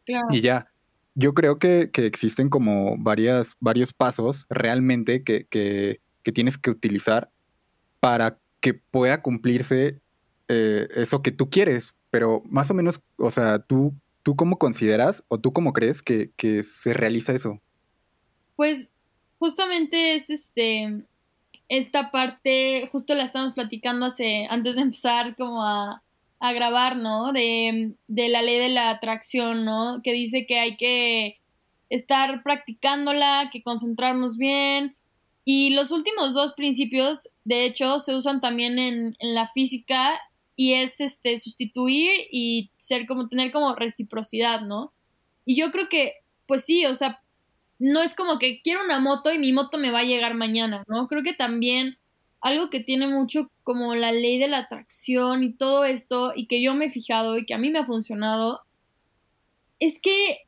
Claro. 0.05 0.27
Y 0.31 0.41
ya. 0.41 0.71
Yo 1.15 1.33
creo 1.33 1.59
que, 1.59 1.89
que 1.91 2.05
existen 2.05 2.49
como 2.49 2.95
varias, 2.97 3.57
varios 3.59 3.93
pasos 3.93 4.45
realmente 4.49 5.23
que, 5.23 5.45
que, 5.49 6.01
que 6.23 6.31
tienes 6.31 6.57
que 6.57 6.69
utilizar 6.69 7.29
para 7.99 8.39
que 8.61 8.73
pueda 8.73 9.21
cumplirse 9.21 10.01
eh, 10.47 10.87
eso 10.95 11.21
que 11.21 11.31
tú 11.31 11.49
quieres, 11.49 11.95
pero 12.09 12.41
más 12.45 12.71
o 12.71 12.73
menos, 12.73 13.01
o 13.17 13.31
sea, 13.31 13.59
tú, 13.59 13.93
tú 14.23 14.35
cómo 14.35 14.57
consideras 14.57 15.23
o 15.27 15.37
tú 15.37 15.53
cómo 15.53 15.73
crees 15.73 16.01
que, 16.01 16.31
se 16.63 16.93
realiza 16.93 17.33
eso? 17.33 17.61
Pues 18.55 18.89
justamente 19.37 20.15
es 20.15 20.29
este 20.29 21.05
esta 21.69 22.09
parte, 22.09 22.89
justo 22.91 23.13
la 23.13 23.23
estamos 23.23 23.53
platicando 23.53 24.07
hace, 24.07 24.47
antes 24.49 24.75
de 24.75 24.81
empezar 24.81 25.35
como 25.35 25.63
a, 25.63 26.01
a 26.39 26.53
grabar, 26.53 26.97
¿no? 26.97 27.31
De, 27.31 27.93
de, 28.07 28.29
la 28.29 28.41
ley 28.41 28.57
de 28.57 28.69
la 28.69 28.89
atracción, 28.89 29.65
¿no? 29.65 30.01
Que 30.03 30.13
dice 30.13 30.47
que 30.47 30.59
hay 30.59 30.77
que 30.77 31.39
estar 31.89 32.41
practicándola, 32.41 33.49
que 33.51 33.61
concentrarnos 33.61 34.37
bien. 34.37 34.95
Y 35.51 35.71
los 35.71 35.89
últimos 35.89 36.35
dos 36.35 36.53
principios, 36.53 37.31
de 37.43 37.65
hecho, 37.65 37.99
se 37.99 38.13
usan 38.13 38.39
también 38.39 38.77
en, 38.77 39.15
en 39.17 39.33
la 39.33 39.47
física 39.47 40.21
y 40.55 40.73
es 40.73 41.01
este 41.01 41.39
sustituir 41.39 42.27
y 42.31 42.69
ser 42.77 43.07
como 43.07 43.27
tener 43.29 43.49
como 43.49 43.73
reciprocidad, 43.73 44.61
¿no? 44.61 44.93
Y 45.45 45.59
yo 45.59 45.71
creo 45.71 45.89
que, 45.89 46.13
pues 46.45 46.65
sí, 46.65 46.85
o 46.85 46.93
sea, 46.93 47.23
no 47.79 48.03
es 48.03 48.13
como 48.13 48.37
que 48.37 48.61
quiero 48.61 48.83
una 48.85 48.99
moto 48.99 49.33
y 49.33 49.39
mi 49.39 49.51
moto 49.51 49.79
me 49.79 49.89
va 49.89 50.01
a 50.01 50.03
llegar 50.03 50.35
mañana, 50.35 50.83
¿no? 50.87 51.07
Creo 51.07 51.23
que 51.23 51.33
también 51.33 51.97
algo 52.41 52.69
que 52.69 52.81
tiene 52.81 53.07
mucho 53.07 53.49
como 53.63 53.95
la 53.95 54.11
ley 54.11 54.37
de 54.37 54.49
la 54.49 54.59
atracción 54.59 55.41
y 55.41 55.53
todo 55.53 55.83
esto 55.83 56.31
y 56.35 56.45
que 56.45 56.61
yo 56.61 56.75
me 56.75 56.85
he 56.85 56.91
fijado 56.91 57.39
y 57.39 57.47
que 57.47 57.55
a 57.55 57.57
mí 57.57 57.71
me 57.71 57.79
ha 57.79 57.87
funcionado 57.87 58.61
es 59.79 59.99
que 59.99 60.41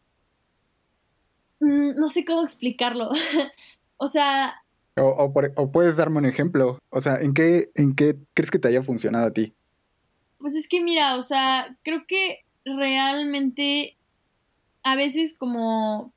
mm, 1.59 1.95
no 1.95 2.05
sé 2.05 2.23
cómo 2.23 2.43
explicarlo. 2.43 3.09
o 3.97 4.05
sea... 4.05 4.61
O, 4.97 5.71
puedes 5.71 5.97
darme 5.97 6.17
un 6.17 6.25
ejemplo. 6.25 6.79
O 6.89 7.01
sea, 7.01 7.15
¿en 7.15 7.33
qué, 7.33 7.71
¿en 7.75 7.95
qué 7.95 8.17
crees 8.33 8.51
que 8.51 8.59
te 8.59 8.67
haya 8.67 8.83
funcionado 8.83 9.27
a 9.27 9.33
ti? 9.33 9.53
Pues 10.37 10.55
es 10.55 10.67
que 10.67 10.81
mira, 10.81 11.17
o 11.17 11.21
sea, 11.21 11.77
creo 11.83 12.03
que 12.07 12.39
realmente 12.65 13.97
a 14.83 14.95
veces 14.95 15.37
como 15.37 16.13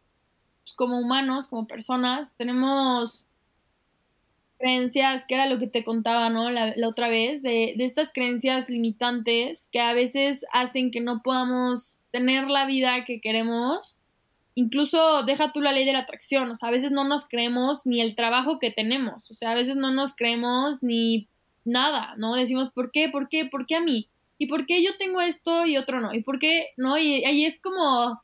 pues, 0.65 0.75
como 0.75 0.99
humanos, 0.99 1.49
como 1.49 1.67
personas, 1.67 2.33
tenemos 2.37 3.25
creencias, 4.59 5.27
que 5.27 5.35
era 5.35 5.47
lo 5.47 5.59
que 5.59 5.67
te 5.67 5.85
contaba, 5.85 6.31
¿no? 6.31 6.51
La, 6.51 6.75
otra 6.87 7.09
vez, 7.09 7.43
de, 7.43 7.75
de, 7.77 7.85
estas 7.85 8.11
creencias 8.13 8.71
limitantes 8.71 9.69
que 9.71 9.81
a 9.81 9.93
veces 9.93 10.47
hacen 10.53 10.91
que 10.91 11.01
no 11.01 11.21
podamos 11.23 11.99
tener 12.13 12.49
la 12.49 12.65
vida 12.65 13.05
que 13.05 13.21
queremos. 13.21 13.99
Incluso 14.57 15.25
deja 15.25 15.53
tú 15.53 15.61
la 15.61 15.73
ley 15.73 15.85
de 15.85 15.93
la 15.93 16.01
atracción, 16.01 16.51
o 16.51 16.57
sea, 16.57 16.69
a 16.69 16.73
veces 16.73 16.93
no 16.93 17.05
nos 17.05 17.27
creemos 17.27 17.85
ni 17.87 18.01
el 18.01 18.15
trabajo 18.15 18.59
que 18.59 18.71
tenemos, 18.71 19.31
o 19.31 19.35
sea, 19.35 19.51
a 19.51 19.55
veces 19.55 19.75
no 19.75 19.91
nos 19.91 20.15
creemos 20.15 20.83
ni 20.83 21.29
nada, 21.65 22.15
¿no? 22.19 22.35
Decimos, 22.35 22.71
¿por 22.71 22.91
qué? 22.93 23.09
¿Por 23.09 23.29
qué? 23.29 23.47
¿Por 23.47 23.67
qué 23.67 23.77
a 23.77 23.81
mí? 23.81 24.09
¿Y 24.39 24.47
por 24.47 24.67
qué 24.67 24.85
yo 24.85 24.97
tengo 24.97 25.21
esto 25.21 25.67
y 25.67 25.77
otro 25.77 26.01
no? 26.01 26.15
¿Y 26.15 26.23
por 26.23 26.39
qué 26.39 26.69
no? 26.77 26.99
Y 26.99 27.25
ahí 27.25 27.45
es 27.45 27.61
como 27.61 28.21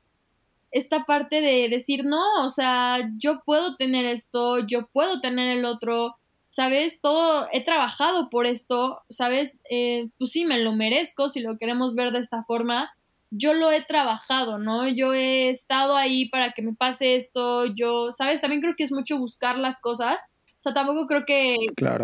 esta 0.71 1.05
parte 1.05 1.41
de 1.41 1.69
decir, 1.69 2.05
no, 2.05 2.23
o 2.45 2.51
sea, 2.51 3.11
yo 3.17 3.43
puedo 3.45 3.77
tener 3.77 4.05
esto, 4.05 4.65
yo 4.67 4.87
puedo 4.93 5.21
tener 5.21 5.57
el 5.57 5.65
otro, 5.65 6.17
¿sabes? 6.49 7.01
Todo, 7.01 7.49
he 7.53 7.65
trabajado 7.65 8.31
por 8.31 8.47
esto, 8.47 9.03
¿sabes? 9.09 9.59
Eh, 9.69 10.11
pues 10.19 10.31
sí, 10.31 10.45
me 10.45 10.59
lo 10.59 10.73
merezco, 10.73 11.29
si 11.29 11.41
lo 11.41 11.59
queremos 11.59 11.95
ver 11.95 12.13
de 12.13 12.21
esta 12.21 12.45
forma. 12.45 12.93
Yo 13.31 13.55
lo 13.55 13.71
he 13.71 13.85
trabajado, 13.85 14.59
¿no? 14.59 14.89
Yo 14.89 15.15
he 15.15 15.51
estado 15.51 15.97
ahí 15.97 16.29
para 16.29 16.53
que 16.53 16.63
me 16.63 16.75
pase 16.75 17.17
esto, 17.17 17.67
yo, 17.67 18.11
¿sabes? 18.13 18.41
También 18.41 18.61
creo 18.61 18.75
que 18.77 18.85
es 18.85 18.93
mucho 18.93 19.19
buscar 19.19 19.59
las 19.59 19.81
cosas. 19.81 20.17
O 20.47 20.63
sea, 20.63 20.75
tampoco 20.75 21.07
creo 21.07 21.25
que 21.27 21.57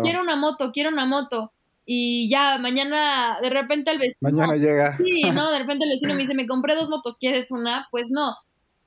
quiero 0.03 0.21
una 0.21 0.35
moto, 0.35 0.71
quiero 0.71 0.89
una 0.89 1.05
moto. 1.05 1.51
Y 1.85 2.29
ya, 2.29 2.57
mañana, 2.57 3.37
de 3.41 3.49
repente 3.49 3.91
el 3.91 3.97
vecino. 3.97 4.17
Mañana 4.21 4.55
llega. 4.55 4.97
Sí, 4.97 5.23
¿no? 5.31 5.51
De 5.51 5.59
repente 5.59 5.85
el 5.85 5.91
vecino 5.91 6.13
me 6.13 6.19
dice, 6.19 6.33
me 6.33 6.47
compré 6.47 6.75
dos 6.75 6.89
motos, 6.89 7.17
¿quieres 7.17 7.51
una? 7.51 7.87
Pues 7.91 8.09
no 8.11 8.35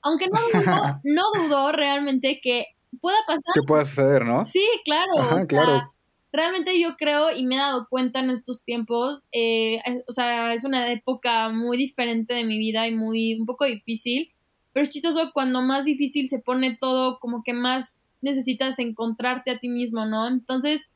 aunque 0.02 0.26
no 0.28 0.60
dudó, 0.60 1.00
no 1.04 1.22
dudó 1.34 1.72
realmente 1.72 2.40
que 2.42 2.66
pueda 3.00 3.18
pasar. 3.26 3.42
Que 3.54 3.62
pueda 3.66 3.84
suceder, 3.84 4.24
¿no? 4.24 4.44
Sí, 4.44 4.66
claro. 4.84 5.12
o 5.14 5.42
sea, 5.42 5.90
Realmente 6.32 6.80
yo 6.80 6.96
creo 6.96 7.36
y 7.36 7.44
me 7.44 7.56
he 7.56 7.58
dado 7.58 7.88
cuenta 7.88 8.20
en 8.20 8.30
estos 8.30 8.64
tiempos, 8.64 9.20
eh, 9.32 9.78
o 10.06 10.12
sea, 10.12 10.54
es 10.54 10.64
una 10.64 10.90
época 10.92 11.48
muy 11.48 11.76
diferente 11.76 12.34
de 12.34 12.44
mi 12.44 12.56
vida 12.56 12.86
y 12.86 12.94
muy, 12.94 13.34
un 13.34 13.46
poco 13.46 13.64
difícil, 13.64 14.32
pero 14.72 14.84
es 14.84 14.90
chistoso 14.90 15.32
cuando 15.34 15.60
más 15.62 15.84
difícil 15.84 16.28
se 16.28 16.38
pone 16.38 16.76
todo, 16.80 17.18
como 17.18 17.42
que 17.42 17.52
más 17.52 18.06
necesitas 18.22 18.78
encontrarte 18.78 19.50
a 19.50 19.58
ti 19.58 19.68
mismo, 19.68 20.06
¿no? 20.06 20.28
Entonces, 20.28 20.88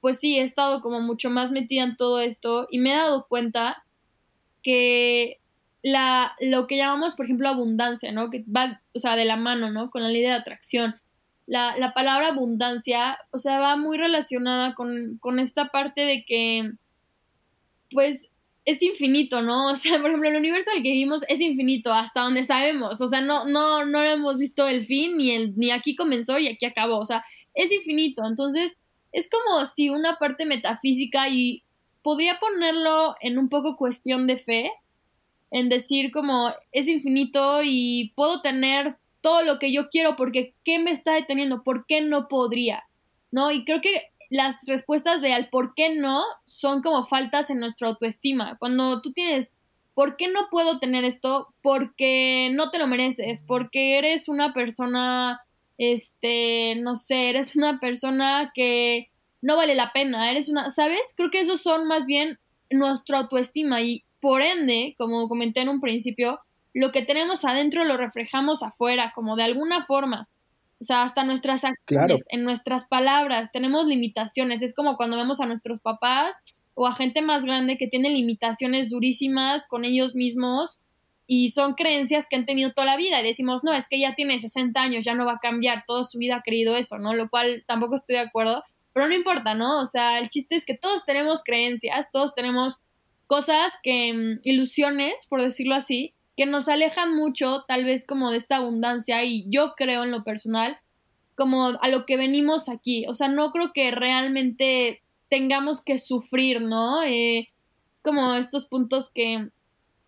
pues 0.00 0.18
sí, 0.18 0.36
he 0.38 0.42
estado 0.42 0.80
como 0.80 1.00
mucho 1.00 1.30
más 1.30 1.52
metida 1.52 1.84
en 1.84 1.96
todo 1.96 2.20
esto 2.20 2.66
y 2.70 2.78
me 2.78 2.92
he 2.92 2.96
dado 2.96 3.26
cuenta 3.28 3.84
que 4.62 5.40
la, 5.82 6.34
lo 6.40 6.66
que 6.66 6.76
llamamos, 6.76 7.14
por 7.14 7.26
ejemplo, 7.26 7.48
abundancia, 7.48 8.12
¿no? 8.12 8.30
Que 8.30 8.44
va, 8.44 8.82
o 8.94 8.98
sea, 8.98 9.16
de 9.16 9.24
la 9.24 9.36
mano, 9.36 9.70
¿no? 9.70 9.90
Con 9.90 10.02
la 10.02 10.08
ley 10.08 10.22
de 10.22 10.32
atracción. 10.32 10.96
La, 11.46 11.76
la 11.76 11.92
palabra 11.92 12.28
abundancia, 12.28 13.18
o 13.30 13.38
sea, 13.38 13.58
va 13.58 13.76
muy 13.76 13.98
relacionada 13.98 14.74
con, 14.74 15.18
con 15.18 15.38
esta 15.38 15.68
parte 15.68 16.02
de 16.02 16.24
que, 16.24 16.72
pues, 17.90 18.30
es 18.64 18.82
infinito, 18.82 19.42
¿no? 19.42 19.68
O 19.72 19.76
sea, 19.76 20.00
por 20.00 20.10
ejemplo, 20.10 20.28
el 20.28 20.36
universo 20.36 20.70
al 20.70 20.82
que 20.82 20.90
vivimos 20.90 21.22
es 21.28 21.40
infinito 21.40 21.92
hasta 21.92 22.22
donde 22.22 22.44
sabemos. 22.44 23.00
O 23.00 23.08
sea, 23.08 23.20
no, 23.20 23.44
no, 23.46 23.84
no 23.84 24.02
hemos 24.02 24.38
visto 24.38 24.66
el 24.66 24.84
fin, 24.84 25.16
ni, 25.16 25.32
el, 25.32 25.54
ni 25.56 25.70
aquí 25.70 25.94
comenzó 25.94 26.38
y 26.38 26.48
aquí 26.48 26.66
acabó. 26.66 26.98
O 26.98 27.06
sea, 27.06 27.24
es 27.54 27.72
infinito. 27.72 28.22
Entonces, 28.26 28.78
es 29.12 29.28
como 29.28 29.66
si 29.66 29.90
una 29.90 30.16
parte 30.16 30.46
metafísica 30.46 31.28
y 31.28 31.64
podría 32.02 32.38
ponerlo 32.40 33.16
en 33.20 33.38
un 33.38 33.48
poco 33.48 33.76
cuestión 33.76 34.26
de 34.26 34.38
fe, 34.38 34.72
en 35.50 35.68
decir 35.68 36.10
como 36.10 36.50
es 36.72 36.88
infinito 36.88 37.60
y 37.62 38.12
puedo 38.16 38.40
tener 38.40 38.96
todo 39.22 39.42
lo 39.42 39.58
que 39.58 39.72
yo 39.72 39.88
quiero 39.88 40.16
porque 40.16 40.54
¿qué 40.64 40.78
me 40.78 40.90
está 40.90 41.14
deteniendo? 41.14 41.62
¿Por 41.62 41.86
qué 41.86 42.00
no 42.00 42.28
podría? 42.28 42.84
¿No? 43.30 43.50
Y 43.50 43.64
creo 43.64 43.80
que 43.80 44.10
las 44.28 44.66
respuestas 44.66 45.22
de 45.22 45.32
al 45.32 45.48
por 45.48 45.74
qué 45.74 45.94
no 45.94 46.22
son 46.44 46.82
como 46.82 47.06
faltas 47.06 47.48
en 47.50 47.58
nuestra 47.58 47.88
autoestima. 47.88 48.56
Cuando 48.58 49.00
tú 49.00 49.12
tienes 49.12 49.56
¿por 49.94 50.16
qué 50.16 50.28
no 50.28 50.48
puedo 50.50 50.78
tener 50.78 51.04
esto? 51.04 51.54
Porque 51.62 52.50
no 52.52 52.70
te 52.70 52.78
lo 52.78 52.86
mereces, 52.86 53.44
porque 53.46 53.98
eres 53.98 54.28
una 54.28 54.52
persona 54.52 55.40
este, 55.78 56.76
no 56.76 56.96
sé, 56.96 57.30
eres 57.30 57.56
una 57.56 57.80
persona 57.80 58.52
que 58.54 59.10
no 59.40 59.56
vale 59.56 59.74
la 59.74 59.92
pena, 59.92 60.30
eres 60.30 60.48
una, 60.48 60.70
¿sabes? 60.70 61.14
Creo 61.16 61.30
que 61.30 61.40
esos 61.40 61.60
son 61.60 61.86
más 61.86 62.06
bien 62.06 62.38
nuestra 62.70 63.18
autoestima 63.18 63.82
y 63.82 64.04
por 64.20 64.42
ende, 64.42 64.94
como 64.96 65.28
comenté 65.28 65.60
en 65.60 65.68
un 65.68 65.80
principio, 65.80 66.40
lo 66.74 66.92
que 66.92 67.02
tenemos 67.02 67.44
adentro 67.44 67.84
lo 67.84 67.96
reflejamos 67.96 68.62
afuera, 68.62 69.12
como 69.14 69.36
de 69.36 69.44
alguna 69.44 69.84
forma. 69.86 70.28
O 70.80 70.84
sea, 70.84 71.02
hasta 71.02 71.22
nuestras 71.22 71.64
acciones, 71.64 72.24
en 72.30 72.42
nuestras 72.42 72.86
palabras, 72.86 73.52
tenemos 73.52 73.86
limitaciones. 73.86 74.62
Es 74.62 74.74
como 74.74 74.96
cuando 74.96 75.16
vemos 75.16 75.40
a 75.40 75.46
nuestros 75.46 75.80
papás 75.80 76.34
o 76.74 76.86
a 76.86 76.92
gente 76.92 77.22
más 77.22 77.44
grande 77.44 77.76
que 77.76 77.86
tiene 77.86 78.10
limitaciones 78.10 78.88
durísimas 78.88 79.66
con 79.68 79.84
ellos 79.84 80.14
mismos 80.14 80.80
y 81.26 81.50
son 81.50 81.74
creencias 81.74 82.26
que 82.28 82.36
han 82.36 82.46
tenido 82.46 82.72
toda 82.72 82.86
la 82.86 82.96
vida. 82.96 83.20
Y 83.20 83.26
decimos, 83.26 83.62
no, 83.62 83.72
es 83.72 83.86
que 83.86 84.00
ya 84.00 84.14
tiene 84.14 84.38
60 84.38 84.80
años, 84.80 85.04
ya 85.04 85.14
no 85.14 85.24
va 85.24 85.34
a 85.34 85.38
cambiar, 85.38 85.84
toda 85.86 86.04
su 86.04 86.18
vida 86.18 86.36
ha 86.36 86.42
querido 86.42 86.76
eso, 86.76 86.98
¿no? 86.98 87.14
Lo 87.14 87.28
cual 87.28 87.64
tampoco 87.66 87.94
estoy 87.94 88.16
de 88.16 88.22
acuerdo, 88.22 88.64
pero 88.92 89.06
no 89.06 89.14
importa, 89.14 89.54
¿no? 89.54 89.80
O 89.80 89.86
sea, 89.86 90.18
el 90.18 90.30
chiste 90.30 90.56
es 90.56 90.66
que 90.66 90.76
todos 90.76 91.04
tenemos 91.04 91.42
creencias, 91.44 92.10
todos 92.12 92.34
tenemos 92.34 92.80
cosas 93.26 93.72
que, 93.82 94.12
mm, 94.12 94.40
ilusiones, 94.42 95.26
por 95.28 95.40
decirlo 95.40 95.74
así, 95.74 96.12
que 96.36 96.46
nos 96.46 96.68
alejan 96.68 97.14
mucho 97.14 97.64
tal 97.68 97.84
vez 97.84 98.06
como 98.06 98.30
de 98.30 98.38
esta 98.38 98.56
abundancia 98.56 99.24
y 99.24 99.44
yo 99.48 99.74
creo 99.76 100.04
en 100.04 100.10
lo 100.10 100.24
personal 100.24 100.78
como 101.34 101.66
a 101.66 101.88
lo 101.88 102.06
que 102.06 102.16
venimos 102.16 102.68
aquí. 102.68 103.04
O 103.08 103.14
sea, 103.14 103.28
no 103.28 103.52
creo 103.52 103.72
que 103.72 103.90
realmente 103.90 105.02
tengamos 105.28 105.82
que 105.82 105.98
sufrir, 105.98 106.60
¿no? 106.60 107.02
Eh, 107.02 107.50
es 107.92 108.00
como 108.02 108.34
estos 108.34 108.66
puntos 108.66 109.10
que 109.10 109.48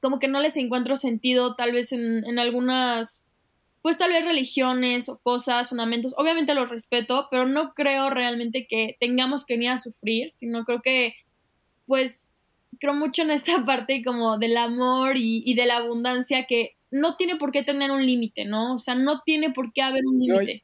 como 0.01 0.19
que 0.19 0.29
no 0.29 0.41
les 0.41 0.59
encuentro 0.59 0.99
sentido 0.99 1.55
tal 1.57 1.73
vez 1.73 1.91
en, 1.93 2.27
en 2.27 2.39
algunas, 2.39 3.25
pues 3.81 3.97
tal 3.97 4.11
vez 4.11 4.23
religiones 4.23 5.09
o 5.09 5.17
cosas, 5.17 5.71
fundamentos. 5.71 6.13
Obviamente 6.19 6.55
los 6.55 6.69
respeto, 6.69 7.27
pero 7.31 7.47
no 7.47 7.73
creo 7.73 8.11
realmente 8.11 8.67
que 8.69 8.99
tengamos 9.01 9.47
que 9.47 9.55
venir 9.55 9.71
a 9.71 9.79
sufrir, 9.79 10.31
sino 10.35 10.65
creo 10.65 10.83
que 10.83 11.15
pues 11.87 12.34
creo 12.81 12.95
mucho 12.95 13.23
en 13.23 13.31
esta 13.31 13.53
parte 13.67 14.03
como 14.05 14.39
del 14.39 14.57
amor 14.57 15.15
y, 15.17 15.55
de 15.55 15.67
la 15.67 15.79
abundancia 15.79 16.47
que 16.47 16.77
no 16.91 17.17
tiene 17.17 17.37
por 17.37 17.51
qué 17.51 17.63
tener 17.63 17.91
un 17.91 18.05
límite, 18.05 18.45
¿no? 18.45 18.75
O 18.75 18.79
sea, 18.79 18.95
no 18.95 19.21
tiene 19.25 19.53
por 19.53 19.73
qué 19.73 19.83
haber 19.83 20.03
un 20.07 20.19
límite. 20.19 20.63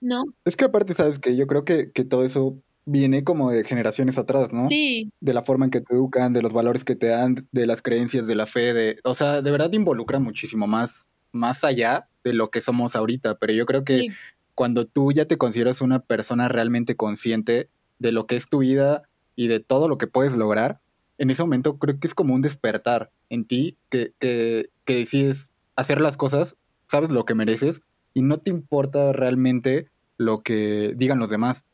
¿No? 0.00 0.24
Es 0.46 0.56
que 0.56 0.64
aparte, 0.64 0.94
sabes 0.94 1.18
que 1.18 1.36
yo 1.36 1.46
creo 1.46 1.64
que, 1.64 1.86
todo 2.08 2.24
eso 2.24 2.56
viene 2.86 3.22
como 3.22 3.50
de 3.50 3.62
generaciones 3.64 4.16
atrás, 4.16 4.52
¿no? 4.52 4.66
Sí. 4.68 5.10
De 5.20 5.34
la 5.34 5.42
forma 5.42 5.66
en 5.66 5.70
que 5.70 5.82
te 5.82 5.94
educan, 5.94 6.32
de 6.32 6.40
los 6.40 6.54
valores 6.54 6.84
que 6.84 6.96
te 6.96 7.08
dan, 7.08 7.36
de 7.52 7.66
las 7.66 7.82
creencias, 7.82 8.26
de 8.26 8.34
la 8.34 8.46
fe, 8.46 8.72
de, 8.72 8.96
o 9.04 9.14
sea, 9.14 9.42
de 9.42 9.50
verdad 9.50 9.70
involucra 9.72 10.18
muchísimo 10.18 10.66
más, 10.66 11.10
más 11.32 11.64
allá 11.64 12.08
de 12.24 12.32
lo 12.32 12.50
que 12.50 12.62
somos 12.62 12.96
ahorita. 12.96 13.38
Pero 13.38 13.52
yo 13.52 13.66
creo 13.66 13.84
que 13.84 14.06
cuando 14.54 14.86
tú 14.86 15.12
ya 15.12 15.26
te 15.26 15.36
consideras 15.36 15.82
una 15.82 15.98
persona 16.00 16.48
realmente 16.48 16.96
consciente 16.96 17.68
de 17.98 18.12
lo 18.12 18.26
que 18.26 18.36
es 18.36 18.48
tu 18.48 18.60
vida, 18.60 19.02
y 19.40 19.48
de 19.48 19.58
todo 19.58 19.88
lo 19.88 19.96
que 19.96 20.06
puedes 20.06 20.34
lograr, 20.34 20.80
en 21.20 21.28
ese 21.28 21.42
momento 21.42 21.78
creo 21.78 22.00
que 22.00 22.06
es 22.06 22.14
como 22.14 22.34
un 22.34 22.40
despertar 22.40 23.12
en 23.28 23.44
ti 23.44 23.76
que, 23.90 24.14
que, 24.18 24.70
que 24.86 24.96
decides 24.96 25.52
hacer 25.76 26.00
las 26.00 26.16
cosas, 26.16 26.56
sabes 26.86 27.10
lo 27.10 27.26
que 27.26 27.34
mereces 27.34 27.82
y 28.14 28.22
no 28.22 28.38
te 28.38 28.50
importa 28.50 29.12
realmente 29.12 29.90
lo 30.16 30.42
que 30.42 30.94
digan 30.96 31.18
los 31.18 31.28
demás. 31.28 31.66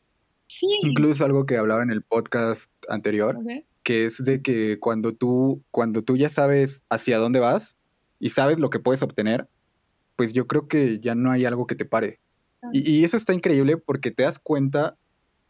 Sí. 0.49 0.67
Incluso 0.83 1.25
algo 1.25 1.47
que 1.47 1.57
hablaba 1.59 1.85
en 1.85 1.91
el 1.91 2.03
podcast 2.03 2.73
anterior, 2.89 3.39
que 3.85 4.05
es 4.05 4.19
de 4.19 4.43
que 4.43 4.81
cuando 4.81 5.15
tú, 5.15 5.63
cuando 5.71 6.03
tú 6.03 6.17
ya 6.17 6.29
sabes 6.29 6.83
hacia 6.91 7.19
dónde 7.19 7.39
vas 7.39 7.77
y 8.19 8.31
sabes 8.31 8.59
lo 8.59 8.69
que 8.69 8.81
puedes 8.81 9.03
obtener, 9.03 9.49
pues 10.17 10.33
yo 10.33 10.49
creo 10.49 10.67
que 10.67 10.99
ya 10.99 11.15
no 11.15 11.31
hay 11.31 11.45
algo 11.45 11.69
que 11.69 11.77
te 11.77 11.85
pare. 11.85 12.19
Y, 12.73 12.99
y 12.99 13.05
eso 13.05 13.17
está 13.17 13.33
increíble 13.33 13.77
porque 13.77 14.11
te 14.11 14.25
das 14.25 14.41
cuenta 14.41 14.99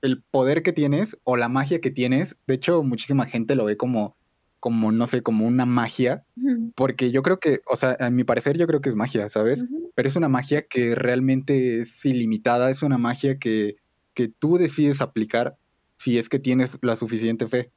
el 0.03 0.23
poder 0.23 0.63
que 0.63 0.73
tienes 0.73 1.19
o 1.25 1.37
la 1.37 1.49
magia 1.49 1.81
que 1.81 1.91
tienes. 1.91 2.37
De 2.47 2.55
hecho, 2.55 2.83
muchísima 2.83 3.27
gente 3.27 3.55
lo 3.57 3.65
ve 3.65 3.77
como, 3.77 4.17
como 4.61 4.93
no 4.93 5.07
sé, 5.07 5.23
como 5.23 5.47
una 5.47 5.67
magia, 5.67 6.25
porque 6.75 7.11
yo 7.11 7.23
creo 7.23 7.39
que, 7.39 7.61
o 7.71 7.77
sea, 7.77 7.97
a 8.01 8.11
mi 8.11 8.25
parecer 8.25 8.57
yo 8.59 8.67
creo 8.67 8.81
que 8.81 8.89
es 8.89 8.95
magia, 8.95 9.29
¿sabes? 9.29 9.65
pero 9.95 10.09
es 10.09 10.17
una 10.17 10.29
magia 10.29 10.63
que 10.63 10.95
realmente 10.95 11.79
es 11.81 12.05
ilimitada, 12.05 12.69
es 12.71 12.83
una 12.83 12.99
magia 12.99 13.39
que, 13.39 13.77
que 14.13 14.29
tú 14.29 14.59
decides 14.59 15.01
aplicar 15.01 15.57
si 15.97 16.19
es 16.19 16.29
que 16.29 16.39
tienes 16.39 16.79
la 16.83 16.97
suficiente 16.97 17.49
fe. 17.49 17.71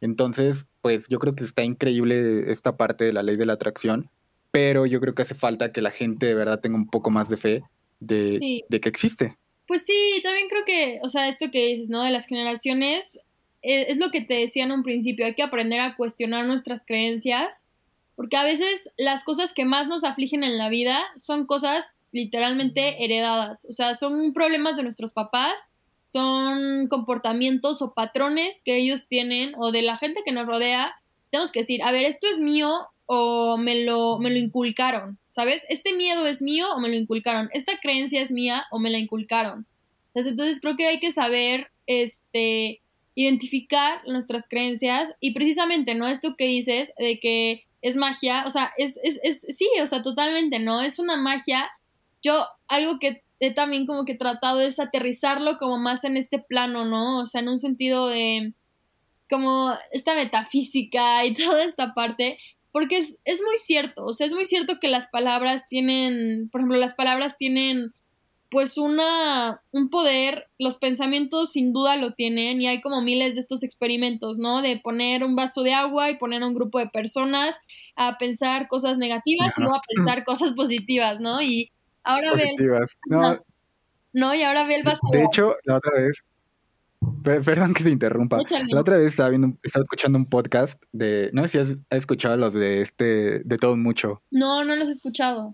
Entonces, 0.00 0.66
pues 0.80 1.06
yo 1.08 1.18
creo 1.20 1.34
que 1.36 1.44
está 1.44 1.62
increíble 1.62 2.50
esta 2.50 2.76
parte 2.76 3.04
de 3.04 3.12
la 3.12 3.22
ley 3.22 3.36
de 3.36 3.46
la 3.46 3.52
atracción, 3.52 4.10
pero 4.50 4.84
yo 4.86 5.00
creo 5.00 5.14
que 5.14 5.22
hace 5.22 5.34
falta 5.36 5.70
que 5.70 5.80
la 5.82 5.90
gente 5.92 6.26
de 6.26 6.34
verdad 6.34 6.60
tenga 6.60 6.76
un 6.76 6.88
poco 6.88 7.10
más 7.10 7.28
de 7.28 7.36
fe 7.36 7.62
de, 8.00 8.38
Sí. 8.40 8.64
de 8.68 8.80
que 8.80 8.88
existe. 8.88 9.38
Pues 9.72 9.86
sí, 9.86 10.20
también 10.22 10.48
creo 10.50 10.66
que, 10.66 11.00
o 11.02 11.08
sea, 11.08 11.28
esto 11.28 11.50
que 11.50 11.68
dices, 11.68 11.88
¿no? 11.88 12.02
De 12.02 12.10
las 12.10 12.26
generaciones, 12.26 13.18
eh, 13.62 13.86
es 13.88 13.96
lo 13.96 14.10
que 14.10 14.20
te 14.20 14.34
decía 14.34 14.64
en 14.64 14.70
un 14.70 14.82
principio, 14.82 15.24
hay 15.24 15.34
que 15.34 15.42
aprender 15.42 15.80
a 15.80 15.96
cuestionar 15.96 16.44
nuestras 16.44 16.84
creencias, 16.84 17.64
porque 18.14 18.36
a 18.36 18.44
veces 18.44 18.90
las 18.98 19.24
cosas 19.24 19.54
que 19.54 19.64
más 19.64 19.88
nos 19.88 20.04
afligen 20.04 20.44
en 20.44 20.58
la 20.58 20.68
vida 20.68 21.02
son 21.16 21.46
cosas 21.46 21.86
literalmente 22.10 23.02
heredadas, 23.02 23.64
o 23.64 23.72
sea, 23.72 23.94
son 23.94 24.34
problemas 24.34 24.76
de 24.76 24.82
nuestros 24.82 25.12
papás, 25.12 25.54
son 26.06 26.86
comportamientos 26.88 27.80
o 27.80 27.94
patrones 27.94 28.60
que 28.62 28.76
ellos 28.76 29.06
tienen 29.08 29.54
o 29.56 29.72
de 29.72 29.80
la 29.80 29.96
gente 29.96 30.20
que 30.22 30.32
nos 30.32 30.46
rodea. 30.46 30.96
Tenemos 31.30 31.50
que 31.50 31.60
decir, 31.60 31.82
a 31.82 31.92
ver, 31.92 32.04
esto 32.04 32.26
es 32.30 32.38
mío 32.38 32.88
o 33.14 33.58
me 33.58 33.84
lo, 33.84 34.18
me 34.20 34.30
lo 34.30 34.38
inculcaron, 34.38 35.18
¿sabes? 35.28 35.66
Este 35.68 35.92
miedo 35.92 36.26
es 36.26 36.40
mío 36.40 36.66
o 36.74 36.80
me 36.80 36.88
lo 36.88 36.94
inculcaron, 36.94 37.50
esta 37.52 37.76
creencia 37.76 38.22
es 38.22 38.32
mía 38.32 38.64
o 38.70 38.78
me 38.78 38.88
la 38.88 38.98
inculcaron. 38.98 39.66
Entonces, 40.14 40.62
creo 40.62 40.76
que 40.76 40.86
hay 40.86 40.98
que 40.98 41.12
saber, 41.12 41.70
este, 41.86 42.80
identificar 43.14 44.00
nuestras 44.06 44.48
creencias 44.48 45.12
y 45.20 45.34
precisamente, 45.34 45.94
¿no? 45.94 46.08
Esto 46.08 46.36
que 46.38 46.46
dices 46.46 46.94
de 46.96 47.20
que 47.20 47.66
es 47.82 47.96
magia, 47.96 48.44
o 48.46 48.50
sea, 48.50 48.72
es, 48.78 48.98
es, 49.04 49.20
es, 49.22 49.42
sí, 49.42 49.68
o 49.82 49.86
sea, 49.86 50.00
totalmente, 50.00 50.58
¿no? 50.58 50.80
Es 50.80 50.98
una 50.98 51.18
magia. 51.18 51.70
Yo, 52.22 52.46
algo 52.66 52.98
que 52.98 53.24
he 53.40 53.52
también 53.52 53.84
como 53.84 54.06
que 54.06 54.14
tratado 54.14 54.62
es 54.62 54.78
aterrizarlo 54.78 55.58
como 55.58 55.76
más 55.76 56.04
en 56.04 56.16
este 56.16 56.38
plano, 56.38 56.86
¿no? 56.86 57.20
O 57.20 57.26
sea, 57.26 57.42
en 57.42 57.50
un 57.50 57.58
sentido 57.58 58.06
de 58.06 58.54
como 59.28 59.74
esta 59.90 60.14
metafísica 60.14 61.26
y 61.26 61.34
toda 61.34 61.62
esta 61.62 61.92
parte, 61.92 62.38
porque 62.72 62.96
es, 62.98 63.18
es 63.24 63.40
muy 63.42 63.58
cierto, 63.58 64.04
o 64.06 64.12
sea, 64.14 64.26
es 64.26 64.32
muy 64.32 64.46
cierto 64.46 64.80
que 64.80 64.88
las 64.88 65.06
palabras 65.06 65.66
tienen, 65.68 66.48
por 66.50 66.60
ejemplo, 66.60 66.78
las 66.78 66.94
palabras 66.94 67.36
tienen 67.36 67.92
pues 68.52 68.76
una, 68.76 69.62
un 69.72 69.88
poder, 69.88 70.46
los 70.58 70.76
pensamientos 70.76 71.52
sin 71.52 71.72
duda 71.72 71.96
lo 71.96 72.12
tienen 72.12 72.60
y 72.60 72.66
hay 72.66 72.82
como 72.82 73.00
miles 73.00 73.34
de 73.34 73.40
estos 73.40 73.62
experimentos, 73.62 74.36
¿no? 74.36 74.60
De 74.60 74.78
poner 74.78 75.24
un 75.24 75.34
vaso 75.34 75.62
de 75.62 75.72
agua 75.72 76.10
y 76.10 76.18
poner 76.18 76.42
a 76.42 76.48
un 76.48 76.54
grupo 76.54 76.78
de 76.78 76.88
personas 76.88 77.58
a 77.96 78.18
pensar 78.18 78.68
cosas 78.68 78.98
negativas 78.98 79.54
y 79.56 79.62
luego 79.62 79.76
a 79.76 79.80
pensar 79.88 80.24
cosas 80.24 80.52
positivas, 80.52 81.18
¿no? 81.18 81.40
Y 81.40 81.70
ahora 82.04 82.34
ve 82.34 82.42
el, 82.42 82.48
Positivas. 82.50 82.98
No, 83.06 83.38
no, 84.12 84.34
y 84.34 84.42
ahora 84.42 84.64
ve 84.64 84.76
el 84.76 84.82
vaso 84.82 85.00
de, 85.10 85.18
de 85.18 85.24
agua. 85.24 85.30
hecho, 85.32 85.54
la 85.64 85.76
otra 85.76 85.92
vez, 85.92 86.22
perdón 87.22 87.74
que 87.74 87.84
te 87.84 87.90
interrumpa. 87.90 88.40
Échale. 88.40 88.72
La 88.72 88.80
otra 88.80 88.96
vez 88.96 89.06
estaba 89.10 89.30
viendo, 89.30 89.56
estaba 89.62 89.82
escuchando 89.82 90.18
un 90.18 90.26
podcast 90.26 90.82
de, 90.92 91.30
no 91.32 91.42
sé 91.42 91.48
si 91.48 91.58
has, 91.58 91.78
has 91.90 91.98
escuchado 91.98 92.36
los 92.36 92.54
de 92.54 92.80
este, 92.80 93.40
de 93.40 93.56
todo 93.58 93.76
mucho. 93.76 94.22
No, 94.30 94.64
no 94.64 94.74
los 94.74 94.88
he 94.88 94.92
escuchado. 94.92 95.52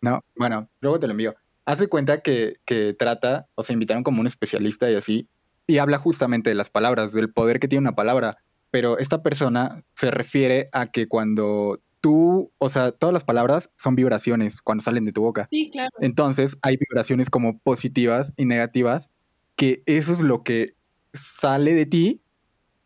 No, 0.00 0.20
bueno, 0.36 0.68
luego 0.80 0.98
te 0.98 1.06
lo 1.06 1.12
envío. 1.12 1.34
Hace 1.64 1.86
cuenta 1.88 2.22
que, 2.22 2.56
que 2.64 2.92
trata, 2.92 3.46
o 3.54 3.62
sea, 3.62 3.74
invitaron 3.74 4.02
como 4.02 4.20
un 4.20 4.26
especialista 4.26 4.90
y 4.90 4.96
así, 4.96 5.28
y 5.66 5.78
habla 5.78 5.98
justamente 5.98 6.50
de 6.50 6.54
las 6.54 6.70
palabras, 6.70 7.12
del 7.12 7.32
poder 7.32 7.60
que 7.60 7.68
tiene 7.68 7.82
una 7.82 7.94
palabra. 7.94 8.38
Pero 8.70 8.98
esta 8.98 9.22
persona 9.22 9.82
se 9.94 10.10
refiere 10.10 10.68
a 10.72 10.86
que 10.86 11.06
cuando 11.06 11.80
tú, 12.00 12.52
o 12.58 12.68
sea, 12.68 12.90
todas 12.90 13.12
las 13.12 13.24
palabras 13.24 13.70
son 13.76 13.94
vibraciones 13.94 14.60
cuando 14.60 14.82
salen 14.82 15.04
de 15.04 15.12
tu 15.12 15.22
boca. 15.22 15.46
Sí, 15.50 15.70
claro. 15.70 15.90
Entonces 16.00 16.58
hay 16.62 16.76
vibraciones 16.76 17.30
como 17.30 17.58
positivas 17.60 18.32
y 18.36 18.44
negativas, 18.44 19.10
que 19.56 19.82
eso 19.86 20.12
es 20.12 20.20
lo 20.20 20.42
que 20.42 20.74
sale 21.12 21.74
de 21.74 21.86
ti 21.86 22.22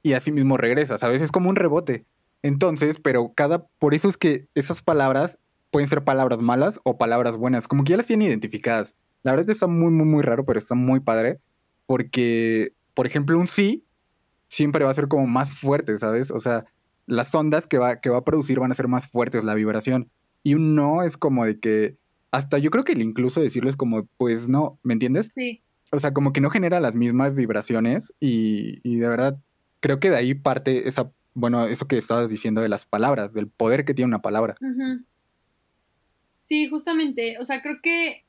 y 0.02 0.12
así 0.12 0.32
mismo 0.32 0.56
regresa, 0.56 0.98
¿sabes? 0.98 1.22
Es 1.22 1.32
como 1.32 1.48
un 1.48 1.56
rebote. 1.56 2.04
Entonces, 2.42 3.00
pero 3.00 3.32
cada, 3.34 3.66
por 3.78 3.94
eso 3.94 4.08
es 4.08 4.16
que 4.16 4.46
esas 4.54 4.82
palabras 4.82 5.38
pueden 5.70 5.88
ser 5.88 6.04
palabras 6.04 6.40
malas 6.40 6.80
o 6.84 6.96
palabras 6.96 7.36
buenas, 7.36 7.66
como 7.68 7.84
que 7.84 7.90
ya 7.90 7.96
las 7.96 8.06
tienen 8.06 8.28
identificadas. 8.28 8.94
La 9.22 9.32
verdad 9.32 9.42
es 9.42 9.46
que 9.46 9.52
está 9.52 9.66
muy, 9.66 9.90
muy, 9.90 10.06
muy 10.06 10.22
raro, 10.22 10.44
pero 10.44 10.58
está 10.58 10.74
muy 10.74 11.00
padre, 11.00 11.40
porque, 11.86 12.72
por 12.94 13.06
ejemplo, 13.06 13.38
un 13.38 13.48
sí 13.48 13.84
siempre 14.48 14.84
va 14.84 14.90
a 14.90 14.94
ser 14.94 15.08
como 15.08 15.26
más 15.26 15.58
fuerte, 15.58 15.98
¿sabes? 15.98 16.30
O 16.30 16.40
sea, 16.40 16.64
las 17.06 17.34
ondas 17.34 17.66
que 17.66 17.78
va, 17.78 18.00
que 18.00 18.10
va 18.10 18.18
a 18.18 18.24
producir 18.24 18.60
van 18.60 18.70
a 18.70 18.76
ser 18.76 18.88
más 18.88 19.08
fuertes, 19.08 19.44
la 19.44 19.54
vibración. 19.54 20.10
Y 20.42 20.54
un 20.54 20.74
no 20.76 21.02
es 21.02 21.16
como 21.16 21.44
de 21.44 21.58
que, 21.58 21.96
hasta 22.30 22.58
yo 22.58 22.70
creo 22.70 22.84
que 22.84 22.92
el 22.92 23.02
incluso 23.02 23.40
decirlo 23.40 23.70
es 23.70 23.76
como, 23.76 24.06
pues 24.16 24.48
no, 24.48 24.78
¿me 24.82 24.92
entiendes? 24.92 25.30
Sí. 25.34 25.62
O 25.92 25.98
sea, 25.98 26.12
como 26.12 26.32
que 26.32 26.40
no 26.40 26.50
genera 26.50 26.80
las 26.80 26.94
mismas 26.94 27.34
vibraciones 27.34 28.12
y, 28.20 28.80
y 28.82 28.96
de 28.96 29.08
verdad 29.08 29.38
creo 29.80 30.00
que 30.00 30.10
de 30.10 30.16
ahí 30.16 30.34
parte 30.34 30.88
esa, 30.88 31.12
bueno, 31.34 31.66
eso 31.66 31.86
que 31.86 31.98
estabas 31.98 32.30
diciendo 32.30 32.60
de 32.60 32.68
las 32.68 32.86
palabras, 32.86 33.32
del 33.32 33.48
poder 33.48 33.84
que 33.84 33.94
tiene 33.94 34.08
una 34.08 34.22
palabra. 34.22 34.56
Sí, 36.38 36.68
justamente, 36.68 37.36
o 37.38 37.44
sea, 37.44 37.62
creo 37.62 37.76
que 37.82 38.24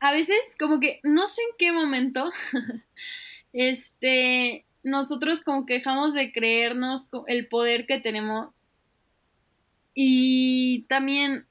a 0.00 0.12
veces 0.12 0.38
como 0.58 0.80
que 0.80 1.00
no 1.02 1.28
sé 1.28 1.40
en 1.42 1.56
qué 1.58 1.72
momento, 1.72 2.30
este, 3.52 4.66
nosotros 4.82 5.42
como 5.42 5.66
que 5.66 5.74
dejamos 5.74 6.14
de 6.14 6.32
creernos 6.32 7.08
el 7.26 7.48
poder 7.48 7.86
que 7.86 8.00
tenemos 8.00 8.62
y 9.94 10.82
también 10.88 11.46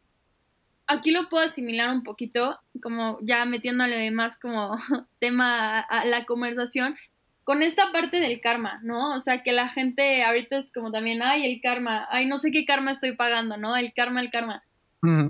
aquí 0.89 1.11
lo 1.11 1.29
puedo 1.29 1.45
asimilar 1.45 1.95
un 1.95 2.03
poquito, 2.03 2.59
como 2.81 3.19
ya 3.21 3.45
metiéndole 3.45 4.11
más 4.11 4.37
como 4.37 4.75
tema 5.19 5.79
a, 5.79 6.05
la 6.05 6.25
conversación, 6.25 6.95
con 7.43 7.63
esta 7.63 7.91
parte 7.91 8.19
del 8.19 8.41
karma, 8.41 8.79
¿no? 8.83 9.15
O 9.15 9.19
sea, 9.21 9.41
que 9.41 9.53
la 9.53 9.69
gente 9.69 10.23
ahorita 10.23 10.57
es 10.57 10.71
como 10.73 10.91
también, 10.91 11.21
ay, 11.23 11.51
el 11.51 11.61
karma, 11.61 12.07
ay, 12.09 12.25
no 12.25 12.37
sé 12.37 12.51
qué 12.51 12.65
karma 12.65 12.91
estoy 12.91 13.15
pagando, 13.15 13.57
¿no? 13.57 13.75
El 13.77 13.93
karma, 13.93 14.21
el 14.21 14.29
karma. 14.29 14.63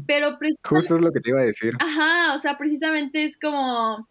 Pero 0.08 0.40
precisamente, 0.40 0.68
Justo 0.68 0.96
es 0.96 1.02
lo 1.02 1.12
que 1.12 1.20
te 1.20 1.30
iba 1.30 1.42
a 1.42 1.46
decir. 1.46 1.76
ajá, 1.80 2.34
o 2.34 2.40
sea, 2.40 2.58
precisamente 2.58 3.24
es 3.24 3.38
como, 3.38 4.10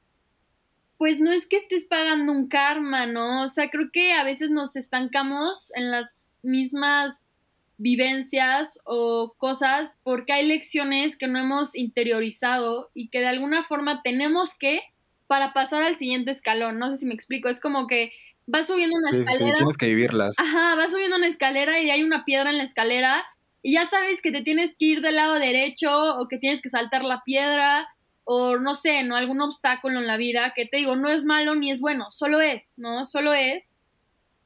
pues 0.96 1.18
no 1.18 1.32
es 1.32 1.48
que 1.48 1.56
estés 1.56 1.84
pagando 1.84 2.30
un 2.30 2.48
karma, 2.48 3.06
¿no? 3.06 3.42
O 3.44 3.48
sea, 3.48 3.68
creo 3.68 3.90
que 3.92 4.12
a 4.12 4.22
veces 4.22 4.50
nos 4.50 4.76
estancamos 4.76 5.72
en 5.74 5.90
las 5.90 6.30
mismas 6.42 7.27
vivencias 7.78 8.80
o 8.84 9.34
cosas 9.38 9.92
porque 10.02 10.32
hay 10.32 10.46
lecciones 10.46 11.16
que 11.16 11.28
no 11.28 11.38
hemos 11.38 11.74
interiorizado 11.74 12.90
y 12.92 13.08
que 13.08 13.20
de 13.20 13.28
alguna 13.28 13.62
forma 13.62 14.02
tenemos 14.02 14.56
que 14.56 14.82
para 15.28 15.52
pasar 15.52 15.82
al 15.82 15.96
siguiente 15.96 16.32
escalón. 16.32 16.78
No 16.78 16.90
sé 16.90 16.98
si 16.98 17.06
me 17.06 17.14
explico, 17.14 17.48
es 17.48 17.60
como 17.60 17.86
que 17.86 18.12
vas 18.46 18.66
subiendo 18.66 18.96
una 18.96 19.10
Sí, 19.10 19.18
sí, 19.18 19.24
sí, 19.24 19.32
escalera 19.32 19.56
tienes 19.56 19.76
que 19.76 19.86
vivirlas. 19.86 20.34
Ajá, 20.38 20.74
vas 20.74 20.90
subiendo 20.90 21.16
una 21.16 21.28
escalera 21.28 21.80
y 21.80 21.90
hay 21.90 22.02
una 22.02 22.24
piedra 22.24 22.50
en 22.50 22.58
la 22.58 22.64
escalera 22.64 23.24
y 23.62 23.74
ya 23.74 23.86
sabes 23.86 24.20
que 24.22 24.32
te 24.32 24.42
tienes 24.42 24.70
que 24.76 24.84
ir 24.86 25.00
del 25.00 25.16
lado 25.16 25.38
derecho 25.38 26.18
o 26.18 26.28
que 26.28 26.38
tienes 26.38 26.60
que 26.60 26.68
saltar 26.68 27.04
la 27.04 27.22
piedra 27.24 27.88
o 28.24 28.58
no 28.58 28.74
sé, 28.74 29.04
¿no? 29.04 29.16
Algún 29.16 29.40
obstáculo 29.40 29.98
en 29.98 30.06
la 30.06 30.16
vida 30.16 30.52
que 30.54 30.66
te 30.66 30.78
digo, 30.78 30.96
no 30.96 31.08
es 31.08 31.24
malo 31.24 31.54
ni 31.54 31.70
es 31.70 31.80
bueno, 31.80 32.10
solo 32.10 32.40
es, 32.40 32.74
¿no? 32.76 33.06
Solo 33.06 33.32
es. 33.34 33.72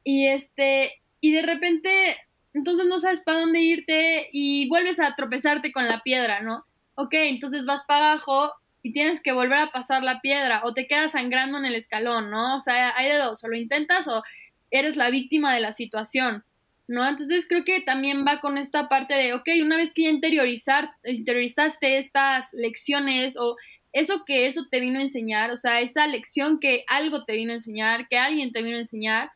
Y 0.05 0.27
este, 0.27 1.01
y 1.21 1.33
de 1.33 1.43
repente, 1.43 2.17
entonces 2.55 2.87
no 2.87 2.99
sabes 2.99 3.21
para 3.21 3.41
dónde 3.41 3.61
irte 3.61 4.29
y 4.33 4.69
vuelves 4.69 5.01
a 5.01 5.15
tropezarte 5.15 5.73
con 5.73 5.87
la 5.87 6.03
piedra, 6.03 6.41
¿no? 6.41 6.67
Ok, 6.95 7.15
entonces 7.15 7.65
vas 7.65 7.83
para 7.85 8.13
abajo 8.13 8.53
y 8.83 8.93
tienes 8.93 9.23
que 9.23 9.33
volver 9.33 9.59
a 9.59 9.71
pasar 9.73 10.03
la 10.03 10.21
piedra 10.21 10.61
o 10.65 10.75
te 10.75 10.87
quedas 10.87 11.13
sangrando 11.13 11.59
en 11.59 11.65
el 11.65 11.75
escalón, 11.75 12.31
¿no? 12.31 12.57
O 12.57 12.61
sea, 12.61 12.97
hay 12.97 13.11
de 13.11 13.19
dos, 13.19 13.43
o 13.45 13.49
lo 13.49 13.57
intentas 13.57 14.09
o 14.09 14.23
eres 14.71 14.97
la 14.97 15.11
víctima 15.11 15.55
de 15.55 15.61
la 15.61 15.73
situación, 15.73 16.45
¿no? 16.89 17.09
Entonces 17.09 17.47
creo 17.49 17.65
que 17.65 17.81
también 17.81 18.25
va 18.27 18.41
con 18.41 18.59
esta 18.59 18.89
parte 18.89 19.15
de, 19.15 19.35
ok, 19.35 19.49
una 19.63 19.77
vez 19.77 19.93
que 19.93 20.03
ya 20.03 20.11
interiorizar, 20.11 20.91
interiorizaste 21.05 21.99
estas 21.99 22.47
lecciones 22.53 23.37
o 23.39 23.57
eso 23.93 24.25
que 24.27 24.47
eso 24.47 24.67
te 24.71 24.81
vino 24.81 24.99
a 24.99 25.03
enseñar, 25.03 25.51
o 25.51 25.57
sea, 25.57 25.81
esa 25.81 26.07
lección 26.07 26.59
que 26.59 26.85
algo 26.89 27.25
te 27.25 27.35
vino 27.35 27.53
a 27.53 27.57
enseñar, 27.57 28.09
que 28.09 28.19
alguien 28.19 28.51
te 28.51 28.63
vino 28.63 28.77
a 28.77 28.81
enseñar, 28.81 29.31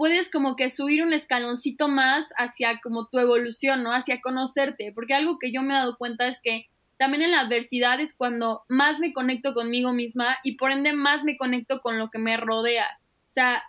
puedes 0.00 0.30
como 0.30 0.56
que 0.56 0.70
subir 0.70 1.02
un 1.02 1.12
escaloncito 1.12 1.86
más 1.86 2.32
hacia 2.38 2.80
como 2.80 3.08
tu 3.08 3.18
evolución, 3.18 3.82
¿no? 3.82 3.92
Hacia 3.92 4.22
conocerte, 4.22 4.92
porque 4.94 5.12
algo 5.12 5.38
que 5.38 5.52
yo 5.52 5.60
me 5.60 5.74
he 5.74 5.76
dado 5.76 5.98
cuenta 5.98 6.26
es 6.26 6.40
que 6.42 6.70
también 6.96 7.22
en 7.22 7.32
la 7.32 7.40
adversidad 7.40 8.00
es 8.00 8.16
cuando 8.16 8.62
más 8.70 8.98
me 8.98 9.12
conecto 9.12 9.52
conmigo 9.52 9.92
misma 9.92 10.38
y 10.42 10.56
por 10.56 10.72
ende 10.72 10.94
más 10.94 11.22
me 11.22 11.36
conecto 11.36 11.82
con 11.82 11.98
lo 11.98 12.08
que 12.08 12.18
me 12.18 12.38
rodea. 12.38 12.86
O 13.26 13.30
sea, 13.30 13.62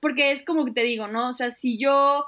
porque 0.00 0.32
es 0.32 0.44
como 0.44 0.64
que 0.64 0.72
te 0.72 0.82
digo, 0.82 1.06
¿no? 1.06 1.28
O 1.28 1.34
sea, 1.34 1.52
si 1.52 1.78
yo 1.78 2.24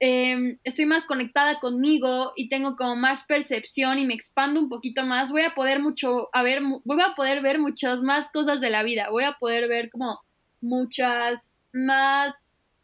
em, 0.00 0.58
estoy 0.64 0.86
más 0.86 1.04
conectada 1.04 1.60
conmigo 1.60 2.32
y 2.34 2.48
tengo 2.48 2.74
como 2.74 2.96
más 2.96 3.22
percepción 3.22 4.00
y 4.00 4.04
me 4.04 4.14
expando 4.14 4.58
un 4.58 4.68
poquito 4.68 5.04
más, 5.04 5.30
voy 5.30 5.42
a 5.42 5.54
poder 5.54 5.78
mucho, 5.78 6.28
a 6.32 6.42
ver, 6.42 6.60
voy 6.84 7.00
a 7.02 7.14
poder 7.14 7.40
ver 7.40 7.60
muchas 7.60 8.02
más 8.02 8.30
cosas 8.32 8.60
de 8.60 8.70
la 8.70 8.82
vida, 8.82 9.10
voy 9.10 9.22
a 9.22 9.36
poder 9.38 9.68
ver 9.68 9.90
como 9.90 10.18
muchas 10.60 11.56
más 11.72 12.32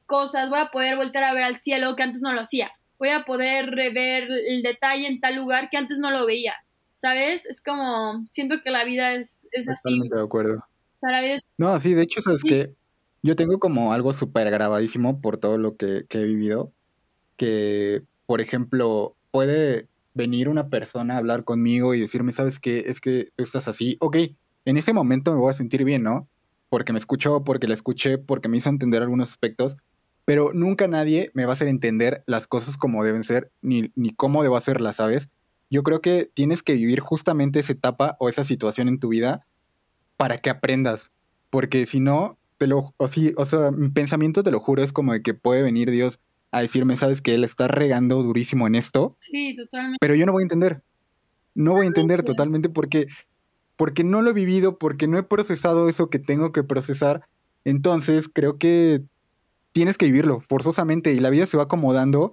cosas, 0.06 0.48
voy 0.50 0.60
a 0.60 0.70
poder 0.70 0.96
volver 0.96 1.24
a 1.24 1.34
ver 1.34 1.44
al 1.44 1.58
cielo 1.58 1.96
que 1.96 2.02
antes 2.02 2.22
no 2.22 2.32
lo 2.32 2.40
hacía 2.40 2.70
voy 2.98 3.10
a 3.10 3.24
poder 3.24 3.74
ver 3.94 4.28
el 4.46 4.62
detalle 4.62 5.06
en 5.06 5.20
tal 5.20 5.36
lugar 5.36 5.68
que 5.70 5.76
antes 5.76 5.98
no 5.98 6.10
lo 6.10 6.26
veía. 6.26 6.54
¿Sabes? 6.96 7.46
Es 7.46 7.62
como, 7.62 8.26
siento 8.32 8.56
que 8.62 8.70
la 8.70 8.84
vida 8.84 9.14
es, 9.14 9.48
es 9.52 9.68
así. 9.68 9.82
Totalmente 9.84 10.16
de 10.16 10.22
acuerdo. 10.22 10.64
la 11.00 11.20
vida 11.20 11.34
es... 11.34 11.42
No, 11.56 11.78
sí, 11.78 11.94
de 11.94 12.02
hecho, 12.02 12.20
sabes 12.20 12.42
que 12.42 12.74
yo 13.22 13.36
tengo 13.36 13.60
como 13.60 13.92
algo 13.92 14.12
súper 14.12 14.50
grabadísimo 14.50 15.20
por 15.20 15.36
todo 15.36 15.58
lo 15.58 15.76
que, 15.76 16.06
que 16.08 16.18
he 16.18 16.24
vivido, 16.24 16.72
que, 17.36 18.02
por 18.26 18.40
ejemplo, 18.40 19.16
puede 19.30 19.86
venir 20.14 20.48
una 20.48 20.70
persona 20.70 21.14
a 21.14 21.18
hablar 21.18 21.44
conmigo 21.44 21.94
y 21.94 22.00
decirme, 22.00 22.32
¿sabes 22.32 22.58
qué? 22.58 22.84
Es 22.88 23.00
que 23.00 23.28
tú 23.36 23.44
estás 23.44 23.68
así. 23.68 23.96
Ok, 24.00 24.16
en 24.64 24.76
ese 24.76 24.92
momento 24.92 25.30
me 25.30 25.38
voy 25.38 25.50
a 25.50 25.54
sentir 25.54 25.84
bien, 25.84 26.02
¿no? 26.02 26.28
Porque 26.68 26.92
me 26.92 26.98
escuchó, 26.98 27.44
porque 27.44 27.68
la 27.68 27.74
escuché, 27.74 28.18
porque 28.18 28.48
me 28.48 28.56
hizo 28.56 28.68
entender 28.68 29.02
algunos 29.02 29.30
aspectos 29.30 29.76
pero 30.28 30.52
nunca 30.52 30.88
nadie 30.88 31.30
me 31.32 31.46
va 31.46 31.52
a 31.52 31.54
hacer 31.54 31.68
entender 31.68 32.22
las 32.26 32.46
cosas 32.46 32.76
como 32.76 33.02
deben 33.02 33.24
ser, 33.24 33.50
ni, 33.62 33.92
ni 33.94 34.10
cómo 34.10 34.42
debo 34.42 34.58
hacerlas, 34.58 34.96
¿sabes? 34.96 35.30
Yo 35.70 35.82
creo 35.82 36.02
que 36.02 36.30
tienes 36.34 36.62
que 36.62 36.74
vivir 36.74 37.00
justamente 37.00 37.60
esa 37.60 37.72
etapa 37.72 38.14
o 38.20 38.28
esa 38.28 38.44
situación 38.44 38.88
en 38.88 38.98
tu 38.98 39.08
vida 39.08 39.46
para 40.18 40.36
que 40.36 40.50
aprendas, 40.50 41.12
porque 41.48 41.86
si 41.86 42.00
no, 42.00 42.36
te 42.58 42.66
lo, 42.66 42.92
o, 42.98 43.08
sí, 43.08 43.32
o 43.38 43.46
sea, 43.46 43.70
mi 43.70 43.88
pensamiento 43.88 44.42
te 44.42 44.50
lo 44.50 44.60
juro 44.60 44.82
es 44.82 44.92
como 44.92 45.14
de 45.14 45.22
que 45.22 45.32
puede 45.32 45.62
venir 45.62 45.90
Dios 45.90 46.20
a 46.50 46.60
decirme, 46.60 46.96
sabes 46.96 47.22
que 47.22 47.34
él 47.34 47.42
está 47.42 47.66
regando 47.66 48.22
durísimo 48.22 48.66
en 48.66 48.74
esto. 48.74 49.16
Sí, 49.20 49.56
totalmente. 49.56 49.96
Pero 49.98 50.14
yo 50.14 50.26
no 50.26 50.32
voy 50.32 50.42
a 50.42 50.44
entender. 50.44 50.82
No 51.54 51.72
voy 51.72 51.86
a 51.86 51.88
entender 51.88 52.22
totalmente 52.22 52.68
porque, 52.68 53.06
porque 53.78 54.02
no 54.02 54.22
lo 54.22 54.30
he 54.30 54.34
vivido, 54.34 54.76
porque 54.76 55.06
no 55.06 55.18
he 55.18 55.22
procesado 55.22 55.88
eso 55.88 56.10
que 56.10 56.18
tengo 56.18 56.50
que 56.50 56.64
procesar. 56.64 57.22
Entonces 57.64 58.28
creo 58.28 58.58
que 58.58 59.04
tienes 59.70 59.96
que 59.96 60.06
vivirlo 60.06 60.40
forzosamente 60.40 61.12
y 61.12 61.20
la 61.20 61.30
vida 61.30 61.46
se 61.46 61.56
va 61.56 61.62
acomodando 61.62 62.32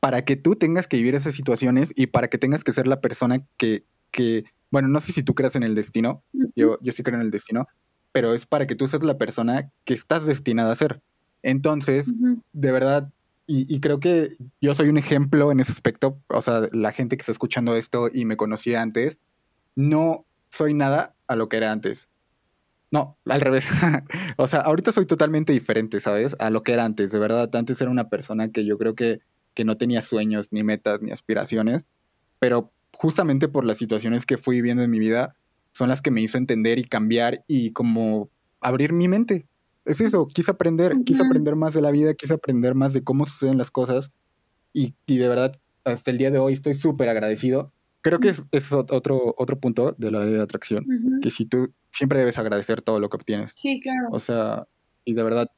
para 0.00 0.26
que 0.26 0.36
tú 0.36 0.54
tengas 0.54 0.86
que 0.86 0.98
vivir 0.98 1.14
esas 1.14 1.34
situaciones 1.34 1.94
y 1.96 2.08
para 2.08 2.28
que 2.28 2.36
tengas 2.36 2.62
que 2.62 2.74
ser 2.74 2.86
la 2.86 3.00
persona 3.00 3.38
que, 3.56 3.86
que 4.10 4.44
bueno, 4.70 4.88
no 4.88 5.00
sé 5.00 5.12
si 5.12 5.22
tú 5.22 5.34
creas 5.34 5.56
en 5.56 5.62
el 5.62 5.74
destino, 5.74 6.22
yo, 6.54 6.78
yo 6.82 6.92
sí 6.92 7.02
creo 7.02 7.16
en 7.16 7.24
el 7.24 7.30
destino, 7.30 7.66
pero 8.12 8.34
es 8.34 8.44
para 8.44 8.66
que 8.66 8.74
tú 8.74 8.86
seas 8.86 9.02
la 9.02 9.16
persona 9.16 9.72
que 9.84 9.94
estás 9.94 10.26
destinada 10.26 10.72
a 10.72 10.76
ser. 10.76 11.00
Entonces, 11.42 12.12
de 12.52 12.70
verdad, 12.70 13.10
y, 13.46 13.74
y, 13.74 13.80
creo 13.80 13.98
que 13.98 14.36
yo 14.60 14.74
soy 14.74 14.88
un 14.90 14.98
ejemplo 14.98 15.50
en 15.50 15.60
ese 15.60 15.72
aspecto, 15.72 16.20
o 16.28 16.42
sea, 16.42 16.68
la 16.72 16.92
gente 16.92 17.16
que 17.16 17.22
está 17.22 17.32
escuchando 17.32 17.76
esto 17.76 18.10
y 18.12 18.26
me 18.26 18.36
conocía 18.36 18.82
antes, 18.82 19.18
no 19.74 20.26
soy 20.52 20.74
nada 20.74 21.16
a 21.28 21.34
lo 21.34 21.48
que 21.48 21.56
era 21.56 21.72
antes. 21.72 22.10
No, 22.90 23.16
al 23.24 23.40
revés. 23.40 23.68
o 24.36 24.46
sea, 24.46 24.60
ahorita 24.60 24.92
soy 24.92 25.06
totalmente 25.06 25.52
diferente, 25.52 25.98
¿sabes? 25.98 26.36
A 26.38 26.50
lo 26.50 26.62
que 26.62 26.72
era 26.72 26.84
antes. 26.84 27.10
De 27.10 27.18
verdad, 27.18 27.48
antes 27.56 27.80
era 27.80 27.90
una 27.90 28.10
persona 28.10 28.52
que 28.52 28.66
yo 28.66 28.76
creo 28.76 28.94
que, 28.94 29.20
que 29.54 29.64
no 29.64 29.78
tenía 29.78 30.02
sueños, 30.02 30.48
ni 30.50 30.62
metas, 30.62 31.00
ni 31.00 31.10
aspiraciones. 31.10 31.86
Pero 32.38 32.70
justamente 32.98 33.48
por 33.48 33.64
las 33.64 33.78
situaciones 33.78 34.26
que 34.26 34.36
fui 34.36 34.56
viviendo 34.56 34.82
en 34.82 34.90
mi 34.90 34.98
vida, 34.98 35.34
son 35.72 35.88
las 35.88 36.02
que 36.02 36.10
me 36.10 36.20
hizo 36.20 36.36
entender 36.36 36.78
y 36.78 36.84
cambiar 36.84 37.44
y 37.48 37.72
como 37.72 38.28
abrir 38.60 38.92
mi 38.92 39.08
mente. 39.08 39.48
Es 39.86 40.02
eso, 40.02 40.28
quise 40.28 40.50
aprender, 40.50 40.94
quise 41.06 41.22
aprender 41.22 41.56
más 41.56 41.72
de 41.72 41.80
la 41.80 41.90
vida, 41.90 42.12
quise 42.12 42.34
aprender 42.34 42.74
más 42.74 42.92
de 42.92 43.02
cómo 43.02 43.24
suceden 43.24 43.56
las 43.56 43.70
cosas. 43.70 44.12
Y, 44.74 44.94
y 45.06 45.16
de 45.16 45.28
verdad, 45.28 45.58
hasta 45.84 46.10
el 46.10 46.18
día 46.18 46.30
de 46.30 46.38
hoy 46.38 46.52
estoy 46.52 46.74
súper 46.74 47.08
agradecido 47.08 47.72
Creo 48.02 48.18
que 48.18 48.28
es, 48.28 48.48
es, 48.50 48.72
otro, 48.72 49.34
otro 49.38 49.60
punto 49.60 49.94
de 49.96 50.10
la 50.10 50.24
ley 50.24 50.34
de 50.34 50.42
atracción, 50.42 50.84
que 51.22 51.30
si 51.30 51.46
tú 51.46 51.72
siempre 51.92 52.18
debes 52.18 52.36
agradecer 52.36 52.82
todo 52.82 52.98
lo 52.98 53.08
que 53.08 53.16
obtienes. 53.16 53.54
Sí, 53.56 53.80
claro. 53.80 54.08
O 54.10 54.18
sea, 54.18 54.66
y 55.04 55.14
de 55.14 55.22
verdad, 55.22 55.48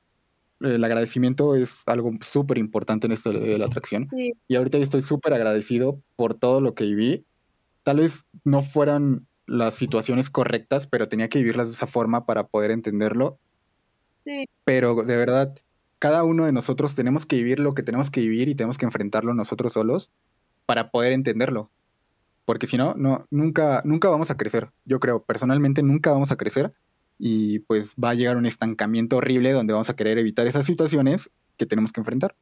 el 0.60 0.84
agradecimiento 0.84 1.54
es 1.54 1.82
algo 1.86 2.12
súper 2.20 2.58
importante 2.58 3.06
en 3.06 3.12
esto 3.12 3.32
de 3.32 3.58
la 3.58 3.64
atracción. 3.64 4.08
Sí. 4.14 4.34
Y 4.46 4.56
ahorita 4.56 4.76
yo 4.76 4.84
estoy 4.84 5.00
súper 5.00 5.32
agradecido 5.32 6.02
por 6.16 6.34
todo 6.34 6.60
lo 6.60 6.74
que 6.74 6.84
viví. 6.84 7.24
Tal 7.82 7.98
vez 7.98 8.26
no 8.44 8.60
fueran 8.60 9.26
las 9.46 9.74
situaciones 9.74 10.28
correctas, 10.28 10.86
pero 10.86 11.08
tenía 11.08 11.28
que 11.28 11.38
vivirlas 11.38 11.68
de 11.68 11.74
esa 11.74 11.86
forma 11.86 12.26
para 12.26 12.46
poder 12.46 12.70
entenderlo. 12.72 13.38
Sí. 14.26 14.46
Pero 14.64 15.02
de 15.02 15.16
verdad, 15.16 15.54
cada 15.98 16.24
uno 16.24 16.44
de 16.44 16.52
nosotros 16.52 16.94
tenemos 16.94 17.24
que 17.24 17.36
vivir 17.36 17.58
lo 17.58 17.72
que 17.72 17.82
tenemos 17.82 18.10
que 18.10 18.20
vivir 18.20 18.48
y 18.48 18.54
tenemos 18.54 18.76
que 18.76 18.84
enfrentarlo 18.84 19.32
nosotros 19.32 19.72
solos 19.72 20.10
para 20.66 20.90
poder 20.90 21.12
entenderlo 21.12 21.70
porque 22.44 22.66
si 22.66 22.76
no, 22.76 22.94
no, 22.94 23.26
nunca, 23.30 23.82
nunca 23.84 24.08
vamos 24.08 24.30
a 24.30 24.36
crecer. 24.36 24.70
Yo 24.84 25.00
creo, 25.00 25.24
personalmente 25.24 25.82
nunca 25.82 26.12
vamos 26.12 26.30
a 26.30 26.36
crecer 26.36 26.72
y 27.18 27.60
pues 27.60 27.94
va 27.94 28.10
a 28.10 28.14
llegar 28.14 28.36
un 28.36 28.46
estancamiento 28.46 29.16
horrible 29.16 29.52
donde 29.52 29.72
vamos 29.72 29.88
a 29.88 29.96
querer 29.96 30.18
evitar 30.18 30.46
esas 30.46 30.66
situaciones 30.66 31.30
que 31.56 31.66
tenemos 31.66 31.92
que 31.92 32.00
enfrentar. 32.00 32.34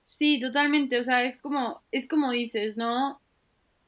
Sí, 0.00 0.40
totalmente, 0.40 0.98
o 0.98 1.04
sea, 1.04 1.22
es 1.24 1.38
como, 1.38 1.82
es 1.92 2.08
como 2.08 2.30
dices, 2.30 2.76
¿no? 2.76 3.20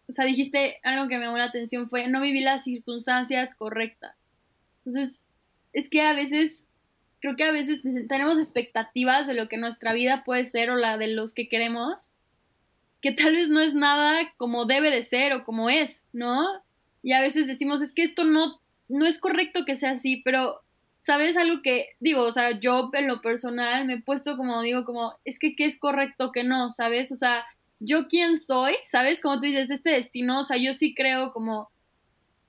O 0.08 0.12
sea, 0.12 0.24
dijiste 0.24 0.78
algo 0.82 1.08
que 1.08 1.18
me 1.18 1.24
llamó 1.24 1.38
la 1.38 1.44
atención 1.44 1.88
fue, 1.88 2.08
no 2.08 2.20
viví 2.20 2.40
las 2.40 2.64
circunstancias 2.64 3.54
correctas. 3.54 4.14
Entonces, 4.84 5.16
es 5.72 5.88
que 5.88 6.02
a 6.02 6.14
veces, 6.14 6.66
creo 7.20 7.36
que 7.36 7.44
a 7.44 7.52
veces 7.52 7.80
tenemos 8.08 8.38
expectativas 8.38 9.26
de 9.26 9.34
lo 9.34 9.48
que 9.48 9.56
nuestra 9.56 9.92
vida 9.92 10.24
puede 10.24 10.46
ser 10.46 10.70
o 10.70 10.76
la 10.76 10.98
de 10.98 11.08
los 11.08 11.32
que 11.32 11.48
queremos 11.48 12.10
que 13.00 13.12
tal 13.12 13.34
vez 13.34 13.48
no 13.48 13.60
es 13.60 13.74
nada 13.74 14.32
como 14.36 14.66
debe 14.66 14.90
de 14.90 15.02
ser 15.02 15.32
o 15.32 15.44
como 15.44 15.70
es, 15.70 16.04
¿no? 16.12 16.46
Y 17.02 17.12
a 17.12 17.20
veces 17.20 17.46
decimos, 17.46 17.80
es 17.80 17.92
que 17.92 18.02
esto 18.02 18.24
no, 18.24 18.60
no 18.88 19.06
es 19.06 19.18
correcto 19.18 19.64
que 19.64 19.76
sea 19.76 19.90
así, 19.90 20.20
pero, 20.22 20.60
¿sabes? 21.00 21.36
Algo 21.36 21.62
que, 21.62 21.90
digo, 21.98 22.22
o 22.22 22.32
sea, 22.32 22.58
yo 22.60 22.90
en 22.92 23.06
lo 23.06 23.22
personal 23.22 23.86
me 23.86 23.94
he 23.94 24.02
puesto 24.02 24.36
como, 24.36 24.60
digo, 24.62 24.84
como, 24.84 25.14
es 25.24 25.38
que 25.38 25.56
qué 25.56 25.64
es 25.64 25.78
correcto 25.78 26.30
que 26.32 26.44
no, 26.44 26.70
¿sabes? 26.70 27.10
O 27.10 27.16
sea, 27.16 27.44
yo 27.78 28.06
quién 28.08 28.38
soy, 28.38 28.74
¿sabes? 28.84 29.20
Como 29.20 29.36
tú 29.36 29.46
dices, 29.46 29.70
este 29.70 29.90
destino, 29.90 30.40
o 30.40 30.44
sea, 30.44 30.58
yo 30.58 30.74
sí 30.74 30.94
creo 30.94 31.32
como, 31.32 31.70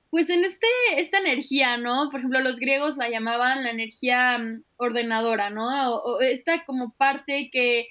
pues 0.10 0.30
en 0.30 0.44
este, 0.44 0.68
esta 0.98 1.20
energía, 1.20 1.78
¿no? 1.78 2.10
Por 2.12 2.20
ejemplo, 2.20 2.42
los 2.42 2.60
griegos 2.60 2.98
la 2.98 3.10
llamaban 3.10 3.64
la 3.64 3.72
energía 3.72 4.38
mm, 4.38 4.64
ordenadora, 4.76 5.50
¿no? 5.50 5.70
o 5.96 6.20
esta 6.20 6.66
como 6.66 6.94
parte 6.96 7.50
que 7.54 7.88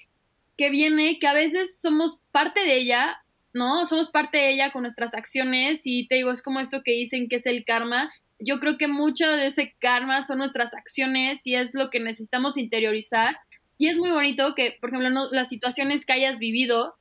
que 0.57 0.69
viene, 0.69 1.17
que 1.19 1.27
a 1.27 1.33
veces 1.33 1.79
somos 1.79 2.19
parte 2.31 2.61
de 2.61 2.77
ella, 2.77 3.17
¿no? 3.53 3.85
Somos 3.85 4.11
parte 4.11 4.37
de 4.37 4.51
ella 4.51 4.71
con 4.71 4.83
nuestras 4.83 5.13
acciones 5.13 5.81
y 5.85 6.07
te 6.07 6.15
digo, 6.15 6.31
es 6.31 6.41
como 6.41 6.59
esto 6.59 6.81
que 6.83 6.91
dicen 6.91 7.27
que 7.27 7.37
es 7.37 7.45
el 7.45 7.65
karma. 7.65 8.11
Yo 8.39 8.59
creo 8.59 8.77
que 8.77 8.87
mucho 8.87 9.29
de 9.29 9.47
ese 9.47 9.75
karma 9.79 10.21
son 10.21 10.39
nuestras 10.39 10.73
acciones 10.73 11.45
y 11.45 11.55
es 11.55 11.73
lo 11.73 11.89
que 11.89 11.99
necesitamos 11.99 12.57
interiorizar. 12.57 13.37
Y 13.77 13.87
es 13.87 13.97
muy 13.97 14.11
bonito 14.11 14.53
que, 14.55 14.77
por 14.79 14.89
ejemplo, 14.89 15.09
no, 15.09 15.29
las 15.31 15.49
situaciones 15.49 16.05
que 16.05 16.13
hayas 16.13 16.37
vivido, 16.37 16.95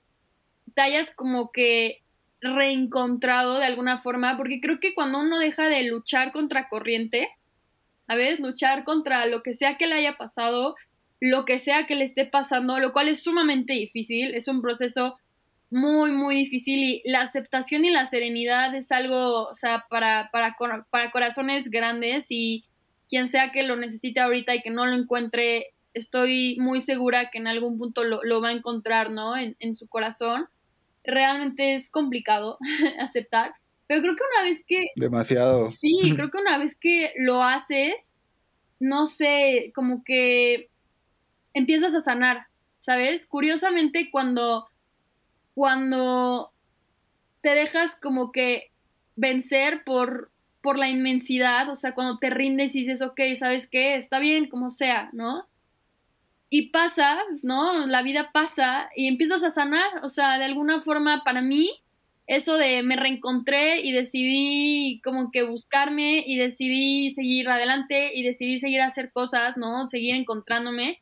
te 0.74 0.82
hayas 0.82 1.14
como 1.14 1.50
que 1.52 2.02
reencontrado 2.40 3.58
de 3.58 3.66
alguna 3.66 3.98
forma, 3.98 4.36
porque 4.36 4.60
creo 4.60 4.80
que 4.80 4.94
cuando 4.94 5.20
uno 5.20 5.38
deja 5.38 5.68
de 5.68 5.82
luchar 5.84 6.32
contra 6.32 6.68
corriente, 6.68 7.28
¿sabes? 8.00 8.40
Luchar 8.40 8.84
contra 8.84 9.26
lo 9.26 9.42
que 9.42 9.54
sea 9.54 9.76
que 9.76 9.86
le 9.86 9.94
haya 9.94 10.16
pasado, 10.16 10.74
lo 11.20 11.44
que 11.44 11.58
sea 11.58 11.86
que 11.86 11.94
le 11.94 12.04
esté 12.04 12.24
pasando, 12.24 12.80
lo 12.80 12.92
cual 12.92 13.08
es 13.08 13.22
sumamente 13.22 13.74
difícil, 13.74 14.34
es 14.34 14.48
un 14.48 14.62
proceso 14.62 15.18
muy, 15.70 16.10
muy 16.10 16.34
difícil 16.34 16.82
y 16.82 17.02
la 17.04 17.20
aceptación 17.20 17.84
y 17.84 17.90
la 17.90 18.06
serenidad 18.06 18.74
es 18.74 18.90
algo, 18.90 19.44
o 19.44 19.54
sea, 19.54 19.84
para, 19.88 20.30
para, 20.32 20.56
para 20.90 21.10
corazones 21.12 21.70
grandes 21.70 22.26
y 22.30 22.64
quien 23.08 23.28
sea 23.28 23.52
que 23.52 23.62
lo 23.62 23.76
necesite 23.76 24.20
ahorita 24.20 24.54
y 24.54 24.62
que 24.62 24.70
no 24.70 24.86
lo 24.86 24.96
encuentre, 24.96 25.74
estoy 25.94 26.56
muy 26.58 26.80
segura 26.80 27.30
que 27.30 27.38
en 27.38 27.46
algún 27.46 27.78
punto 27.78 28.02
lo, 28.02 28.20
lo 28.24 28.40
va 28.40 28.48
a 28.48 28.52
encontrar, 28.52 29.10
¿no? 29.10 29.36
En, 29.36 29.56
en 29.60 29.74
su 29.74 29.86
corazón. 29.88 30.48
Realmente 31.04 31.74
es 31.74 31.90
complicado 31.90 32.58
aceptar, 32.98 33.52
pero 33.86 34.02
creo 34.02 34.16
que 34.16 34.22
una 34.38 34.48
vez 34.48 34.64
que... 34.66 34.86
Demasiado. 34.96 35.70
Sí, 35.70 36.12
creo 36.14 36.30
que 36.30 36.38
una 36.38 36.58
vez 36.58 36.76
que 36.76 37.12
lo 37.18 37.42
haces, 37.42 38.14
no 38.78 39.06
sé, 39.06 39.72
como 39.74 40.02
que 40.04 40.70
empiezas 41.54 41.94
a 41.94 42.00
sanar, 42.00 42.46
¿sabes? 42.80 43.26
Curiosamente, 43.26 44.10
cuando, 44.10 44.68
cuando 45.54 46.52
te 47.40 47.54
dejas 47.54 47.96
como 47.96 48.32
que 48.32 48.70
vencer 49.16 49.82
por, 49.84 50.30
por 50.62 50.78
la 50.78 50.88
inmensidad, 50.88 51.68
o 51.70 51.76
sea, 51.76 51.94
cuando 51.94 52.18
te 52.18 52.30
rindes 52.30 52.74
y 52.74 52.80
dices, 52.80 53.02
ok, 53.02 53.20
¿sabes 53.38 53.68
qué? 53.68 53.96
Está 53.96 54.18
bien, 54.18 54.48
como 54.48 54.70
sea, 54.70 55.10
¿no? 55.12 55.50
y 56.50 56.70
pasa, 56.70 57.16
¿no? 57.42 57.86
La 57.86 58.02
vida 58.02 58.32
pasa 58.32 58.90
y 58.96 59.06
empiezas 59.06 59.44
a 59.44 59.52
sanar, 59.52 59.86
o 60.02 60.08
sea, 60.08 60.36
de 60.36 60.44
alguna 60.44 60.80
forma 60.80 61.22
para 61.24 61.40
mí, 61.40 61.70
eso 62.26 62.58
de 62.58 62.82
me 62.82 62.96
reencontré 62.96 63.80
y 63.80 63.92
decidí 63.92 65.00
como 65.02 65.30
que 65.30 65.44
buscarme 65.44 66.24
y 66.26 66.36
decidí 66.36 67.10
seguir 67.10 67.48
adelante 67.48 68.10
y 68.14 68.24
decidí 68.24 68.58
seguir 68.58 68.80
a 68.80 68.86
hacer 68.86 69.12
cosas, 69.12 69.56
¿no? 69.56 69.86
Seguir 69.86 70.16
encontrándome. 70.16 71.00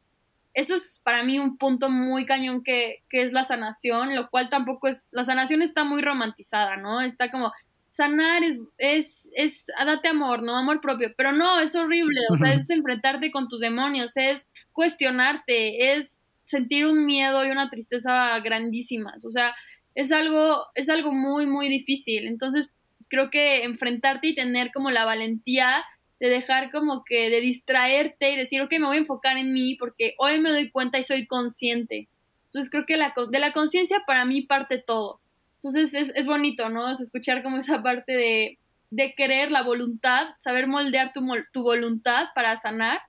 Eso 0.54 0.74
es 0.74 1.00
para 1.04 1.22
mí 1.22 1.38
un 1.38 1.56
punto 1.56 1.88
muy 1.88 2.26
cañón 2.26 2.62
que, 2.62 3.04
que 3.08 3.22
es 3.22 3.32
la 3.32 3.44
sanación, 3.44 4.14
lo 4.14 4.28
cual 4.28 4.48
tampoco 4.48 4.88
es, 4.88 5.06
la 5.10 5.24
sanación 5.24 5.62
está 5.62 5.84
muy 5.84 6.02
romantizada, 6.02 6.76
¿no? 6.76 7.00
Está 7.00 7.30
como, 7.30 7.52
sanar 7.90 8.44
es, 8.44 8.58
es, 8.78 9.30
es, 9.34 9.66
date 9.84 10.08
amor, 10.08 10.42
¿no? 10.42 10.56
Amor 10.56 10.80
propio, 10.80 11.12
pero 11.16 11.32
no, 11.32 11.60
es 11.60 11.74
horrible, 11.74 12.20
o 12.30 12.36
sea, 12.36 12.52
es 12.52 12.70
enfrentarte 12.70 13.30
con 13.30 13.48
tus 13.48 13.60
demonios, 13.60 14.16
es 14.16 14.46
cuestionarte, 14.72 15.94
es 15.94 16.22
sentir 16.44 16.86
un 16.86 17.04
miedo 17.04 17.44
y 17.44 17.50
una 17.50 17.70
tristeza 17.70 18.38
grandísimas, 18.40 19.24
o 19.24 19.30
sea, 19.30 19.54
es 19.94 20.12
algo, 20.12 20.64
es 20.74 20.88
algo 20.88 21.12
muy, 21.12 21.46
muy 21.46 21.68
difícil, 21.68 22.26
entonces 22.26 22.70
creo 23.08 23.30
que 23.30 23.64
enfrentarte 23.64 24.28
y 24.28 24.34
tener 24.34 24.70
como 24.72 24.90
la 24.90 25.04
valentía 25.04 25.84
de 26.20 26.28
dejar 26.28 26.70
como 26.70 27.04
que 27.04 27.30
de 27.30 27.40
distraerte 27.40 28.32
y 28.32 28.36
decir, 28.36 28.60
ok, 28.60 28.72
me 28.72 28.86
voy 28.86 28.96
a 28.96 29.00
enfocar 29.00 29.36
en 29.36 29.52
mí 29.52 29.76
porque 29.76 30.14
hoy 30.18 30.40
me 30.40 30.50
doy 30.50 30.70
cuenta 30.70 30.98
y 30.98 31.04
soy 31.04 31.26
consciente. 31.26 32.08
Entonces 32.46 32.70
creo 32.70 32.86
que 32.86 32.96
la, 32.96 33.14
de 33.30 33.38
la 33.38 33.52
conciencia 33.52 34.02
para 34.06 34.24
mí 34.24 34.42
parte 34.42 34.78
todo. 34.78 35.20
Entonces 35.56 35.94
es, 35.94 36.12
es 36.14 36.26
bonito, 36.26 36.68
¿no? 36.68 36.90
Es 36.90 37.00
escuchar 37.00 37.42
como 37.42 37.58
esa 37.58 37.82
parte 37.82 38.16
de, 38.16 38.58
de 38.90 39.14
querer, 39.14 39.50
la 39.50 39.62
voluntad, 39.62 40.28
saber 40.38 40.66
moldear 40.66 41.12
tu, 41.12 41.20
tu 41.52 41.62
voluntad 41.62 42.26
para 42.34 42.56
sanar, 42.56 43.00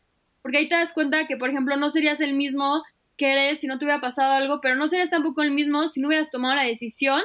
porque 0.41 0.57
ahí 0.59 0.69
te 0.69 0.75
das 0.75 0.93
cuenta 0.93 1.27
que, 1.27 1.37
por 1.37 1.49
ejemplo, 1.49 1.77
no 1.77 1.89
serías 1.89 2.21
el 2.21 2.33
mismo 2.33 2.83
que 3.17 3.31
eres 3.33 3.59
si 3.59 3.67
no 3.67 3.77
te 3.77 3.85
hubiera 3.85 4.01
pasado 4.01 4.33
algo, 4.33 4.61
pero 4.61 4.75
no 4.75 4.87
serías 4.87 5.09
tampoco 5.09 5.41
el 5.41 5.51
mismo 5.51 5.87
si 5.87 5.99
no 5.99 6.07
hubieras 6.07 6.31
tomado 6.31 6.55
la 6.55 6.63
decisión 6.63 7.21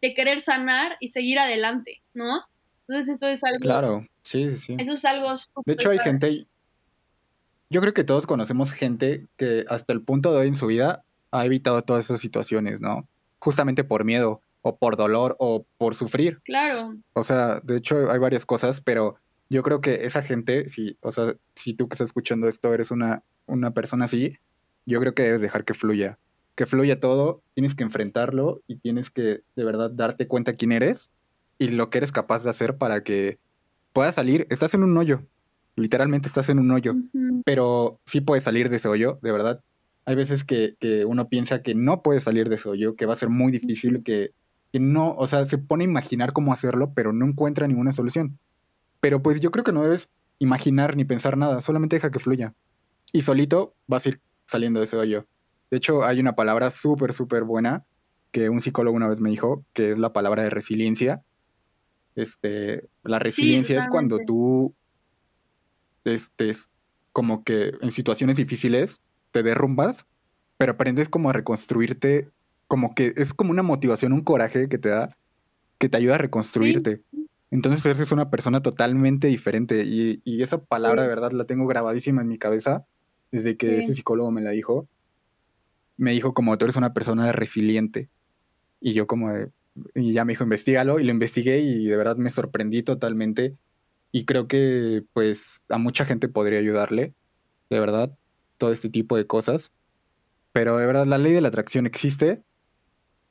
de 0.00 0.14
querer 0.14 0.40
sanar 0.40 0.96
y 1.00 1.08
seguir 1.08 1.38
adelante, 1.38 2.02
¿no? 2.12 2.44
Entonces 2.86 3.16
eso 3.16 3.28
es 3.28 3.42
algo... 3.44 3.60
Claro, 3.60 4.06
sí, 4.22 4.50
sí, 4.52 4.56
sí. 4.56 4.76
Eso 4.78 4.92
es 4.92 5.04
algo... 5.04 5.34
De 5.64 5.72
hecho 5.72 5.90
hay 5.90 5.98
gente... 5.98 6.46
Yo 7.70 7.80
creo 7.80 7.94
que 7.94 8.04
todos 8.04 8.26
conocemos 8.26 8.72
gente 8.72 9.26
que 9.36 9.64
hasta 9.68 9.92
el 9.92 10.02
punto 10.02 10.32
de 10.32 10.40
hoy 10.40 10.48
en 10.48 10.54
su 10.54 10.66
vida 10.66 11.04
ha 11.30 11.46
evitado 11.46 11.82
todas 11.82 12.04
esas 12.04 12.20
situaciones, 12.20 12.80
¿no? 12.80 13.08
Justamente 13.38 13.82
por 13.82 14.04
miedo 14.04 14.42
o 14.60 14.76
por 14.76 14.96
dolor 14.96 15.36
o 15.38 15.66
por 15.78 15.94
sufrir. 15.94 16.40
Claro. 16.44 16.96
O 17.14 17.24
sea, 17.24 17.60
de 17.60 17.78
hecho 17.78 18.10
hay 18.10 18.18
varias 18.18 18.46
cosas, 18.46 18.80
pero 18.80 19.16
yo 19.48 19.62
creo 19.62 19.80
que 19.80 20.06
esa 20.06 20.22
gente, 20.22 20.68
si, 20.68 20.96
o 21.00 21.12
sea, 21.12 21.34
si 21.54 21.74
tú 21.74 21.88
que 21.88 21.94
estás 21.94 22.06
escuchando 22.06 22.48
esto 22.48 22.72
eres 22.72 22.90
una, 22.90 23.24
una 23.46 23.72
persona 23.72 24.04
así, 24.04 24.38
yo 24.86 25.00
creo 25.00 25.14
que 25.14 25.24
debes 25.24 25.40
dejar 25.40 25.64
que 25.64 25.74
fluya. 25.74 26.18
Que 26.54 26.66
fluya 26.66 27.00
todo, 27.00 27.42
tienes 27.54 27.74
que 27.74 27.82
enfrentarlo 27.82 28.62
y 28.66 28.76
tienes 28.76 29.10
que 29.10 29.42
de 29.56 29.64
verdad 29.64 29.90
darte 29.90 30.26
cuenta 30.26 30.54
quién 30.54 30.72
eres 30.72 31.10
y 31.58 31.68
lo 31.68 31.90
que 31.90 31.98
eres 31.98 32.12
capaz 32.12 32.44
de 32.44 32.50
hacer 32.50 32.76
para 32.76 33.02
que 33.02 33.38
puedas 33.92 34.14
salir. 34.14 34.46
Estás 34.50 34.74
en 34.74 34.82
un 34.82 34.96
hoyo, 34.96 35.22
literalmente 35.76 36.28
estás 36.28 36.48
en 36.48 36.58
un 36.58 36.70
hoyo, 36.70 36.94
pero 37.44 38.00
sí 38.06 38.20
puedes 38.20 38.44
salir 38.44 38.68
de 38.68 38.76
ese 38.76 38.88
hoyo, 38.88 39.18
de 39.22 39.32
verdad. 39.32 39.60
Hay 40.04 40.16
veces 40.16 40.44
que, 40.44 40.76
que, 40.80 41.04
uno 41.04 41.28
piensa 41.28 41.62
que 41.62 41.74
no 41.74 42.02
puedes 42.02 42.24
salir 42.24 42.48
de 42.48 42.56
ese 42.56 42.68
hoyo, 42.68 42.96
que 42.96 43.06
va 43.06 43.12
a 43.12 43.16
ser 43.16 43.28
muy 43.28 43.52
difícil, 43.52 44.02
que 44.02 44.32
que 44.72 44.80
no, 44.80 45.14
o 45.14 45.26
sea, 45.26 45.44
se 45.44 45.58
pone 45.58 45.84
a 45.84 45.88
imaginar 45.88 46.32
cómo 46.32 46.52
hacerlo, 46.52 46.92
pero 46.94 47.12
no 47.12 47.26
encuentra 47.26 47.68
ninguna 47.68 47.92
solución. 47.92 48.38
Pero 49.00 49.22
pues 49.22 49.40
yo 49.40 49.50
creo 49.50 49.64
que 49.64 49.72
no 49.72 49.82
debes 49.82 50.08
imaginar 50.38 50.96
ni 50.96 51.04
pensar 51.04 51.36
nada, 51.36 51.60
solamente 51.60 51.96
deja 51.96 52.10
que 52.10 52.18
fluya. 52.18 52.54
Y 53.12 53.22
solito 53.22 53.74
vas 53.86 54.06
a 54.06 54.08
ir 54.08 54.20
saliendo 54.46 54.80
de 54.80 54.84
ese 54.84 54.96
hoyo. 54.96 55.26
De 55.70 55.76
hecho, 55.76 56.04
hay 56.04 56.20
una 56.20 56.34
palabra 56.34 56.70
súper, 56.70 57.12
súper 57.12 57.44
buena 57.44 57.84
que 58.30 58.48
un 58.48 58.62
psicólogo 58.62 58.96
una 58.96 59.08
vez 59.08 59.20
me 59.20 59.28
dijo, 59.28 59.62
que 59.74 59.92
es 59.92 59.98
la 59.98 60.14
palabra 60.14 60.42
de 60.42 60.48
resiliencia. 60.48 61.22
Este, 62.14 62.88
la 63.04 63.18
resiliencia 63.18 63.78
es 63.78 63.88
cuando 63.88 64.18
tú 64.26 64.74
estés 66.04 66.70
como 67.12 67.44
que 67.44 67.72
en 67.80 67.90
situaciones 67.90 68.36
difíciles 68.36 69.00
te 69.30 69.42
derrumbas, 69.42 70.06
pero 70.58 70.72
aprendes 70.72 71.08
como 71.08 71.30
a 71.30 71.32
reconstruirte 71.32 72.30
como 72.68 72.94
que 72.94 73.12
es 73.16 73.34
como 73.34 73.50
una 73.50 73.62
motivación, 73.62 74.12
un 74.12 74.22
coraje 74.22 74.68
que 74.68 74.78
te 74.78 74.88
da, 74.88 75.16
que 75.78 75.88
te 75.88 75.98
ayuda 75.98 76.14
a 76.14 76.18
reconstruirte. 76.18 77.02
Entonces 77.50 77.84
eres 77.84 78.12
una 78.12 78.30
persona 78.30 78.62
totalmente 78.62 79.26
diferente 79.26 79.84
y, 79.84 80.22
esa 80.40 80.64
palabra 80.64 81.02
de 81.02 81.08
verdad 81.08 81.32
la 81.32 81.44
tengo 81.44 81.66
grabadísima 81.66 82.22
en 82.22 82.28
mi 82.28 82.38
cabeza 82.38 82.86
desde 83.30 83.58
que 83.58 83.78
ese 83.78 83.92
psicólogo 83.92 84.30
me 84.30 84.40
la 84.40 84.52
dijo. 84.52 84.88
Me 85.98 86.12
dijo 86.12 86.32
como 86.32 86.56
tú 86.56 86.64
eres 86.64 86.76
una 86.76 86.94
persona 86.94 87.30
resiliente. 87.32 88.08
Y 88.80 88.94
yo 88.94 89.06
como 89.06 89.30
y 89.94 90.12
ya 90.12 90.24
me 90.24 90.32
dijo 90.32 90.44
investigalo 90.44 90.98
y 90.98 91.04
lo 91.04 91.10
investigué 91.10 91.60
y 91.60 91.86
de 91.86 91.96
verdad 91.96 92.16
me 92.16 92.30
sorprendí 92.30 92.82
totalmente 92.82 93.56
y 94.10 94.24
creo 94.24 94.46
que 94.46 95.04
pues 95.12 95.64
a 95.68 95.78
mucha 95.78 96.04
gente 96.04 96.28
podría 96.28 96.58
ayudarle, 96.58 97.14
de 97.70 97.80
verdad, 97.80 98.16
todo 98.58 98.72
este 98.72 98.90
tipo 98.90 99.16
de 99.16 99.26
cosas. 99.26 99.72
Pero 100.52 100.76
de 100.76 100.84
verdad 100.86 101.06
la 101.06 101.16
ley 101.16 101.32
de 101.32 101.40
la 101.40 101.48
atracción 101.48 101.86
existe 101.86 102.42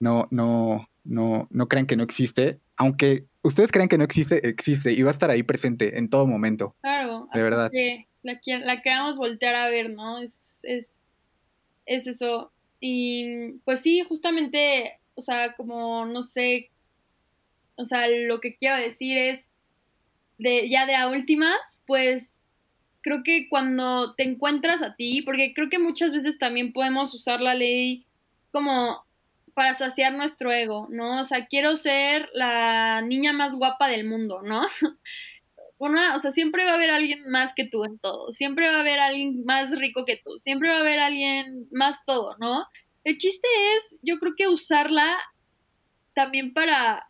no, 0.02 0.28
no, 0.32 0.90
no, 1.04 1.48
no 1.52 1.68
crean 1.70 1.86
que 1.86 1.96
no 1.96 2.04
existe. 2.04 2.60
Aunque 2.76 3.28
ustedes 3.44 3.72
crean 3.72 3.88
que 3.88 3.98
no 3.98 4.04
existe, 4.04 4.46
existe 4.48 4.92
y 4.92 5.04
va 5.04 5.12
a 5.12 5.14
estar 5.14 5.30
ahí 5.30 5.44
presente 5.44 5.98
en 6.00 6.10
todo 6.10 6.28
momento. 6.28 6.76
Claro. 6.82 7.30
De 7.34 7.42
verdad. 7.42 7.72
la, 8.24 8.42
la 8.66 8.82
queramos 8.82 9.18
voltear 9.18 9.56
a 9.56 9.70
ver, 9.70 9.92
¿no? 9.92 10.20
Es, 10.20 10.60
es, 10.64 11.00
es 11.86 12.08
eso. 12.08 12.52
Y 12.80 13.60
pues 13.64 13.82
sí, 13.82 14.04
justamente, 14.10 15.00
o 15.16 15.22
sea, 15.22 15.54
como 15.54 16.06
no 16.06 16.24
sé, 16.24 16.72
o 17.76 17.86
sea, 17.86 18.08
lo 18.08 18.40
que 18.40 18.56
quiero 18.56 18.78
decir 18.78 19.18
es, 19.18 19.46
de, 20.38 20.70
ya 20.70 20.86
de 20.86 20.96
a 20.96 21.08
últimas, 21.08 21.80
pues 21.86 22.42
creo 23.02 23.24
que 23.24 23.48
cuando 23.50 24.14
te 24.16 24.24
encuentras 24.24 24.82
a 24.82 24.96
ti, 24.96 25.22
porque 25.22 25.54
creo 25.54 25.70
que 25.70 25.80
muchas 25.80 26.14
veces 26.14 26.38
también 26.38 26.74
podemos 26.74 27.14
usar 27.14 27.42
la 27.42 27.56
ley 27.56 28.06
como 28.52 29.06
para 29.54 29.74
saciar 29.74 30.14
nuestro 30.14 30.52
ego, 30.52 30.88
¿no? 30.90 31.22
O 31.22 31.26
sea, 31.26 31.48
quiero 31.48 31.76
ser 31.76 32.30
la 32.34 33.02
niña 33.02 33.34
más 33.34 33.54
guapa 33.56 33.88
del 33.88 34.08
mundo, 34.08 34.42
¿no? 34.42 34.68
Una, 35.78 36.16
o 36.16 36.20
sea, 36.20 36.32
siempre 36.32 36.64
va 36.64 36.72
a 36.72 36.76
haber 36.76 36.92
alguien 36.92 37.28
más 37.30 37.54
que 37.54 37.66
tú 37.66 37.84
en 37.84 37.98
todo, 37.98 38.32
siempre 38.34 38.68
va 38.68 38.78
a 38.78 38.82
haber 38.82 39.00
alguien 39.00 39.44
más 39.46 39.72
rico 39.72 40.06
que 40.06 40.18
tú, 40.24 40.38
siempre 40.38 40.70
va 40.70 40.78
a 40.78 40.82
haber 40.82 41.00
alguien 41.00 41.68
más 41.72 41.98
todo, 42.06 42.36
¿no? 42.40 42.66
El 43.04 43.18
chiste 43.18 43.48
es, 43.78 43.96
yo 44.02 44.20
creo 44.20 44.34
que 44.36 44.48
usarla 44.48 45.18
también 46.14 46.54
para 46.54 47.10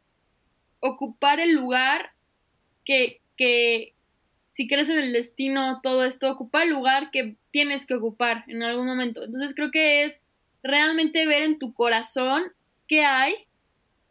ocupar 0.79 1.39
el 1.39 1.53
lugar 1.53 2.11
que, 2.85 3.21
que 3.37 3.93
si 4.51 4.67
crees 4.67 4.89
en 4.89 4.99
el 4.99 5.13
destino, 5.13 5.79
todo 5.81 6.05
esto, 6.05 6.31
ocupar 6.31 6.63
el 6.63 6.69
lugar 6.69 7.11
que 7.11 7.35
tienes 7.51 7.85
que 7.85 7.95
ocupar 7.95 8.43
en 8.47 8.63
algún 8.63 8.85
momento. 8.85 9.23
Entonces 9.23 9.55
creo 9.55 9.71
que 9.71 10.03
es 10.03 10.21
realmente 10.63 11.25
ver 11.25 11.43
en 11.43 11.59
tu 11.59 11.73
corazón 11.73 12.43
qué 12.87 13.03
hay, 13.03 13.33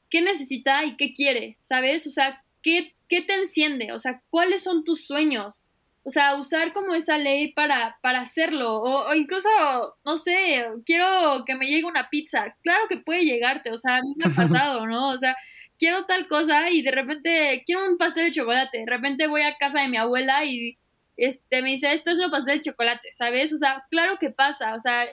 qué 0.08 0.22
necesita 0.22 0.84
y 0.84 0.96
qué 0.96 1.12
quiere, 1.12 1.56
¿sabes? 1.60 2.06
O 2.06 2.10
sea, 2.10 2.44
qué, 2.62 2.94
qué 3.08 3.22
te 3.22 3.34
enciende, 3.34 3.92
o 3.92 4.00
sea, 4.00 4.22
cuáles 4.30 4.62
son 4.62 4.84
tus 4.84 5.06
sueños. 5.06 5.60
O 6.02 6.10
sea, 6.10 6.36
usar 6.36 6.72
como 6.72 6.94
esa 6.94 7.18
ley 7.18 7.52
para, 7.52 7.98
para 8.02 8.20
hacerlo. 8.20 8.80
O, 8.80 9.14
incluso, 9.14 9.48
no 10.04 10.18
sé, 10.18 10.66
quiero 10.86 11.44
que 11.46 11.54
me 11.54 11.66
llegue 11.66 11.84
una 11.84 12.08
pizza. 12.08 12.56
Claro 12.62 12.88
que 12.88 12.98
puede 12.98 13.24
llegarte, 13.24 13.70
o 13.70 13.78
sea, 13.78 13.96
a 13.96 14.02
mí 14.02 14.14
me 14.16 14.32
ha 14.32 14.34
pasado, 14.36 14.86
¿no? 14.86 15.10
O 15.10 15.18
sea, 15.18 15.36
quiero 15.78 16.06
tal 16.06 16.28
cosa 16.28 16.70
y 16.70 16.82
de 16.82 16.90
repente 16.90 17.62
quiero 17.66 17.86
un 17.86 17.98
pastel 17.98 18.26
de 18.26 18.32
chocolate. 18.32 18.78
De 18.78 18.86
repente 18.86 19.26
voy 19.26 19.42
a 19.42 19.56
casa 19.56 19.80
de 19.80 19.88
mi 19.88 19.96
abuela 19.96 20.44
y 20.44 20.78
este, 21.16 21.62
me 21.62 21.70
dice, 21.70 21.92
esto 21.92 22.12
es 22.12 22.18
un 22.18 22.30
pastel 22.30 22.58
de 22.58 22.70
chocolate, 22.70 23.12
¿sabes? 23.12 23.52
O 23.52 23.58
sea, 23.58 23.84
claro 23.90 24.16
que 24.18 24.30
pasa, 24.30 24.74
o 24.74 24.80
sea, 24.80 25.06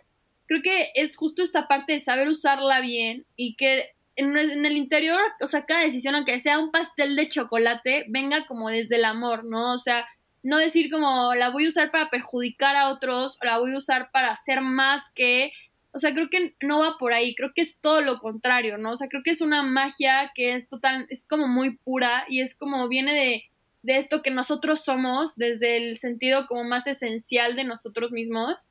creo 0.45 0.61
que 0.61 0.91
es 0.95 1.17
justo 1.17 1.43
esta 1.43 1.67
parte 1.67 1.93
de 1.93 1.99
saber 1.99 2.27
usarla 2.27 2.79
bien 2.79 3.25
y 3.35 3.55
que 3.55 3.91
en, 4.15 4.35
el 4.37 4.77
interior, 4.77 5.21
o 5.41 5.47
sea, 5.47 5.65
cada 5.65 5.81
decisión, 5.81 6.15
aunque 6.15 6.39
sea 6.39 6.59
un 6.59 6.71
pastel 6.71 7.15
de 7.15 7.29
chocolate, 7.29 8.05
venga 8.09 8.47
como 8.47 8.69
desde 8.69 8.95
el 8.95 9.05
amor, 9.05 9.45
¿no? 9.45 9.73
O 9.73 9.77
sea, 9.77 10.07
no 10.43 10.57
decir 10.57 10.91
como 10.91 11.33
la 11.35 11.49
voy 11.49 11.65
a 11.65 11.69
usar 11.69 11.91
para 11.91 12.09
perjudicar 12.09 12.75
a 12.75 12.89
otros, 12.89 13.37
o 13.41 13.45
la 13.45 13.59
voy 13.59 13.73
a 13.73 13.77
usar 13.77 14.09
para 14.11 14.29
hacer 14.31 14.61
más 14.61 15.03
que, 15.15 15.51
o 15.91 15.99
sea, 15.99 16.13
creo 16.13 16.29
que 16.29 16.55
no 16.61 16.79
va 16.79 16.97
por 16.97 17.13
ahí, 17.13 17.35
creo 17.35 17.51
que 17.55 17.61
es 17.61 17.77
todo 17.79 18.01
lo 18.01 18.19
contrario, 18.19 18.77
¿no? 18.77 18.91
O 18.91 18.97
sea, 18.97 19.07
creo 19.07 19.23
que 19.23 19.31
es 19.31 19.41
una 19.41 19.63
magia 19.63 20.31
que 20.35 20.53
es 20.53 20.67
total, 20.67 21.07
es 21.09 21.25
como 21.27 21.47
muy 21.47 21.77
pura 21.77 22.25
y 22.29 22.41
es 22.41 22.55
como 22.55 22.87
viene 22.87 23.13
de, 23.13 23.43
de 23.81 23.97
esto 23.97 24.21
que 24.21 24.31
nosotros 24.31 24.83
somos, 24.83 25.35
desde 25.35 25.77
el 25.77 25.97
sentido 25.97 26.47
como 26.47 26.63
más 26.63 26.87
esencial 26.87 27.55
de 27.55 27.63
nosotros 27.63 28.11
mismos 28.11 28.67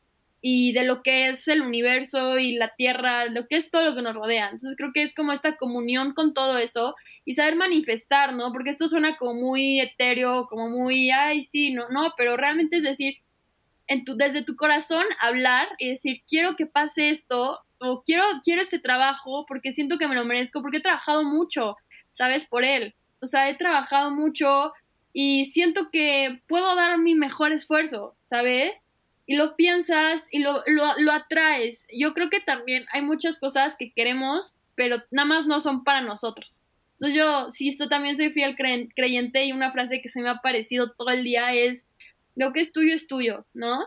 y 0.49 0.71
de 0.71 0.85
lo 0.85 1.03
que 1.03 1.29
es 1.29 1.49
el 1.49 1.61
universo 1.61 2.39
y 2.39 2.55
la 2.55 2.73
tierra, 2.77 3.25
lo 3.27 3.49
que 3.49 3.57
es 3.57 3.73
todo 3.73 3.85
lo 3.85 3.97
que 3.97 4.03
nos 4.03 4.15
rodea. 4.15 4.45
Entonces 4.45 4.77
creo 4.77 4.93
que 4.95 5.03
es 5.03 5.13
como 5.13 5.33
esta 5.33 5.57
comunión 5.57 6.13
con 6.15 6.35
todo 6.35 6.57
eso 6.59 6.95
y 7.25 7.35
saber 7.35 7.57
manifestar, 7.57 8.33
¿no? 8.33 8.53
Porque 8.53 8.71
esto 8.71 8.87
suena 8.87 9.17
como 9.17 9.35
muy 9.35 9.81
etéreo, 9.81 10.47
como 10.47 10.71
muy, 10.71 11.11
ay, 11.11 11.43
sí, 11.43 11.73
no, 11.73 11.89
no, 11.89 12.15
pero 12.17 12.37
realmente 12.37 12.77
es 12.77 12.85
decir, 12.85 13.17
en 13.89 14.05
tu, 14.05 14.17
desde 14.17 14.45
tu 14.45 14.55
corazón 14.55 15.05
hablar 15.21 15.67
y 15.79 15.91
decir, 15.91 16.23
quiero 16.29 16.55
que 16.55 16.67
pase 16.67 17.11
esto, 17.11 17.59
o 17.79 18.05
quiero, 18.05 18.23
quiero 18.45 18.63
este 18.63 18.79
trabajo 18.79 19.47
porque 19.49 19.73
siento 19.73 19.99
que 19.99 20.07
me 20.07 20.15
lo 20.15 20.25
merezco, 20.25 20.63
porque 20.63 20.77
he 20.77 20.81
trabajado 20.81 21.25
mucho, 21.25 21.75
¿sabes? 22.13 22.45
Por 22.45 22.65
él. 22.65 22.95
O 23.21 23.27
sea, 23.27 23.51
he 23.51 23.57
trabajado 23.57 24.13
mucho 24.13 24.73
y 25.13 25.47
siento 25.47 25.91
que 25.91 26.41
puedo 26.47 26.77
dar 26.77 26.99
mi 26.99 27.17
mejor 27.17 27.51
esfuerzo, 27.51 28.17
¿sabes? 28.23 28.86
Y 29.27 29.37
lo 29.37 29.57
piensas 29.57 30.29
y 30.31 30.39
lo, 30.39 30.63
lo, 30.67 31.13
atraes. 31.13 31.85
Yo 31.93 32.15
creo 32.15 32.31
que 32.31 32.41
también 32.41 32.87
hay 32.93 33.03
muchas 33.03 33.39
cosas 33.39 33.77
que 33.77 33.93
queremos, 33.93 34.55
pero 34.77 35.03
nada 35.11 35.27
más 35.27 35.47
no 35.47 35.61
son 35.61 35.83
para 35.83 36.01
nosotros. 36.01 36.61
Entonces 36.93 37.17
yo, 37.17 37.53
sí, 37.53 37.69
esto 37.69 37.89
también 37.89 38.17
soy 38.17 38.31
fiel 38.31 38.57
creyente 38.57 39.45
y 39.45 39.53
una 39.53 39.73
frase 39.73 40.01
que 40.01 40.09
se 40.09 40.21
me 40.21 40.29
ha 40.29 40.37
parecido 40.37 40.93
todo 40.93 41.11
el 41.11 41.25
día 41.25 41.53
es, 41.53 41.87
lo 42.37 42.53
que 42.53 42.61
es 42.61 42.73
tuyo 42.73 42.95
es 42.95 43.07
tuyo, 43.07 43.45
¿no? 43.53 43.85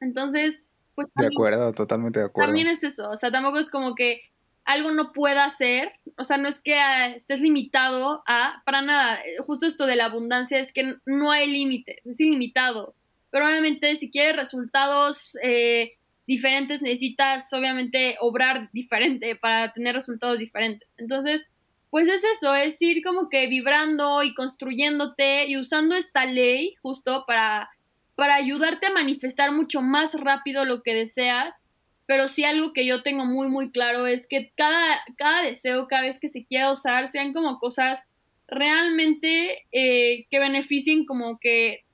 Entonces, 0.00 0.66
pues... 0.94 1.08
de 1.14 1.26
acuerdo, 1.26 1.72
totalmente 1.72 2.20
de 2.20 2.26
acuerdo. 2.26 2.48
También 2.48 2.66
es 2.66 2.82
eso, 2.82 3.10
o 3.10 3.16
sea, 3.16 3.30
tampoco 3.30 3.58
es 3.58 3.70
como 3.70 3.94
que 3.94 4.22
algo 4.64 4.90
no 4.92 5.12
pueda 5.12 5.48
ser, 5.50 5.92
o 6.16 6.24
sea, 6.24 6.36
no 6.36 6.48
es 6.48 6.60
que 6.60 6.78
ah, 6.78 7.08
estés 7.08 7.40
limitado 7.40 8.22
a, 8.26 8.62
para 8.64 8.82
nada, 8.82 9.20
eh, 9.20 9.36
justo 9.44 9.66
esto 9.66 9.86
de 9.86 9.96
la 9.96 10.06
abundancia 10.06 10.58
es 10.58 10.72
que 10.72 10.94
no 11.06 11.30
hay 11.30 11.50
límite, 11.50 12.00
es 12.04 12.20
ilimitado, 12.20 12.94
pero 13.30 13.46
obviamente 13.46 13.94
si 13.96 14.10
quieres 14.10 14.36
resultados 14.36 15.36
eh, 15.42 15.92
diferentes 16.26 16.82
necesitas 16.82 17.52
obviamente 17.52 18.16
obrar 18.20 18.70
diferente 18.72 19.36
para 19.36 19.72
tener 19.72 19.94
resultados 19.94 20.38
diferentes. 20.38 20.88
Entonces, 20.96 21.46
pues 21.90 22.06
es 22.06 22.22
eso, 22.22 22.54
es 22.54 22.80
ir 22.80 23.02
como 23.04 23.28
que 23.28 23.48
vibrando 23.48 24.22
y 24.22 24.32
construyéndote 24.34 25.48
y 25.48 25.56
usando 25.56 25.96
esta 25.96 26.24
ley 26.24 26.76
justo 26.82 27.24
para, 27.26 27.68
para 28.14 28.36
ayudarte 28.36 28.86
a 28.86 28.92
manifestar 28.92 29.50
mucho 29.50 29.82
más 29.82 30.14
rápido 30.14 30.64
lo 30.64 30.82
que 30.82 30.94
deseas. 30.94 31.62
Pero 32.06 32.28
sí 32.28 32.44
algo 32.44 32.72
que 32.72 32.86
yo 32.86 33.02
tengo 33.02 33.24
muy, 33.24 33.48
muy 33.48 33.70
claro 33.70 34.06
es 34.06 34.28
que 34.28 34.52
cada, 34.56 35.00
cada 35.16 35.42
deseo, 35.42 35.88
cada 35.88 36.02
vez 36.02 36.18
que 36.20 36.28
se 36.28 36.44
quiera 36.44 36.72
usar, 36.72 37.08
sean 37.08 37.32
como 37.32 37.58
cosas 37.58 38.02
realmente 38.46 39.64
eh, 39.72 40.26
que 40.30 40.38
beneficien 40.38 41.04
como 41.04 41.38
que, 41.40 41.84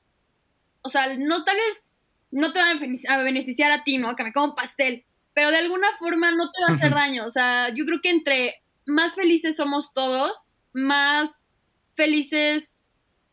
o 0.87 0.89
sea, 0.89 1.17
no 1.17 1.45
tal 1.45 1.57
vez 1.57 1.85
no 2.31 2.53
te 2.53 2.59
van 2.59 2.79
a 3.09 3.23
beneficiar 3.23 3.71
a 3.71 3.85
ti, 3.85 3.99
¿no? 3.99 4.15
Que 4.17 4.25
me 4.25 4.33
como 4.33 4.55
pastel, 4.55 5.05
pero 5.35 5.51
de 5.51 5.59
alguna 5.59 5.89
forma 5.99 6.31
no 6.33 6.51
te 6.51 6.61
va 6.63 6.69
a 6.69 6.77
hacer 6.77 6.93
daño. 6.93 7.27
O 7.27 7.31
sea, 7.31 7.69
yo 7.75 7.85
creo 7.85 8.01
que 8.03 8.11
entre 8.11 8.63
más 8.87 9.15
felices 9.15 9.57
somos 9.57 9.93
todos, 9.93 10.57
más 10.73 11.47
felices, 11.95 12.91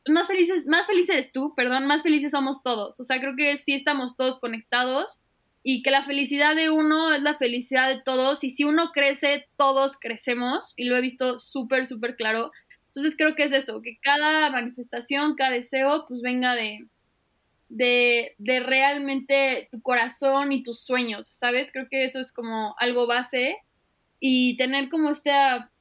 más 0.08 0.28
felices, 0.28 0.66
más 0.68 0.86
felices 0.86 1.32
tú, 1.32 1.54
perdón, 1.56 1.86
más 1.86 2.04
felices 2.04 2.32
somos 2.32 2.64
todos. 2.64 3.00
O 3.00 3.06
sea, 3.06 3.20
creo 3.20 3.36
que 3.36 3.56
sí 3.58 3.74
estamos 3.74 4.16
todos 4.18 4.40
conectados 4.40 5.20
y 5.64 5.82
que 5.82 5.92
la 5.92 6.04
felicidad 6.04 6.56
de 6.56 6.70
uno 6.70 7.14
es 7.14 7.22
la 7.22 7.36
felicidad 7.36 7.90
de 7.90 8.02
todos 8.02 8.44
y 8.44 8.50
si 8.50 8.66
uno 8.66 8.92
crece, 8.94 9.48
todos 9.58 9.98
crecemos 9.98 10.74
y 10.76 10.86
lo 10.86 10.98
he 10.98 11.02
visto 11.02 11.40
súper, 11.40 11.88
súper 11.88 12.16
claro. 12.16 12.52
Entonces 12.88 13.16
creo 13.18 13.34
que 13.36 13.44
es 13.44 13.54
eso, 13.54 13.82
que 13.82 13.98
cada 14.02 14.50
manifestación, 14.52 15.36
cada 15.36 15.52
deseo, 15.52 16.06
pues 16.08 16.22
venga 16.22 16.54
de, 16.56 16.86
de, 17.74 18.36
de 18.38 18.60
realmente 18.60 19.68
tu 19.72 19.82
corazón 19.82 20.52
y 20.52 20.62
tus 20.62 20.80
sueños, 20.82 21.28
¿sabes? 21.32 21.72
Creo 21.72 21.88
que 21.90 22.04
eso 22.04 22.20
es 22.20 22.32
como 22.32 22.76
algo 22.78 23.08
base 23.08 23.58
y 24.20 24.56
tener 24.58 24.90
como 24.90 25.10
esta, 25.10 25.72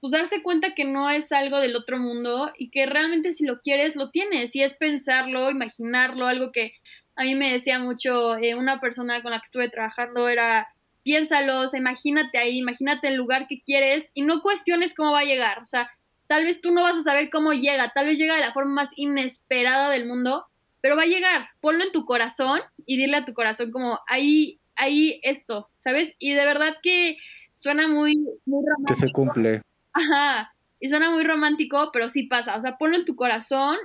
pues 0.00 0.12
darse 0.12 0.42
cuenta 0.42 0.74
que 0.74 0.86
no 0.86 1.10
es 1.10 1.30
algo 1.30 1.58
del 1.58 1.76
otro 1.76 1.98
mundo 1.98 2.50
y 2.56 2.70
que 2.70 2.86
realmente 2.86 3.32
si 3.32 3.44
lo 3.44 3.60
quieres, 3.60 3.96
lo 3.96 4.10
tienes. 4.10 4.56
Y 4.56 4.62
es 4.62 4.74
pensarlo, 4.74 5.50
imaginarlo, 5.50 6.26
algo 6.26 6.52
que 6.52 6.72
a 7.16 7.24
mí 7.24 7.34
me 7.34 7.52
decía 7.52 7.78
mucho 7.78 8.38
eh, 8.38 8.54
una 8.54 8.80
persona 8.80 9.20
con 9.20 9.32
la 9.32 9.40
que 9.40 9.44
estuve 9.44 9.68
trabajando 9.68 10.30
era, 10.30 10.68
piénsalo, 11.02 11.66
imagínate 11.76 12.38
ahí, 12.38 12.56
imagínate 12.56 13.08
el 13.08 13.16
lugar 13.16 13.46
que 13.46 13.60
quieres 13.60 14.10
y 14.14 14.22
no 14.22 14.40
cuestiones 14.40 14.94
cómo 14.94 15.12
va 15.12 15.20
a 15.20 15.24
llegar. 15.24 15.58
O 15.62 15.66
sea, 15.66 15.90
tal 16.28 16.44
vez 16.44 16.62
tú 16.62 16.70
no 16.70 16.82
vas 16.82 16.96
a 16.96 17.02
saber 17.02 17.28
cómo 17.28 17.52
llega, 17.52 17.92
tal 17.94 18.06
vez 18.06 18.18
llega 18.18 18.36
de 18.36 18.40
la 18.40 18.54
forma 18.54 18.72
más 18.72 18.90
inesperada 18.96 19.90
del 19.90 20.06
mundo, 20.06 20.46
pero 20.82 20.96
va 20.96 21.02
a 21.02 21.06
llegar. 21.06 21.48
Ponlo 21.60 21.82
en 21.84 21.92
tu 21.92 22.04
corazón 22.04 22.60
y 22.84 22.98
dile 22.98 23.16
a 23.16 23.24
tu 23.24 23.32
corazón 23.32 23.70
como, 23.70 24.00
ahí, 24.06 24.60
ahí 24.76 25.20
esto, 25.22 25.70
¿sabes? 25.78 26.14
Y 26.18 26.34
de 26.34 26.44
verdad 26.44 26.74
que 26.82 27.16
suena 27.54 27.88
muy, 27.88 28.14
muy 28.44 28.64
romántico. 28.68 29.00
Que 29.00 29.06
se 29.06 29.12
cumple. 29.12 29.62
Ajá, 29.94 30.54
y 30.80 30.88
suena 30.88 31.10
muy 31.10 31.22
romántico, 31.22 31.90
pero 31.92 32.08
sí 32.08 32.24
pasa. 32.24 32.56
O 32.56 32.60
sea, 32.60 32.76
ponlo 32.76 32.96
en 32.96 33.04
tu 33.04 33.14
corazón 33.14 33.76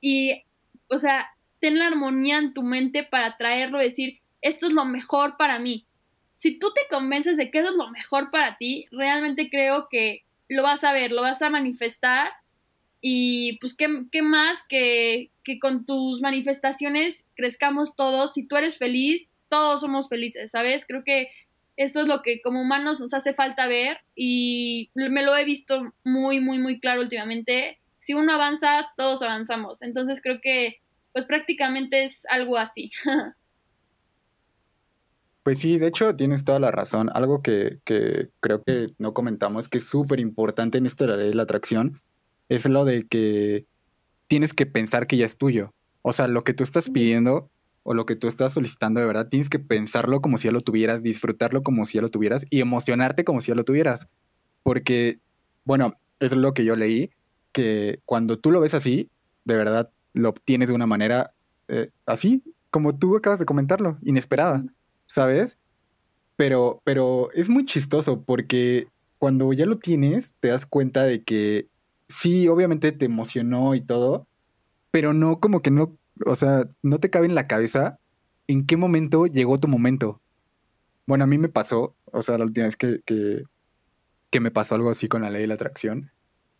y, 0.00 0.44
o 0.88 0.98
sea, 0.98 1.30
ten 1.60 1.78
la 1.78 1.86
armonía 1.86 2.38
en 2.38 2.52
tu 2.52 2.62
mente 2.62 3.04
para 3.04 3.36
traerlo 3.38 3.80
y 3.80 3.84
decir, 3.84 4.20
esto 4.42 4.66
es 4.66 4.74
lo 4.74 4.84
mejor 4.84 5.36
para 5.38 5.58
mí. 5.58 5.86
Si 6.36 6.58
tú 6.58 6.70
te 6.74 6.82
convences 6.90 7.36
de 7.38 7.50
que 7.50 7.60
eso 7.60 7.70
es 7.70 7.76
lo 7.76 7.88
mejor 7.90 8.30
para 8.30 8.58
ti, 8.58 8.86
realmente 8.90 9.48
creo 9.48 9.88
que 9.88 10.24
lo 10.48 10.62
vas 10.62 10.84
a 10.84 10.92
ver, 10.92 11.12
lo 11.12 11.22
vas 11.22 11.40
a 11.40 11.48
manifestar 11.48 12.30
y 13.04 13.58
pues 13.58 13.74
qué, 13.74 14.06
qué 14.12 14.22
más 14.22 14.60
que, 14.68 15.32
que 15.42 15.58
con 15.58 15.84
tus 15.84 16.20
manifestaciones 16.20 17.24
crezcamos 17.34 17.96
todos. 17.96 18.32
Si 18.32 18.46
tú 18.46 18.56
eres 18.56 18.78
feliz, 18.78 19.28
todos 19.48 19.80
somos 19.80 20.08
felices, 20.08 20.52
¿sabes? 20.52 20.86
Creo 20.86 21.02
que 21.04 21.28
eso 21.76 22.02
es 22.02 22.06
lo 22.06 22.22
que 22.22 22.40
como 22.42 22.62
humanos 22.62 23.00
nos 23.00 23.12
hace 23.12 23.34
falta 23.34 23.66
ver 23.66 23.98
y 24.14 24.90
me 24.94 25.24
lo 25.24 25.36
he 25.36 25.44
visto 25.44 25.92
muy, 26.04 26.40
muy, 26.40 26.60
muy 26.60 26.78
claro 26.78 27.02
últimamente. 27.02 27.80
Si 27.98 28.14
uno 28.14 28.32
avanza, 28.32 28.86
todos 28.96 29.20
avanzamos. 29.22 29.82
Entonces 29.82 30.20
creo 30.22 30.40
que 30.40 30.80
pues 31.12 31.26
prácticamente 31.26 32.04
es 32.04 32.24
algo 32.30 32.56
así. 32.56 32.90
Pues 35.44 35.58
sí, 35.58 35.76
de 35.76 35.88
hecho 35.88 36.14
tienes 36.14 36.44
toda 36.44 36.60
la 36.60 36.70
razón. 36.70 37.10
Algo 37.12 37.42
que, 37.42 37.80
que 37.84 38.28
creo 38.38 38.62
que 38.62 38.90
no 38.98 39.12
comentamos 39.12 39.68
que 39.68 39.78
es 39.78 39.88
súper 39.88 40.20
importante 40.20 40.78
en 40.78 40.86
esto 40.86 41.02
de 41.02 41.10
la 41.10 41.16
ley 41.16 41.30
de 41.30 41.34
la 41.34 41.42
atracción 41.42 42.00
es 42.48 42.68
lo 42.68 42.84
de 42.84 43.02
que 43.02 43.66
tienes 44.28 44.54
que 44.54 44.66
pensar 44.66 45.06
que 45.06 45.16
ya 45.16 45.26
es 45.26 45.36
tuyo. 45.36 45.74
O 46.02 46.12
sea, 46.12 46.28
lo 46.28 46.44
que 46.44 46.54
tú 46.54 46.64
estás 46.64 46.90
pidiendo 46.90 47.50
o 47.82 47.94
lo 47.94 48.06
que 48.06 48.16
tú 48.16 48.28
estás 48.28 48.52
solicitando 48.52 49.00
de 49.00 49.06
verdad, 49.06 49.28
tienes 49.28 49.50
que 49.50 49.58
pensarlo 49.58 50.20
como 50.20 50.38
si 50.38 50.48
ya 50.48 50.52
lo 50.52 50.60
tuvieras, 50.60 51.02
disfrutarlo 51.02 51.62
como 51.62 51.84
si 51.84 51.94
ya 51.98 52.02
lo 52.02 52.10
tuvieras 52.10 52.46
y 52.50 52.60
emocionarte 52.60 53.24
como 53.24 53.40
si 53.40 53.48
ya 53.48 53.54
lo 53.54 53.64
tuvieras. 53.64 54.08
Porque, 54.62 55.18
bueno, 55.64 55.94
es 56.20 56.32
lo 56.32 56.54
que 56.54 56.64
yo 56.64 56.76
leí, 56.76 57.10
que 57.52 58.00
cuando 58.04 58.38
tú 58.38 58.50
lo 58.50 58.60
ves 58.60 58.74
así, 58.74 59.10
de 59.44 59.56
verdad 59.56 59.90
lo 60.14 60.28
obtienes 60.28 60.68
de 60.68 60.74
una 60.74 60.86
manera 60.86 61.30
eh, 61.68 61.90
así, 62.06 62.42
como 62.70 62.96
tú 62.96 63.16
acabas 63.16 63.38
de 63.38 63.46
comentarlo, 63.46 63.98
inesperada, 64.02 64.64
¿sabes? 65.06 65.58
Pero, 66.36 66.80
pero 66.84 67.30
es 67.32 67.48
muy 67.48 67.64
chistoso 67.64 68.22
porque 68.22 68.86
cuando 69.18 69.52
ya 69.52 69.66
lo 69.66 69.78
tienes, 69.78 70.34
te 70.40 70.48
das 70.48 70.66
cuenta 70.66 71.02
de 71.04 71.22
que 71.22 71.68
sí, 72.12 72.48
obviamente 72.48 72.92
te 72.92 73.06
emocionó 73.06 73.74
y 73.74 73.80
todo, 73.80 74.26
pero 74.90 75.12
no 75.12 75.40
como 75.40 75.62
que 75.62 75.70
no 75.70 75.96
o 76.26 76.34
sea, 76.34 76.64
no 76.82 76.98
te 76.98 77.10
cabe 77.10 77.26
en 77.26 77.34
la 77.34 77.44
cabeza 77.44 77.98
en 78.46 78.66
qué 78.66 78.76
momento 78.76 79.26
llegó 79.26 79.58
tu 79.58 79.68
momento. 79.68 80.20
Bueno, 81.06 81.24
a 81.24 81.26
mí 81.26 81.38
me 81.38 81.48
pasó, 81.48 81.96
o 82.06 82.22
sea, 82.22 82.38
la 82.38 82.44
última 82.44 82.66
vez 82.66 82.76
que, 82.76 83.00
que, 83.04 84.40
me 84.40 84.50
pasó 84.50 84.74
algo 84.74 84.90
así 84.90 85.08
con 85.08 85.22
la 85.22 85.30
ley 85.30 85.42
de 85.42 85.46
la 85.46 85.54
atracción. 85.54 86.10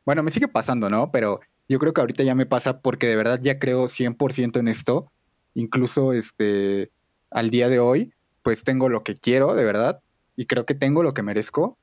Bueno, 0.05 0.23
me 0.23 0.31
sigue 0.31 0.49
pasando, 0.49 0.91
¿no? 0.91 1.11
Pero 1.11 1.41
yo 1.69 1.79
creo 1.79 1.93
que 1.93 2.01
ahorita 2.01 2.23
ya 2.23 2.35
me 2.35 2.47
pasa 2.47 2.81
porque 2.81 3.07
de 3.07 3.17
verdad 3.17 3.39
ya 3.41 3.59
creo 3.59 3.89
100% 3.89 4.59
en 4.59 4.69
esto. 4.69 5.11
Incluso 5.55 6.13
este, 6.13 6.91
al 7.31 7.51
día 7.51 7.69
de 7.69 7.79
hoy, 7.79 8.13
pues 8.43 8.65
tengo 8.65 8.89
lo 8.89 9.05
que 9.05 9.15
quiero, 9.15 9.55
de 9.55 9.65
verdad. 9.65 10.03
Y 10.37 10.47
creo 10.47 10.67
que 10.67 10.75
tengo 10.75 11.03
lo 11.03 11.15
que 11.15 11.23
merezco. 11.23 11.79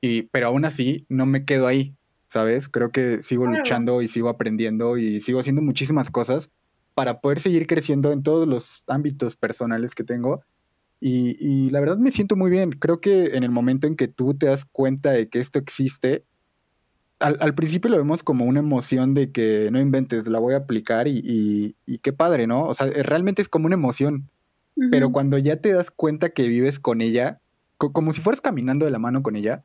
Y, 0.00 0.22
pero 0.22 0.48
aún 0.48 0.64
así, 0.64 1.06
no 1.08 1.26
me 1.26 1.44
quedo 1.44 1.66
ahí, 1.66 1.94
¿sabes? 2.30 2.68
Creo 2.68 2.92
que 2.92 3.24
sigo 3.24 3.48
luchando 3.48 4.02
y 4.02 4.08
sigo 4.08 4.28
aprendiendo 4.28 4.96
y 4.96 5.20
sigo 5.20 5.40
haciendo 5.40 5.62
muchísimas 5.62 6.10
cosas 6.10 6.48
para 6.94 7.20
poder 7.20 7.40
seguir 7.40 7.66
creciendo 7.66 8.12
en 8.12 8.22
todos 8.22 8.46
los 8.46 8.84
ámbitos 8.86 9.34
personales 9.34 9.96
que 9.96 10.04
tengo. 10.04 10.40
Y, 11.00 11.70
la 11.70 11.80
verdad 11.80 11.98
me 11.98 12.12
siento 12.12 12.36
muy 12.36 12.48
bien. 12.48 12.70
Creo 12.70 13.00
que 13.00 13.34
en 13.34 13.42
el 13.42 13.50
momento 13.50 13.88
en 13.88 13.96
que 13.96 14.06
tú 14.06 14.34
te 14.34 14.46
das 14.46 14.64
cuenta 14.64 15.10
de 15.10 15.28
que 15.28 15.40
esto 15.40 15.58
existe, 15.58 16.24
al, 17.18 17.54
principio 17.54 17.90
lo 17.90 17.96
vemos 17.96 18.22
como 18.22 18.44
una 18.44 18.60
emoción 18.60 19.12
de 19.12 19.32
que 19.32 19.68
no 19.72 19.80
inventes, 19.80 20.28
la 20.28 20.38
voy 20.38 20.54
a 20.54 20.58
aplicar 20.58 21.08
y, 21.08 21.74
qué 22.00 22.12
padre, 22.12 22.46
¿no? 22.46 22.64
O 22.64 22.74
sea, 22.74 22.86
realmente 22.86 23.42
es 23.42 23.48
como 23.48 23.66
una 23.66 23.74
emoción. 23.74 24.30
Pero 24.92 25.10
cuando 25.10 25.36
ya 25.36 25.56
te 25.56 25.72
das 25.72 25.90
cuenta 25.90 26.28
que 26.28 26.46
vives 26.46 26.78
con 26.78 27.00
ella, 27.00 27.40
como 27.76 28.12
si 28.12 28.20
fueras 28.20 28.40
caminando 28.40 28.84
de 28.84 28.92
la 28.92 29.00
mano 29.00 29.22
con 29.22 29.34
ella, 29.34 29.64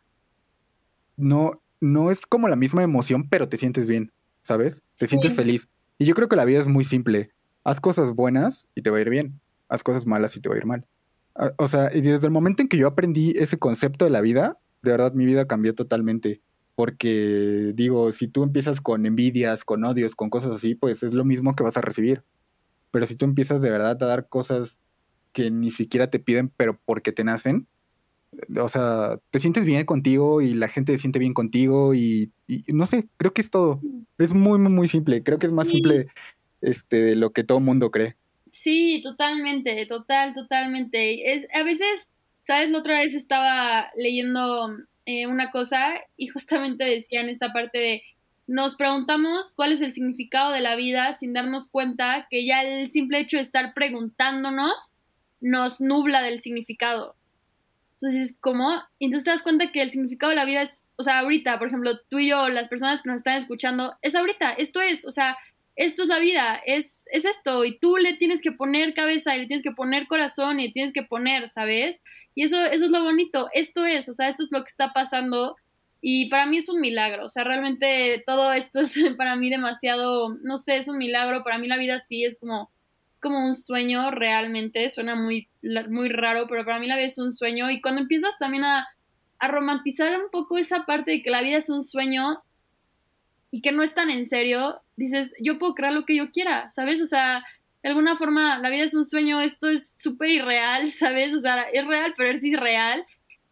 no, 1.15 1.53
no 1.85 2.11
es 2.11 2.25
como 2.25 2.47
la 2.47 2.55
misma 2.55 2.83
emoción, 2.83 3.29
pero 3.29 3.47
te 3.47 3.57
sientes 3.57 3.87
bien, 3.87 4.11
¿sabes? 4.41 4.81
Te 4.97 5.07
sientes 5.07 5.35
feliz. 5.35 5.69
Y 5.97 6.05
yo 6.05 6.15
creo 6.15 6.27
que 6.27 6.35
la 6.35 6.45
vida 6.45 6.59
es 6.59 6.67
muy 6.67 6.83
simple. 6.83 7.29
Haz 7.63 7.79
cosas 7.79 8.11
buenas 8.11 8.67
y 8.75 8.81
te 8.81 8.89
va 8.89 8.97
a 8.97 9.01
ir 9.01 9.09
bien. 9.09 9.39
Haz 9.69 9.83
cosas 9.83 10.05
malas 10.05 10.35
y 10.35 10.41
te 10.41 10.49
va 10.49 10.55
a 10.55 10.57
ir 10.57 10.65
mal. 10.65 10.85
Ah, 11.35 11.51
o 11.57 11.67
sea, 11.67 11.89
y 11.93 12.01
desde 12.01 12.25
el 12.25 12.31
momento 12.31 12.61
en 12.61 12.67
que 12.67 12.77
yo 12.77 12.87
aprendí 12.87 13.31
ese 13.37 13.57
concepto 13.57 14.05
de 14.05 14.11
la 14.11 14.21
vida, 14.21 14.59
de 14.81 14.91
verdad 14.91 15.13
mi 15.13 15.25
vida 15.25 15.47
cambió 15.47 15.73
totalmente. 15.73 16.41
Porque 16.75 17.71
digo, 17.75 18.11
si 18.11 18.27
tú 18.27 18.43
empiezas 18.43 18.81
con 18.81 19.05
envidias, 19.05 19.63
con 19.63 19.83
odios, 19.85 20.15
con 20.15 20.29
cosas 20.29 20.53
así, 20.53 20.75
pues 20.75 21.03
es 21.03 21.13
lo 21.13 21.23
mismo 21.23 21.55
que 21.55 21.63
vas 21.63 21.77
a 21.77 21.81
recibir. 21.81 22.23
pero 22.91 23.05
si 23.05 23.15
tú 23.15 23.25
empiezas 23.25 23.61
de 23.61 23.69
verdad 23.69 24.01
a 24.01 24.05
dar 24.05 24.29
cosas 24.29 24.79
que 25.33 25.51
ni 25.51 25.69
siquiera 25.71 26.09
te 26.09 26.19
piden, 26.19 26.49
pero 26.55 26.79
porque 26.85 27.11
te 27.11 27.25
nacen, 27.25 27.67
o 28.59 28.67
sea, 28.67 29.17
te 29.31 29.39
sientes 29.39 29.65
bien 29.65 29.85
contigo 29.85 30.41
y 30.41 30.53
la 30.53 30.67
gente 30.67 30.91
se 30.93 30.99
siente 30.99 31.19
bien 31.19 31.33
contigo 31.33 31.93
y, 31.93 32.31
no 32.67 32.85
sé, 32.85 33.07
creo 33.17 33.33
que 33.33 33.41
es 33.41 33.49
todo. 33.49 33.81
Es 34.17 34.33
muy, 34.33 34.59
muy, 34.59 34.71
muy 34.71 34.87
simple. 34.87 35.23
Creo 35.23 35.37
que 35.37 35.47
es 35.47 35.53
más 35.53 35.67
simple 35.67 36.07
este, 36.61 36.97
de 36.97 37.15
lo 37.15 37.31
que 37.31 37.43
todo 37.43 37.59
mundo 37.59 37.91
cree. 37.91 38.15
Sí, 38.49 39.01
totalmente, 39.03 39.85
total, 39.85 40.33
totalmente. 40.33 41.33
Es, 41.33 41.45
a 41.53 41.63
veces, 41.63 42.07
¿sabes? 42.43 42.69
La 42.69 42.79
otra 42.79 42.99
vez 42.99 43.13
estaba 43.13 43.89
leyendo 43.97 44.77
eh, 45.05 45.27
una 45.27 45.51
cosa 45.51 45.95
y 46.17 46.27
justamente 46.29 46.83
decía 46.85 47.21
en 47.21 47.29
esta 47.29 47.53
parte 47.53 47.77
de 47.77 48.01
nos 48.47 48.75
preguntamos 48.75 49.53
cuál 49.55 49.71
es 49.71 49.81
el 49.81 49.91
significado 49.93 50.51
de 50.51 50.61
la 50.61 50.75
vida 50.75 51.13
sin 51.13 51.33
darnos 51.33 51.67
cuenta 51.67 52.27
que 52.29 52.45
ya 52.45 52.61
el 52.61 52.87
simple 52.89 53.19
hecho 53.19 53.37
de 53.37 53.43
estar 53.43 53.73
preguntándonos 53.73 54.93
nos 55.41 55.81
nubla 55.81 56.21
del 56.21 56.41
significado. 56.41 57.15
Entonces, 57.99 58.37
¿cómo? 58.39 58.81
Entonces 58.99 59.23
te 59.23 59.31
das 59.31 59.41
cuenta 59.41 59.71
que 59.71 59.81
el 59.81 59.91
significado 59.91 60.31
de 60.31 60.35
la 60.35 60.45
vida 60.45 60.61
es, 60.61 60.73
o 60.97 61.03
sea, 61.03 61.19
ahorita, 61.19 61.57
por 61.59 61.67
ejemplo, 61.67 61.91
tú 62.09 62.19
y 62.19 62.29
yo, 62.29 62.49
las 62.49 62.67
personas 62.67 63.01
que 63.01 63.09
nos 63.09 63.17
están 63.17 63.37
escuchando, 63.37 63.95
es 64.01 64.15
ahorita, 64.15 64.51
esto 64.51 64.81
es, 64.81 65.05
o 65.05 65.11
sea, 65.11 65.37
esto 65.75 66.03
es 66.03 66.09
la 66.09 66.19
vida, 66.19 66.61
es, 66.65 67.05
es 67.11 67.25
esto, 67.25 67.65
y 67.65 67.77
tú 67.79 67.97
le 67.97 68.13
tienes 68.13 68.41
que 68.41 68.51
poner 68.51 68.93
cabeza 68.93 69.35
y 69.35 69.41
le 69.41 69.47
tienes 69.47 69.63
que 69.63 69.71
poner 69.71 70.07
corazón 70.07 70.59
y 70.59 70.67
le 70.67 70.73
tienes 70.73 70.93
que 70.93 71.03
poner, 71.03 71.49
¿sabes? 71.49 71.99
Y 72.33 72.43
eso, 72.43 72.63
eso 72.65 72.85
es 72.85 72.91
lo 72.91 73.03
bonito, 73.03 73.49
esto 73.53 73.85
es, 73.85 74.07
o 74.09 74.13
sea, 74.13 74.27
esto 74.27 74.43
es 74.43 74.49
lo 74.51 74.59
que 74.59 74.69
está 74.69 74.93
pasando 74.93 75.55
y 76.01 76.29
para 76.29 76.45
mí 76.45 76.57
es 76.57 76.69
un 76.69 76.81
milagro, 76.81 77.25
o 77.25 77.29
sea, 77.29 77.43
realmente 77.43 78.23
todo 78.25 78.53
esto 78.53 78.81
es 78.81 78.93
para 79.17 79.35
mí 79.35 79.49
demasiado, 79.49 80.37
no 80.43 80.57
sé, 80.57 80.77
es 80.77 80.87
un 80.87 80.97
milagro, 80.97 81.43
para 81.43 81.57
mí 81.57 81.67
la 81.67 81.77
vida 81.77 81.99
sí 81.99 82.23
es 82.23 82.37
como 82.37 82.71
es 83.15 83.21
como 83.21 83.45
un 83.45 83.55
sueño 83.55 84.11
realmente, 84.11 84.89
suena 84.89 85.15
muy, 85.15 85.47
muy 85.89 86.09
raro, 86.09 86.47
pero 86.49 86.65
para 86.65 86.79
mí 86.79 86.87
la 86.87 86.97
vida 86.97 87.05
es 87.05 87.17
un 87.17 87.31
sueño 87.31 87.71
y 87.71 87.81
cuando 87.81 88.01
empiezas 88.01 88.37
también 88.37 88.65
a, 88.65 88.87
a 89.39 89.47
romantizar 89.47 90.19
un 90.19 90.29
poco 90.31 90.57
esa 90.57 90.85
parte 90.85 91.11
de 91.11 91.21
que 91.21 91.29
la 91.29 91.41
vida 91.41 91.57
es 91.57 91.69
un 91.69 91.81
sueño 91.81 92.43
y 93.51 93.61
que 93.61 93.71
no 93.71 93.83
es 93.83 93.93
tan 93.93 94.09
en 94.09 94.25
serio, 94.25 94.81
dices, 94.97 95.33
yo 95.39 95.57
puedo 95.57 95.75
crear 95.75 95.93
lo 95.93 96.05
que 96.05 96.17
yo 96.17 96.31
quiera, 96.31 96.69
¿sabes? 96.71 97.01
O 97.01 97.05
sea, 97.05 97.41
de 97.81 97.89
alguna 97.89 98.17
forma 98.17 98.59
la 98.59 98.69
vida 98.69 98.83
es 98.83 98.93
un 98.93 99.05
sueño, 99.05 99.39
esto 99.39 99.69
es 99.69 99.93
súper 99.97 100.29
irreal, 100.29 100.91
¿sabes? 100.91 101.33
O 101.33 101.39
sea, 101.39 101.61
es 101.61 101.87
real, 101.87 102.13
pero 102.17 102.31
es 102.31 102.43
irreal. 102.43 103.05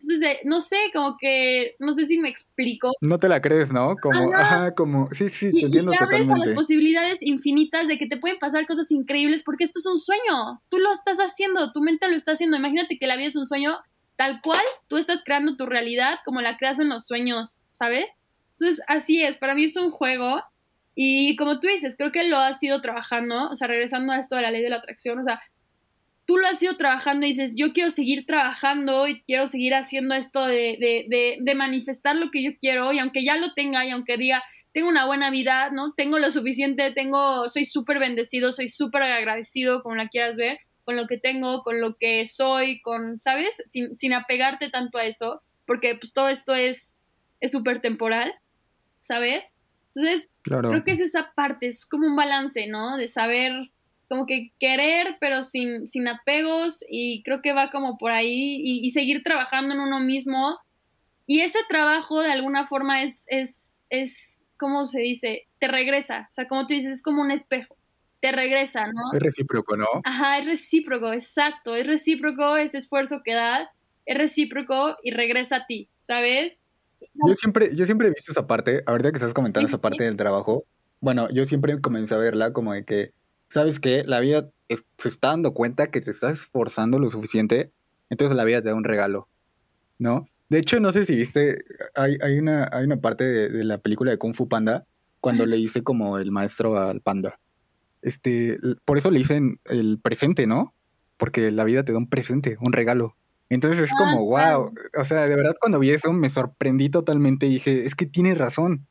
Entonces, 0.03 0.39
no 0.45 0.61
sé, 0.61 0.77
como 0.93 1.17
que, 1.17 1.75
no 1.79 1.95
sé 1.95 2.05
si 2.05 2.17
me 2.17 2.29
explico. 2.29 2.91
No 3.01 3.19
te 3.19 3.29
la 3.29 3.41
crees, 3.41 3.71
¿no? 3.71 3.95
Como, 4.01 4.33
ajá, 4.33 4.73
como, 4.75 5.09
sí, 5.11 5.29
sí, 5.29 5.51
te 5.51 5.65
entiendo 5.65 5.93
y 5.93 5.97
te 5.97 6.03
abres 6.03 6.29
a 6.29 6.37
las 6.37 6.49
posibilidades 6.49 7.21
infinitas 7.21 7.87
de 7.87 7.97
que 7.97 8.07
te 8.07 8.17
pueden 8.17 8.37
pasar 8.39 8.67
cosas 8.67 8.91
increíbles 8.91 9.43
porque 9.43 9.63
esto 9.63 9.79
es 9.79 9.85
un 9.85 9.99
sueño. 9.99 10.61
Tú 10.69 10.79
lo 10.79 10.91
estás 10.91 11.19
haciendo, 11.19 11.71
tu 11.71 11.81
mente 11.81 12.07
lo 12.07 12.15
está 12.15 12.33
haciendo. 12.33 12.57
Imagínate 12.57 12.97
que 12.97 13.07
la 13.07 13.15
vida 13.15 13.27
es 13.27 13.35
un 13.35 13.47
sueño 13.47 13.79
tal 14.15 14.41
cual, 14.41 14.63
tú 14.87 14.97
estás 14.97 15.21
creando 15.23 15.55
tu 15.55 15.65
realidad 15.65 16.19
como 16.25 16.41
la 16.41 16.57
creas 16.57 16.79
en 16.79 16.89
los 16.89 17.05
sueños, 17.05 17.57
¿sabes? 17.71 18.05
Entonces, 18.51 18.83
así 18.87 19.23
es, 19.23 19.37
para 19.37 19.55
mí 19.55 19.65
es 19.65 19.75
un 19.75 19.91
juego 19.91 20.43
y 20.95 21.35
como 21.35 21.59
tú 21.59 21.67
dices, 21.67 21.95
creo 21.97 22.11
que 22.11 22.27
lo 22.27 22.37
has 22.37 22.61
ido 22.61 22.79
trabajando, 22.81 23.49
o 23.49 23.55
sea, 23.55 23.67
regresando 23.67 24.13
a 24.13 24.19
esto 24.19 24.35
de 24.35 24.43
la 24.43 24.51
ley 24.51 24.61
de 24.61 24.69
la 24.69 24.77
atracción, 24.77 25.17
o 25.19 25.23
sea, 25.23 25.41
tú 26.25 26.37
lo 26.37 26.47
has 26.47 26.61
ido 26.61 26.77
trabajando 26.77 27.25
y 27.25 27.29
dices, 27.29 27.53
yo 27.55 27.73
quiero 27.73 27.89
seguir 27.89 28.25
trabajando 28.25 29.07
y 29.07 29.21
quiero 29.23 29.47
seguir 29.47 29.73
haciendo 29.73 30.15
esto 30.15 30.45
de, 30.45 30.77
de, 31.09 31.37
de, 31.39 31.55
manifestar 31.55 32.15
lo 32.15 32.31
que 32.31 32.43
yo 32.43 32.51
quiero 32.59 32.93
y 32.93 32.99
aunque 32.99 33.23
ya 33.23 33.37
lo 33.37 33.53
tenga 33.53 33.85
y 33.85 33.89
aunque 33.89 34.17
diga, 34.17 34.43
tengo 34.71 34.89
una 34.89 35.05
buena 35.05 35.29
vida, 35.29 35.69
¿no? 35.71 35.93
Tengo 35.93 36.19
lo 36.19 36.31
suficiente, 36.31 36.91
tengo, 36.91 37.47
soy 37.49 37.65
súper 37.65 37.99
bendecido, 37.99 38.51
soy 38.51 38.69
súper 38.69 39.03
agradecido, 39.03 39.83
como 39.83 39.95
la 39.95 40.07
quieras 40.07 40.35
ver, 40.35 40.59
con 40.83 40.95
lo 40.95 41.07
que 41.07 41.17
tengo, 41.17 41.63
con 41.63 41.79
lo 41.79 41.95
que 41.97 42.25
soy, 42.25 42.81
con, 42.81 43.17
¿sabes? 43.19 43.61
Sin, 43.67 43.95
sin 43.95 44.13
apegarte 44.13 44.69
tanto 44.69 44.97
a 44.97 45.05
eso, 45.05 45.43
porque 45.65 45.95
pues 45.95 46.13
todo 46.13 46.29
esto 46.29 46.55
es 46.55 46.95
súper 47.51 47.81
temporal, 47.81 48.33
¿sabes? 48.99 49.51
Entonces, 49.95 50.31
creo 50.41 50.83
que 50.83 50.91
es 50.91 50.99
esa 50.99 51.33
parte, 51.35 51.67
es 51.67 51.85
como 51.85 52.07
un 52.07 52.15
balance, 52.15 52.65
¿no? 52.67 52.97
De 52.97 53.07
saber 53.07 53.71
como 54.13 54.27
que 54.27 54.53
querer, 54.59 55.17
pero 55.19 55.41
sin, 55.41 55.87
sin 55.87 56.07
apegos, 56.07 56.85
y 56.87 57.23
creo 57.23 57.41
que 57.41 57.51
va 57.51 57.71
como 57.71 57.97
por 57.97 58.11
ahí, 58.11 58.61
y, 58.63 58.87
seguir 58.91 59.23
trabajando 59.23 59.73
en 59.73 59.79
uno 59.79 59.99
mismo. 59.99 60.59
Y 61.25 61.39
ese 61.39 61.57
trabajo, 61.67 62.21
de 62.21 62.31
alguna 62.31 62.67
forma, 62.67 63.01
es, 63.01 63.23
es, 63.25 63.83
es, 63.89 64.39
¿cómo 64.55 64.85
se 64.85 64.99
dice? 64.99 65.47
Te 65.57 65.67
regresa, 65.67 66.27
o 66.29 66.31
sea, 66.31 66.47
como 66.47 66.67
tú 66.67 66.75
dices, 66.75 66.97
es 66.97 67.01
como 67.01 67.23
un 67.23 67.31
espejo, 67.31 67.75
te 68.19 68.31
regresa, 68.31 68.85
¿no? 68.85 69.01
Es 69.13 69.19
recíproco, 69.19 69.75
¿no? 69.77 69.87
Ajá, 70.03 70.37
es 70.37 70.45
recíproco, 70.45 71.11
exacto, 71.11 71.75
es 71.75 71.87
recíproco 71.87 72.57
ese 72.57 72.77
esfuerzo 72.77 73.21
que 73.25 73.33
das, 73.33 73.71
es 74.05 74.15
recíproco 74.15 74.95
y 75.01 75.09
regresa 75.09 75.55
a 75.55 75.65
ti, 75.65 75.89
¿sabes? 75.97 76.61
Yo 76.99 77.33
siempre, 77.33 77.75
yo 77.75 77.85
siempre 77.85 78.09
he 78.09 78.11
visto 78.11 78.31
esa 78.31 78.45
parte, 78.45 78.83
ahorita 78.85 79.11
que 79.11 79.17
estás 79.17 79.33
comentando 79.33 79.67
esa 79.67 79.79
parte 79.79 80.03
del 80.03 80.17
trabajo, 80.17 80.65
bueno, 80.99 81.29
yo 81.31 81.45
siempre 81.45 81.81
comencé 81.81 82.13
a 82.13 82.19
verla 82.19 82.53
como 82.53 82.73
de 82.73 82.85
que 82.85 83.11
¿sabes 83.53 83.79
qué? 83.79 84.03
La 84.07 84.19
vida 84.19 84.49
se 84.97 85.07
está 85.07 85.27
dando 85.27 85.53
cuenta 85.53 85.91
que 85.91 86.01
te 86.01 86.09
estás 86.09 86.39
esforzando 86.39 86.97
lo 86.97 87.07
suficiente, 87.07 87.71
entonces 88.09 88.35
la 88.35 88.45
vida 88.45 88.61
te 88.63 88.69
da 88.69 88.75
un 88.75 88.83
regalo, 88.83 89.29
¿no? 89.99 90.25
De 90.49 90.57
hecho, 90.57 90.79
no 90.79 90.91
sé 90.91 91.05
si 91.05 91.15
viste, 91.15 91.63
hay, 91.93 92.17
hay, 92.21 92.39
una, 92.39 92.67
hay 92.71 92.85
una 92.85 92.99
parte 92.99 93.23
de, 93.23 93.63
la 93.63 93.77
película 93.77 94.09
de 94.09 94.17
Kung 94.17 94.33
Fu 94.33 94.49
Panda 94.49 94.87
cuando 95.19 95.45
le 95.45 95.57
dice 95.57 95.83
como 95.83 96.17
el 96.17 96.31
maestro 96.31 96.79
al 96.79 97.01
panda. 97.01 97.39
Este, 98.01 98.57
por 98.85 98.97
eso 98.97 99.11
le 99.11 99.19
dicen 99.19 99.59
el 99.65 99.99
presente, 100.01 100.47
¿no? 100.47 100.73
Porque 101.17 101.51
la 101.51 101.63
vida 101.63 101.83
te 101.83 101.91
da 101.91 101.99
un 101.99 102.09
presente, 102.09 102.57
un 102.59 102.73
regalo. 102.73 103.15
Entonces 103.49 103.83
es 103.83 103.91
como, 103.95 104.25
wow, 104.25 104.73
o 104.99 105.03
sea, 105.03 105.27
de 105.27 105.35
verdad 105.35 105.53
cuando 105.61 105.79
vi 105.79 105.91
eso 105.91 106.11
me 106.11 106.29
sorprendí 106.29 106.89
totalmente 106.89 107.45
y 107.45 107.51
dije, 107.51 107.85
es 107.85 107.93
que 107.93 108.07
tiene 108.07 108.33
razón. 108.33 108.87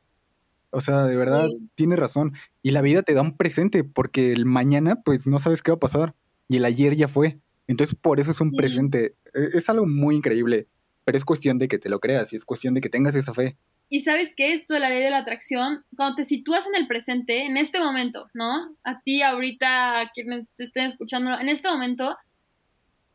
O 0.73 0.81
sea, 0.81 1.03
de 1.03 1.15
verdad, 1.15 1.49
tiene 1.75 1.95
razón. 1.95 2.33
Y 2.63 2.71
la 2.71 2.81
vida 2.81 3.03
te 3.03 3.13
da 3.13 3.21
un 3.21 3.37
presente, 3.37 3.83
porque 3.83 4.33
el 4.33 4.45
mañana, 4.45 5.03
pues 5.03 5.27
no 5.27 5.37
sabes 5.37 5.61
qué 5.61 5.69
va 5.69 5.75
a 5.75 5.79
pasar. 5.79 6.15
Y 6.49 6.57
el 6.57 6.65
ayer 6.65 6.95
ya 6.95 7.07
fue. 7.07 7.39
Entonces, 7.67 7.95
por 7.95 8.19
eso 8.19 8.31
es 8.31 8.41
un 8.41 8.51
presente. 8.53 9.15
E, 9.35 9.49
es, 9.53 9.69
algo 9.69 9.85
muy 9.85 10.15
increíble. 10.15 10.67
Pero 11.05 11.15
es 11.15 11.25
cuestión 11.25 11.59
de 11.59 11.67
que 11.67 11.77
te 11.77 11.89
lo 11.89 11.99
creas 11.99 12.33
y 12.33 12.37
es 12.37 12.43
cuestión 12.43 12.73
de 12.73 12.81
que 12.81 12.89
tengas 12.89 13.15
esa 13.15 13.35
fe. 13.35 13.55
Y 13.87 13.99
sabes 13.99 14.33
que 14.35 14.53
esto 14.53 14.73
de 14.73 14.79
la 14.79 14.89
ley 14.89 15.03
de 15.03 15.11
la 15.11 15.19
atracción, 15.19 15.85
cuando 15.95 16.15
te 16.15 16.25
sitúas 16.25 16.65
en 16.65 16.75
el 16.75 16.87
presente, 16.87 17.45
en 17.45 17.55
este 17.55 17.79
momento, 17.79 18.27
¿no? 18.33 18.75
A 18.83 18.99
ti 19.01 19.21
ahorita, 19.21 20.01
a 20.01 20.11
quienes 20.11 20.59
estén 20.59 20.87
escuchando, 20.87 21.39
en 21.39 21.49
este 21.49 21.69
momento, 21.69 22.17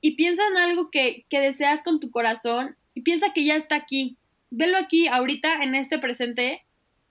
y 0.01 0.15
piensa 0.15 0.43
en 0.47 0.59
algo 0.59 0.91
que, 0.93 1.27
que 1.29 1.41
deseas 1.41 1.83
con 1.83 1.99
tu 1.99 2.13
corazón 2.13 2.77
y 2.95 3.03
piensa 3.03 3.33
que 3.35 3.45
ya 3.45 3.57
está 3.57 3.75
aquí. 3.75 4.17
Velo 4.51 4.77
aquí, 4.77 5.09
ahorita, 5.09 5.65
en 5.65 5.75
este 5.75 5.99
presente, 5.99 6.63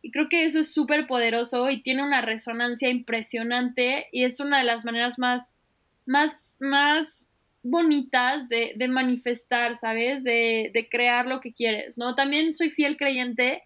y 0.01 0.11
creo 0.11 0.29
que 0.29 0.45
eso 0.45 0.59
es 0.59 0.73
súper 0.73 1.07
poderoso 1.07 1.69
y 1.69 1.81
tiene 1.81 2.03
una 2.03 2.21
resonancia 2.21 2.89
impresionante 2.89 4.07
y 4.11 4.23
es 4.23 4.39
una 4.39 4.59
de 4.59 4.63
las 4.63 4.85
maneras 4.85 5.19
más, 5.19 5.57
más, 6.05 6.55
más 6.59 7.27
bonitas 7.63 8.47
de, 8.49 8.73
de 8.75 8.87
manifestar, 8.87 9.75
¿sabes? 9.75 10.23
De, 10.23 10.71
de, 10.73 10.89
crear 10.89 11.25
lo 11.25 11.41
que 11.41 11.53
quieres, 11.53 11.97
¿no? 11.97 12.15
También 12.15 12.55
soy 12.55 12.69
fiel 12.69 12.97
creyente 12.97 13.63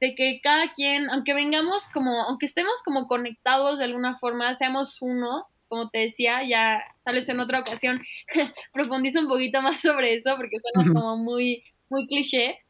de 0.00 0.14
que 0.14 0.40
cada 0.42 0.72
quien, 0.72 1.10
aunque 1.10 1.34
vengamos 1.34 1.88
como, 1.92 2.22
aunque 2.22 2.46
estemos 2.46 2.82
como 2.84 3.06
conectados 3.06 3.78
de 3.78 3.84
alguna 3.84 4.16
forma, 4.16 4.54
seamos 4.54 5.02
uno, 5.02 5.46
como 5.68 5.90
te 5.90 5.98
decía, 5.98 6.42
ya 6.44 6.82
tal 7.04 7.14
vez 7.14 7.28
en 7.28 7.40
otra 7.40 7.60
ocasión 7.60 8.02
profundizo 8.72 9.20
un 9.20 9.28
poquito 9.28 9.62
más 9.62 9.80
sobre 9.80 10.14
eso 10.14 10.36
porque 10.36 10.58
suena 10.60 10.92
como 10.92 11.16
muy, 11.16 11.64
muy 11.88 12.06
cliché, 12.06 12.60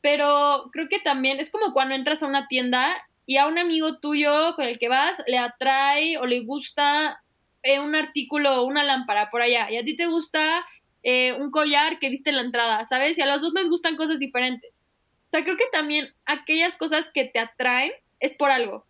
pero 0.00 0.70
creo 0.72 0.88
que 0.88 0.98
también 1.00 1.40
es 1.40 1.50
como 1.50 1.72
cuando 1.72 1.94
entras 1.94 2.22
a 2.22 2.26
una 2.26 2.46
tienda 2.46 2.96
y 3.26 3.36
a 3.36 3.46
un 3.46 3.58
amigo 3.58 3.98
tuyo 3.98 4.54
con 4.56 4.64
el 4.64 4.78
que 4.78 4.88
vas 4.88 5.22
le 5.26 5.38
atrae 5.38 6.18
o 6.18 6.26
le 6.26 6.40
gusta 6.40 7.22
eh, 7.62 7.80
un 7.80 7.94
artículo 7.94 8.62
o 8.62 8.66
una 8.66 8.84
lámpara 8.84 9.30
por 9.30 9.42
allá 9.42 9.70
y 9.70 9.76
a 9.76 9.84
ti 9.84 9.96
te 9.96 10.06
gusta 10.06 10.66
eh, 11.02 11.34
un 11.34 11.50
collar 11.50 11.98
que 11.98 12.10
viste 12.10 12.30
en 12.30 12.36
la 12.36 12.42
entrada, 12.42 12.84
¿sabes? 12.84 13.16
Y 13.18 13.22
a 13.22 13.26
los 13.26 13.40
dos 13.40 13.52
les 13.54 13.68
gustan 13.68 13.96
cosas 13.96 14.18
diferentes. 14.18 14.80
O 15.28 15.30
sea, 15.30 15.44
creo 15.44 15.56
que 15.56 15.66
también 15.72 16.12
aquellas 16.26 16.76
cosas 16.76 17.10
que 17.10 17.24
te 17.24 17.38
atraen 17.38 17.92
es 18.18 18.34
por 18.34 18.50
algo, 18.50 18.84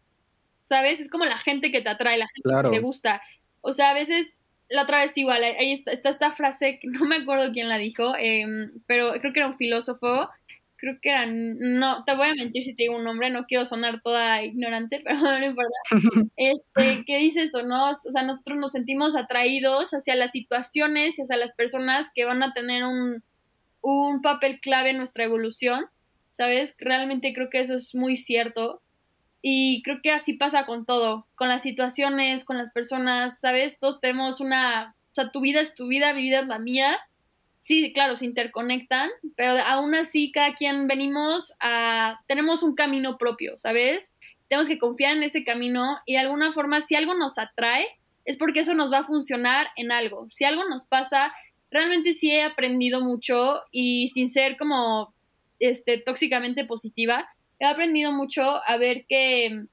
¿sabes? 0.60 1.00
Es 1.00 1.10
como 1.10 1.24
la 1.24 1.38
gente 1.38 1.70
que 1.70 1.82
te 1.82 1.88
atrae, 1.88 2.18
la 2.18 2.28
gente 2.28 2.68
que 2.68 2.76
te 2.76 2.82
gusta. 2.82 3.22
O 3.60 3.72
sea, 3.72 3.90
a 3.90 3.94
veces 3.94 4.36
la 4.70 4.82
otra 4.82 5.02
vez 5.02 5.16
igual, 5.18 5.42
ahí 5.44 5.72
está, 5.72 6.10
esta 6.10 6.32
frase, 6.32 6.78
que 6.80 6.86
no 6.88 7.04
me 7.04 7.16
acuerdo 7.16 7.52
quién 7.52 7.68
la 7.68 7.76
dijo, 7.76 8.14
em, 8.16 8.72
pero 8.86 9.12
creo 9.20 9.32
que 9.32 9.40
era 9.40 9.48
un 9.48 9.56
filósofo 9.56 10.30
creo 10.80 10.98
que 11.00 11.10
eran, 11.10 11.58
no, 11.58 12.04
te 12.04 12.16
voy 12.16 12.28
a 12.28 12.34
mentir 12.34 12.64
si 12.64 12.74
te 12.74 12.84
digo 12.84 12.96
un 12.96 13.04
nombre, 13.04 13.30
no 13.30 13.44
quiero 13.44 13.66
sonar 13.66 14.00
toda 14.00 14.42
ignorante, 14.42 15.00
pero 15.04 15.20
no 15.20 15.44
importa, 15.44 15.76
este, 16.36 17.04
¿qué 17.06 17.18
dices 17.18 17.54
o 17.54 17.62
no? 17.62 17.90
O 17.90 17.94
sea, 17.94 18.22
nosotros 18.22 18.58
nos 18.58 18.72
sentimos 18.72 19.14
atraídos 19.14 19.90
hacia 19.90 20.16
las 20.16 20.32
situaciones 20.32 21.18
y 21.18 21.22
hacia 21.22 21.36
las 21.36 21.52
personas 21.52 22.10
que 22.14 22.24
van 22.24 22.42
a 22.42 22.54
tener 22.54 22.84
un, 22.84 23.22
papel 24.22 24.60
clave 24.60 24.90
en 24.90 24.98
nuestra 24.98 25.24
evolución, 25.24 25.86
¿sabes? 26.28 26.74
Realmente 26.78 27.32
creo 27.32 27.48
que 27.50 27.60
eso 27.60 27.74
es 27.74 27.94
muy 27.94 28.16
cierto. 28.16 28.82
Y 29.42 29.82
creo 29.82 30.00
que 30.02 30.12
así 30.12 30.34
pasa 30.34 30.66
con 30.66 30.84
todo, 30.84 31.26
con 31.34 31.48
las 31.48 31.62
situaciones, 31.62 32.44
con 32.44 32.58
las 32.58 32.72
personas, 32.72 33.40
¿sabes? 33.40 33.78
Todos 33.78 34.00
tenemos 34.00 34.40
una, 34.40 34.94
o 35.12 35.14
sea, 35.14 35.30
tu 35.30 35.40
vida 35.40 35.60
es 35.60 35.74
tu 35.74 35.86
vida, 35.86 36.12
mi 36.12 36.22
vida 36.22 36.40
es 36.40 36.46
la 36.46 36.58
mía. 36.58 36.98
Sí, 37.60 37.92
claro, 37.92 38.16
se 38.16 38.24
interconectan, 38.24 39.10
pero 39.36 39.52
aún 39.52 39.94
así 39.94 40.32
cada 40.32 40.54
quien 40.54 40.86
venimos 40.86 41.52
a, 41.60 42.20
tenemos 42.26 42.62
un 42.62 42.74
camino 42.74 43.18
propio, 43.18 43.58
¿sabes? 43.58 44.12
Tenemos 44.48 44.66
que 44.66 44.78
confiar 44.78 45.16
en 45.16 45.22
ese 45.22 45.44
camino 45.44 45.98
y 46.06 46.14
de 46.14 46.20
alguna 46.20 46.52
forma 46.52 46.80
si 46.80 46.94
algo 46.94 47.14
nos 47.14 47.38
atrae, 47.38 47.86
es 48.24 48.36
porque 48.36 48.60
eso 48.60 48.74
nos 48.74 48.92
va 48.92 48.98
a 48.98 49.04
funcionar 49.04 49.68
en 49.76 49.92
algo. 49.92 50.28
Si 50.28 50.44
algo 50.44 50.64
nos 50.68 50.84
pasa, 50.86 51.32
realmente 51.70 52.14
sí 52.14 52.30
he 52.30 52.42
aprendido 52.42 53.00
mucho 53.00 53.62
y 53.70 54.08
sin 54.08 54.28
ser 54.28 54.56
como 54.56 55.14
este, 55.58 55.98
tóxicamente 55.98 56.64
positiva, 56.64 57.28
he 57.58 57.66
aprendido 57.66 58.12
mucho 58.12 58.42
a 58.42 58.76
ver 58.78 59.04
que 59.08 59.64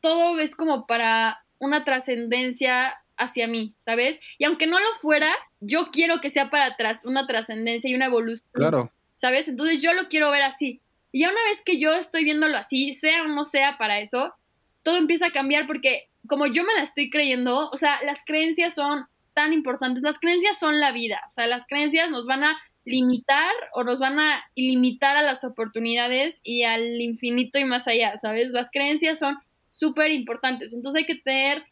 todo 0.00 0.38
es 0.38 0.54
como 0.54 0.86
para 0.86 1.44
una 1.58 1.84
trascendencia 1.84 2.94
hacia 3.16 3.48
mí, 3.48 3.74
¿sabes? 3.76 4.20
Y 4.38 4.44
aunque 4.44 4.66
no 4.66 4.78
lo 4.78 4.94
fuera, 5.00 5.34
yo 5.66 5.90
quiero 5.90 6.20
que 6.20 6.30
sea 6.30 6.50
para 6.50 6.66
atrás, 6.66 7.04
una 7.04 7.26
trascendencia 7.26 7.90
y 7.90 7.94
una 7.94 8.06
evolución. 8.06 8.48
Claro. 8.52 8.92
¿Sabes? 9.16 9.48
Entonces 9.48 9.82
yo 9.82 9.92
lo 9.92 10.08
quiero 10.08 10.30
ver 10.30 10.42
así. 10.42 10.80
Y 11.12 11.20
ya 11.20 11.30
una 11.30 11.42
vez 11.48 11.62
que 11.64 11.78
yo 11.78 11.94
estoy 11.94 12.24
viéndolo 12.24 12.56
así, 12.56 12.94
sea 12.94 13.22
o 13.22 13.28
no 13.28 13.44
sea 13.44 13.78
para 13.78 14.00
eso, 14.00 14.34
todo 14.82 14.98
empieza 14.98 15.26
a 15.26 15.32
cambiar 15.32 15.66
porque 15.66 16.08
como 16.26 16.46
yo 16.46 16.64
me 16.64 16.74
la 16.74 16.82
estoy 16.82 17.10
creyendo, 17.10 17.70
o 17.70 17.76
sea, 17.76 17.98
las 18.04 18.22
creencias 18.24 18.74
son 18.74 19.06
tan 19.34 19.52
importantes. 19.52 20.02
Las 20.02 20.18
creencias 20.18 20.58
son 20.58 20.80
la 20.80 20.92
vida, 20.92 21.22
o 21.26 21.30
sea, 21.30 21.46
las 21.46 21.66
creencias 21.66 22.10
nos 22.10 22.26
van 22.26 22.44
a 22.44 22.56
limitar 22.84 23.52
o 23.72 23.84
nos 23.84 23.98
van 23.98 24.18
a 24.18 24.44
limitar 24.54 25.16
a 25.16 25.22
las 25.22 25.44
oportunidades 25.44 26.40
y 26.42 26.62
al 26.62 27.00
infinito 27.00 27.58
y 27.58 27.64
más 27.64 27.86
allá, 27.88 28.16
¿sabes? 28.18 28.52
Las 28.52 28.70
creencias 28.70 29.18
son 29.18 29.36
súper 29.70 30.10
importantes, 30.10 30.72
entonces 30.72 31.00
hay 31.00 31.06
que 31.06 31.20
tener, 31.20 31.64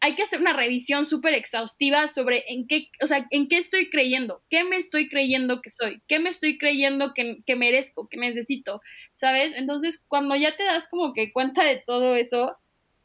hay 0.00 0.14
que 0.14 0.22
hacer 0.22 0.40
una 0.40 0.52
revisión 0.52 1.04
súper 1.04 1.34
exhaustiva 1.34 2.06
sobre 2.08 2.44
en 2.48 2.66
qué, 2.66 2.88
o 3.02 3.06
sea, 3.06 3.26
en 3.30 3.48
qué 3.48 3.58
estoy 3.58 3.90
creyendo, 3.90 4.42
qué 4.48 4.64
me 4.64 4.76
estoy 4.76 5.08
creyendo 5.08 5.60
que 5.60 5.70
soy, 5.70 6.02
qué 6.06 6.18
me 6.18 6.30
estoy 6.30 6.58
creyendo 6.58 7.14
que, 7.14 7.38
que 7.44 7.56
merezco, 7.56 8.08
que 8.08 8.16
necesito, 8.16 8.80
¿sabes? 9.14 9.54
Entonces, 9.54 10.04
cuando 10.06 10.36
ya 10.36 10.56
te 10.56 10.64
das 10.64 10.88
como 10.88 11.12
que 11.12 11.32
cuenta 11.32 11.64
de 11.64 11.82
todo 11.84 12.14
eso, 12.14 12.56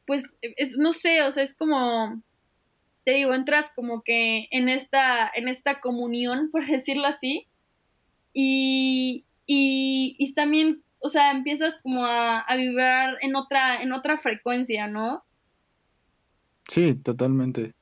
pues, 0.05 0.25
es, 0.41 0.77
no 0.77 0.93
sé, 0.93 1.23
o 1.23 1.31
sea, 1.31 1.43
es 1.43 1.55
como 1.55 2.21
te 3.03 3.11
digo, 3.11 3.33
entras 3.33 3.71
como 3.75 4.01
que 4.01 4.47
en 4.51 4.69
esta, 4.69 5.29
en 5.33 5.47
esta 5.47 5.81
comunión, 5.81 6.49
por 6.51 6.65
decirlo 6.65 7.07
así, 7.07 7.47
y, 8.33 9.25
y, 9.45 10.33
también, 10.33 10.83
o 10.99 11.09
sea, 11.09 11.31
empiezas 11.31 11.79
como 11.81 12.05
a, 12.05 12.39
a, 12.39 12.55
vibrar 12.55 13.17
en 13.21 13.35
otra, 13.35 13.81
en 13.81 13.93
otra 13.93 14.17
frecuencia, 14.17 14.87
¿no? 14.87 15.23
Sí, 16.67 16.95
totalmente. 16.95 17.73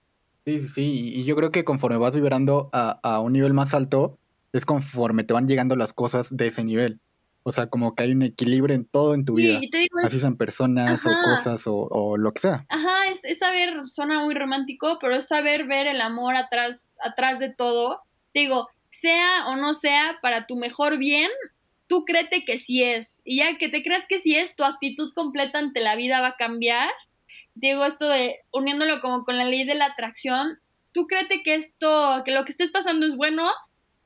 Sí, 0.46 0.60
sí, 0.60 0.68
sí, 0.68 1.14
y 1.16 1.24
yo 1.24 1.36
creo 1.36 1.52
que 1.52 1.64
conforme 1.64 1.98
vas 1.98 2.16
vibrando 2.16 2.70
a, 2.74 3.00
a 3.04 3.20
un 3.20 3.34
nivel 3.34 3.54
más 3.54 3.74
alto, 3.74 4.18
es 4.54 4.66
conforme 4.66 5.24
te 5.24 5.34
van 5.34 5.48
llegando 5.48 5.76
las 5.76 5.94
cosas 5.94 6.36
de 6.36 6.48
ese 6.48 6.64
nivel. 6.64 7.00
O 7.44 7.52
sea, 7.52 7.68
como 7.68 7.96
que 7.96 8.04
hay 8.04 8.12
un 8.12 8.22
equilibrio 8.22 8.76
en 8.76 8.86
todo 8.86 9.16
en 9.16 9.26
tu 9.26 9.36
vida. 9.36 9.60
Así 10.04 10.20
sean 10.20 10.38
personas 10.38 11.06
o 11.06 11.10
cosas 11.24 11.64
o, 11.66 12.18
lo 12.18 12.34
que 12.34 12.42
sea. 12.42 12.66
Ajá, 12.70 13.08
es, 13.08 13.24
es, 13.24 13.40
saber, 13.40 13.88
suena 13.88 14.24
muy 14.24 14.36
romántico, 14.36 15.00
pero 15.02 15.16
es 15.16 15.28
saber 15.28 15.66
ver 15.66 15.88
el 15.88 16.02
amor 16.02 16.36
atrás, 16.36 16.98
atrás 17.04 17.40
de 17.40 17.50
todo. 17.50 18.02
Te 18.34 18.42
digo, 18.42 18.68
sea 18.90 19.48
o 19.48 19.56
no 19.56 19.74
sea 19.74 20.20
para 20.22 20.46
tu 20.46 20.56
mejor 20.56 21.00
bien, 21.00 21.30
tú 21.88 22.06
créete 22.06 22.46
que 22.46 22.60
sí 22.60 22.84
es. 22.84 23.22
Y 23.24 23.38
ya 23.38 23.58
que 23.58 23.70
te 23.70 23.82
creas 23.82 24.06
que 24.08 24.20
sí 24.20 24.36
es, 24.36 24.56
tu 24.56 24.64
actitud 24.64 25.12
completa 25.16 25.58
ante 25.58 25.82
la 25.82 25.96
vida 25.96 26.22
va 26.22 26.28
a 26.28 26.38
cambiar. 26.38 26.92
Digo 27.56 27.86
esto 27.86 28.08
de 28.08 28.39
uniéndolo 28.52 29.02
como 29.02 29.24
con 29.24 29.38
la 29.38 29.45
ley 29.45 29.66
de 29.66 29.76
la 29.76 29.86
atracción, 29.86 30.60
tú 30.93 31.08
créete 31.08 31.43
que 31.43 31.56
esto, 31.56 32.22
que 32.26 32.32
lo 32.32 32.45
que 32.45 32.52
estés 32.52 32.72
pasando 32.72 33.06
es 33.06 33.16
bueno 33.16 33.49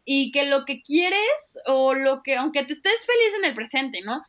y 0.03 0.31
que 0.31 0.45
lo 0.45 0.65
que 0.65 0.81
quieres 0.81 1.59
o 1.65 1.93
lo 1.93 2.21
que, 2.23 2.35
aunque 2.35 2.63
te 2.63 2.73
estés 2.73 3.05
feliz 3.05 3.35
en 3.39 3.45
el 3.45 3.55
presente, 3.55 4.01
¿no? 4.01 4.23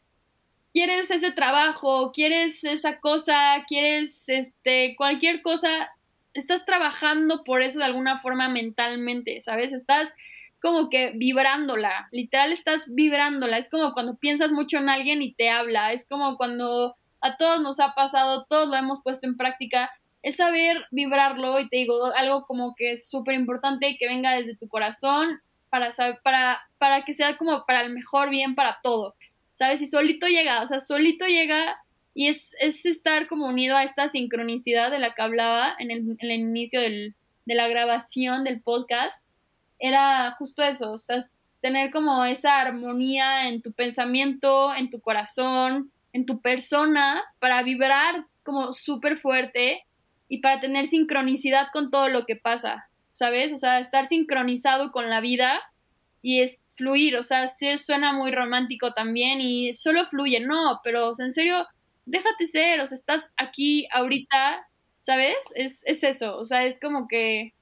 Quieres 0.72 1.10
ese 1.10 1.32
trabajo, 1.32 2.12
quieres 2.12 2.64
esa 2.64 2.98
cosa, 3.00 3.64
quieres 3.66 4.28
este, 4.28 4.94
cualquier 4.96 5.42
cosa, 5.42 5.88
estás 6.34 6.66
trabajando 6.66 7.44
por 7.44 7.62
eso 7.62 7.78
de 7.78 7.86
alguna 7.86 8.18
forma 8.18 8.48
mentalmente, 8.48 9.40
¿sabes? 9.40 9.72
Estás 9.72 10.12
como 10.60 10.90
que 10.90 11.12
vibrándola, 11.14 12.08
literal 12.10 12.52
estás 12.52 12.82
vibrándola, 12.86 13.58
es 13.58 13.70
como 13.70 13.92
cuando 13.92 14.16
piensas 14.16 14.52
mucho 14.52 14.78
en 14.78 14.88
alguien 14.88 15.22
y 15.22 15.32
te 15.32 15.50
habla, 15.50 15.92
es 15.92 16.06
como 16.06 16.36
cuando 16.36 16.96
a 17.20 17.36
todos 17.36 17.60
nos 17.60 17.80
ha 17.80 17.94
pasado, 17.94 18.46
todos 18.48 18.68
lo 18.68 18.76
hemos 18.76 19.02
puesto 19.02 19.26
en 19.26 19.36
práctica, 19.36 19.90
es 20.22 20.36
saber 20.36 20.86
vibrarlo 20.90 21.60
y 21.60 21.68
te 21.68 21.76
digo 21.76 22.06
algo 22.16 22.46
como 22.46 22.74
que 22.74 22.92
es 22.92 23.08
súper 23.08 23.34
importante 23.34 23.96
que 23.98 24.08
venga 24.08 24.32
desde 24.32 24.56
tu 24.56 24.68
corazón 24.68 25.40
para, 25.70 25.90
para, 26.22 26.60
para 26.78 27.04
que 27.04 27.12
sea 27.12 27.36
como 27.36 27.64
para 27.66 27.82
el 27.82 27.92
mejor 27.92 28.30
bien 28.30 28.54
para 28.54 28.78
todo, 28.82 29.14
¿sabes? 29.52 29.80
Y 29.82 29.86
solito 29.86 30.26
llega, 30.26 30.62
o 30.62 30.66
sea, 30.66 30.80
solito 30.80 31.26
llega 31.26 31.76
y 32.14 32.28
es, 32.28 32.54
es 32.60 32.86
estar 32.86 33.28
como 33.28 33.46
unido 33.46 33.76
a 33.76 33.84
esta 33.84 34.08
sincronicidad 34.08 34.90
de 34.90 34.98
la 34.98 35.14
que 35.14 35.22
hablaba 35.22 35.74
en 35.78 35.90
el, 35.90 35.98
en 36.18 36.30
el 36.30 36.40
inicio 36.40 36.80
del, 36.80 37.14
de 37.44 37.54
la 37.54 37.68
grabación 37.68 38.44
del 38.44 38.60
podcast, 38.60 39.22
era 39.78 40.32
justo 40.38 40.62
eso, 40.62 40.92
o 40.92 40.98
sea, 40.98 41.18
tener 41.60 41.90
como 41.90 42.24
esa 42.24 42.60
armonía 42.60 43.48
en 43.48 43.62
tu 43.62 43.72
pensamiento, 43.72 44.74
en 44.74 44.90
tu 44.90 45.00
corazón, 45.00 45.90
en 46.16 46.26
tu 46.26 46.40
persona, 46.40 47.22
para 47.38 47.62
vibrar 47.62 48.26
como 48.42 48.72
súper 48.72 49.18
fuerte 49.18 49.84
y 50.28 50.38
para 50.38 50.60
tener 50.60 50.86
sincronicidad 50.86 51.68
con 51.72 51.90
todo 51.90 52.08
lo 52.08 52.26
que 52.26 52.36
pasa. 52.36 52.88
¿sabes? 53.16 53.52
O 53.52 53.58
sea, 53.58 53.80
estar 53.80 54.06
sincronizado 54.06 54.92
con 54.92 55.08
la 55.08 55.20
vida 55.20 55.60
y 56.20 56.40
es 56.40 56.60
fluir, 56.74 57.16
o 57.16 57.22
sea, 57.22 57.48
sí 57.48 57.78
suena 57.78 58.12
muy 58.12 58.30
romántico 58.30 58.92
también 58.92 59.40
y 59.40 59.74
solo 59.76 60.06
fluye, 60.06 60.40
no, 60.40 60.80
pero 60.84 61.12
en 61.18 61.32
serio, 61.32 61.66
déjate 62.04 62.46
ser, 62.46 62.80
o 62.80 62.86
sea, 62.86 62.96
estás 62.96 63.30
aquí 63.36 63.88
ahorita, 63.92 64.68
¿sabes? 65.00 65.36
Es, 65.54 65.82
es 65.86 66.04
eso, 66.04 66.36
o 66.36 66.44
sea, 66.44 66.64
es 66.66 66.78
como 66.78 67.08
que 67.08 67.54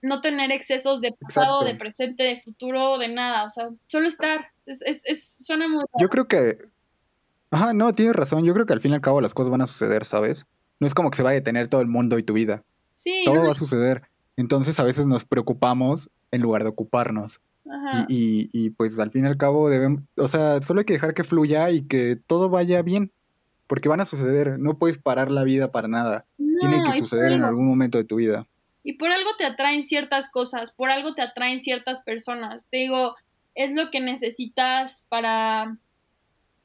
no 0.00 0.22
tener 0.22 0.50
excesos 0.52 1.02
de 1.02 1.12
pasado, 1.12 1.64
de 1.64 1.74
presente, 1.74 2.22
de 2.22 2.40
futuro, 2.40 2.96
de 2.96 3.08
nada, 3.08 3.44
o 3.44 3.50
sea, 3.50 3.68
solo 3.88 4.08
estar, 4.08 4.50
es, 4.64 4.80
es, 4.82 5.02
es 5.04 5.44
suena 5.44 5.68
muy... 5.68 5.84
Yo 6.00 6.08
creo 6.08 6.26
que... 6.26 6.56
Ajá, 7.50 7.72
no, 7.72 7.92
tienes 7.92 8.14
razón, 8.14 8.44
yo 8.44 8.54
creo 8.54 8.66
que 8.66 8.72
al 8.72 8.80
fin 8.80 8.92
y 8.92 8.94
al 8.94 9.00
cabo 9.00 9.20
las 9.20 9.34
cosas 9.34 9.50
van 9.50 9.62
a 9.62 9.66
suceder, 9.66 10.04
¿sabes? 10.04 10.46
No 10.78 10.86
es 10.86 10.94
como 10.94 11.10
que 11.10 11.16
se 11.16 11.22
va 11.22 11.30
a 11.30 11.34
detener 11.34 11.68
todo 11.68 11.80
el 11.80 11.88
mundo 11.88 12.18
y 12.18 12.22
tu 12.22 12.32
vida. 12.32 12.64
Sí. 12.94 13.22
Todo 13.24 13.44
va 13.44 13.52
a 13.52 13.54
suceder. 13.54 14.02
Entonces 14.36 14.78
a 14.78 14.84
veces 14.84 15.06
nos 15.06 15.24
preocupamos 15.24 16.10
en 16.30 16.42
lugar 16.42 16.62
de 16.62 16.70
ocuparnos. 16.70 17.40
Y, 18.08 18.48
y, 18.52 18.70
pues 18.70 18.98
al 18.98 19.12
fin 19.12 19.24
y 19.24 19.28
al 19.28 19.36
cabo 19.36 19.68
debemos, 19.70 20.02
o 20.16 20.26
sea, 20.26 20.60
solo 20.60 20.80
hay 20.80 20.86
que 20.86 20.94
dejar 20.94 21.14
que 21.14 21.22
fluya 21.22 21.70
y 21.70 21.82
que 21.82 22.16
todo 22.16 22.48
vaya 22.48 22.82
bien, 22.82 23.12
porque 23.68 23.88
van 23.88 24.00
a 24.00 24.06
suceder, 24.06 24.58
no 24.58 24.76
puedes 24.76 24.98
parar 24.98 25.30
la 25.30 25.44
vida 25.44 25.70
para 25.70 25.86
nada, 25.86 26.26
tiene 26.58 26.82
que 26.82 26.98
suceder 26.98 27.30
en 27.30 27.44
algún 27.44 27.68
momento 27.68 27.98
de 27.98 28.04
tu 28.04 28.16
vida. 28.16 28.48
Y 28.82 28.94
por 28.94 29.12
algo 29.12 29.30
te 29.38 29.44
atraen 29.44 29.84
ciertas 29.84 30.30
cosas, 30.30 30.72
por 30.72 30.90
algo 30.90 31.14
te 31.14 31.22
atraen 31.22 31.60
ciertas 31.60 32.02
personas, 32.02 32.66
te 32.70 32.78
digo, 32.78 33.14
es 33.54 33.72
lo 33.72 33.90
que 33.92 34.00
necesitas 34.00 35.04
para, 35.08 35.76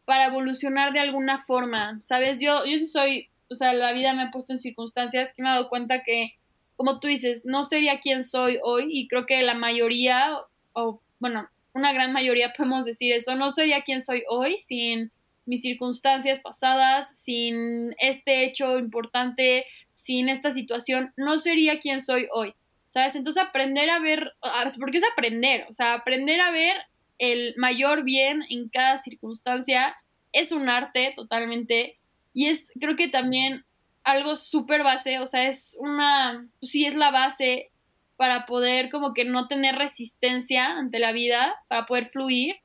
para 0.05 0.27
evolucionar 0.27 0.93
de 0.93 0.99
alguna 0.99 1.39
forma, 1.39 1.97
¿sabes? 2.01 2.39
Yo, 2.39 2.65
yo 2.65 2.79
sí 2.79 2.87
soy, 2.87 3.29
o 3.49 3.55
sea, 3.55 3.73
la 3.73 3.91
vida 3.93 4.13
me 4.13 4.23
ha 4.23 4.31
puesto 4.31 4.53
en 4.53 4.59
circunstancias 4.59 5.31
que 5.35 5.41
me 5.41 5.49
he 5.49 5.51
dado 5.51 5.69
cuenta 5.69 6.03
que 6.03 6.35
como 6.75 6.99
tú 6.99 7.07
dices, 7.07 7.45
no 7.45 7.65
sería 7.65 8.01
quien 8.01 8.23
soy 8.23 8.59
hoy 8.63 8.87
y 8.89 9.07
creo 9.07 9.25
que 9.25 9.41
la 9.43 9.53
mayoría, 9.53 10.37
o 10.73 11.01
bueno, 11.19 11.47
una 11.73 11.93
gran 11.93 12.11
mayoría 12.11 12.53
podemos 12.57 12.85
decir 12.85 13.13
eso, 13.13 13.35
no 13.35 13.51
sería 13.51 13.83
quien 13.83 14.03
soy 14.03 14.23
hoy 14.29 14.59
sin 14.61 15.11
mis 15.45 15.61
circunstancias 15.61 16.39
pasadas, 16.39 17.17
sin 17.19 17.95
este 17.99 18.45
hecho 18.45 18.79
importante, 18.79 19.65
sin 19.93 20.27
esta 20.27 20.49
situación, 20.51 21.13
no 21.17 21.37
sería 21.37 21.79
quien 21.79 22.01
soy 22.01 22.27
hoy. 22.33 22.53
¿Sabes? 22.89 23.15
Entonces 23.15 23.43
aprender 23.43 23.89
a 23.89 23.99
ver, 23.99 24.31
porque 24.79 24.99
es 24.99 25.03
aprender, 25.03 25.67
o 25.69 25.73
sea, 25.73 25.95
aprender 25.95 26.39
a 26.39 26.49
ver 26.51 26.77
el 27.17 27.53
mayor 27.57 28.03
bien 28.03 28.43
en 28.49 28.69
cada 28.69 28.97
circunstancia 28.97 29.95
es 30.31 30.51
un 30.51 30.69
arte 30.69 31.13
totalmente 31.15 31.97
y 32.33 32.47
es 32.47 32.71
creo 32.79 32.95
que 32.95 33.07
también 33.07 33.63
algo 34.03 34.35
súper 34.35 34.83
base, 34.83 35.19
o 35.19 35.27
sea, 35.27 35.47
es 35.47 35.75
una, 35.79 36.47
pues 36.59 36.71
sí 36.71 36.85
es 36.85 36.95
la 36.95 37.11
base 37.11 37.71
para 38.17 38.45
poder 38.45 38.89
como 38.89 39.13
que 39.13 39.25
no 39.25 39.47
tener 39.47 39.75
resistencia 39.75 40.77
ante 40.77 40.99
la 40.99 41.11
vida, 41.11 41.55
para 41.67 41.85
poder 41.85 42.05
fluir 42.09 42.57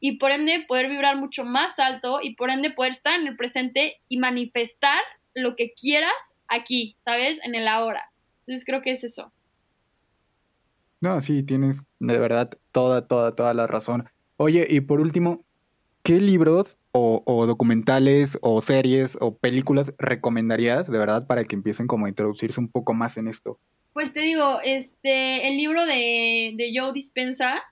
y 0.00 0.12
por 0.12 0.30
ende 0.30 0.64
poder 0.66 0.88
vibrar 0.88 1.16
mucho 1.16 1.44
más 1.44 1.78
alto 1.78 2.20
y 2.22 2.34
por 2.34 2.50
ende 2.50 2.70
poder 2.70 2.92
estar 2.92 3.18
en 3.18 3.26
el 3.26 3.36
presente 3.36 4.00
y 4.08 4.18
manifestar 4.18 5.00
lo 5.34 5.54
que 5.54 5.72
quieras 5.74 6.12
aquí, 6.48 6.96
¿sabes? 7.04 7.40
En 7.44 7.54
el 7.54 7.68
ahora. 7.68 8.10
Entonces 8.40 8.64
creo 8.64 8.82
que 8.82 8.92
es 8.92 9.04
eso. 9.04 9.32
No, 11.00 11.20
sí, 11.20 11.42
tienes 11.42 11.82
de 11.98 12.18
verdad 12.18 12.50
toda, 12.72 13.06
toda, 13.06 13.34
toda 13.34 13.54
la 13.54 13.66
razón. 13.66 14.08
Oye, 14.36 14.66
y 14.68 14.80
por 14.80 15.00
último, 15.00 15.44
¿qué 16.02 16.20
libros 16.20 16.78
o, 16.92 17.46
documentales 17.46 18.38
o 18.40 18.60
series 18.60 19.18
o 19.20 19.36
películas 19.36 19.92
recomendarías 19.98 20.90
de 20.90 20.98
verdad 20.98 21.26
para 21.26 21.44
que 21.44 21.56
empiecen 21.56 21.86
como 21.86 22.06
a 22.06 22.08
introducirse 22.08 22.60
un 22.60 22.68
poco 22.68 22.94
más 22.94 23.16
en 23.18 23.28
esto? 23.28 23.58
Pues 23.92 24.12
te 24.12 24.20
digo, 24.20 24.60
este, 24.62 25.48
el 25.48 25.56
libro 25.56 25.84
de, 25.86 26.54
de 26.56 26.72
Joe 26.74 26.92
Dispensa, 26.92 27.62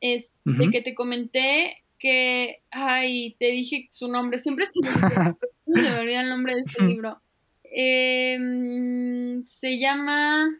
este, 0.00 0.70
que 0.72 0.82
te 0.82 0.94
comenté, 0.94 1.82
que, 1.98 2.62
ay, 2.70 3.36
te 3.38 3.46
dije 3.46 3.86
su 3.90 4.08
nombre, 4.08 4.40
siempre 4.40 4.66
se 4.66 4.80
me, 4.80 6.00
olvida 6.00 6.20
el 6.22 6.28
nombre 6.28 6.56
de 6.56 6.62
este 6.62 6.84
libro. 6.84 7.20
Em, 7.62 9.44
se 9.46 9.78
llama, 9.78 10.50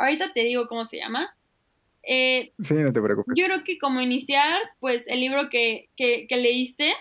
ahorita 0.00 0.32
te 0.32 0.40
digo 0.40 0.66
cómo 0.68 0.84
se 0.84 0.98
llama, 0.98 1.34
eh, 2.02 2.52
sí, 2.58 2.74
no 2.74 2.92
te 2.92 3.00
preocupes. 3.00 3.34
Yo 3.36 3.46
creo 3.46 3.64
que 3.64 3.78
como 3.78 4.00
iniciar, 4.00 4.60
pues 4.80 5.06
el 5.06 5.20
libro 5.20 5.50
que, 5.50 5.90
que, 5.96 6.26
leíste, 6.30 6.92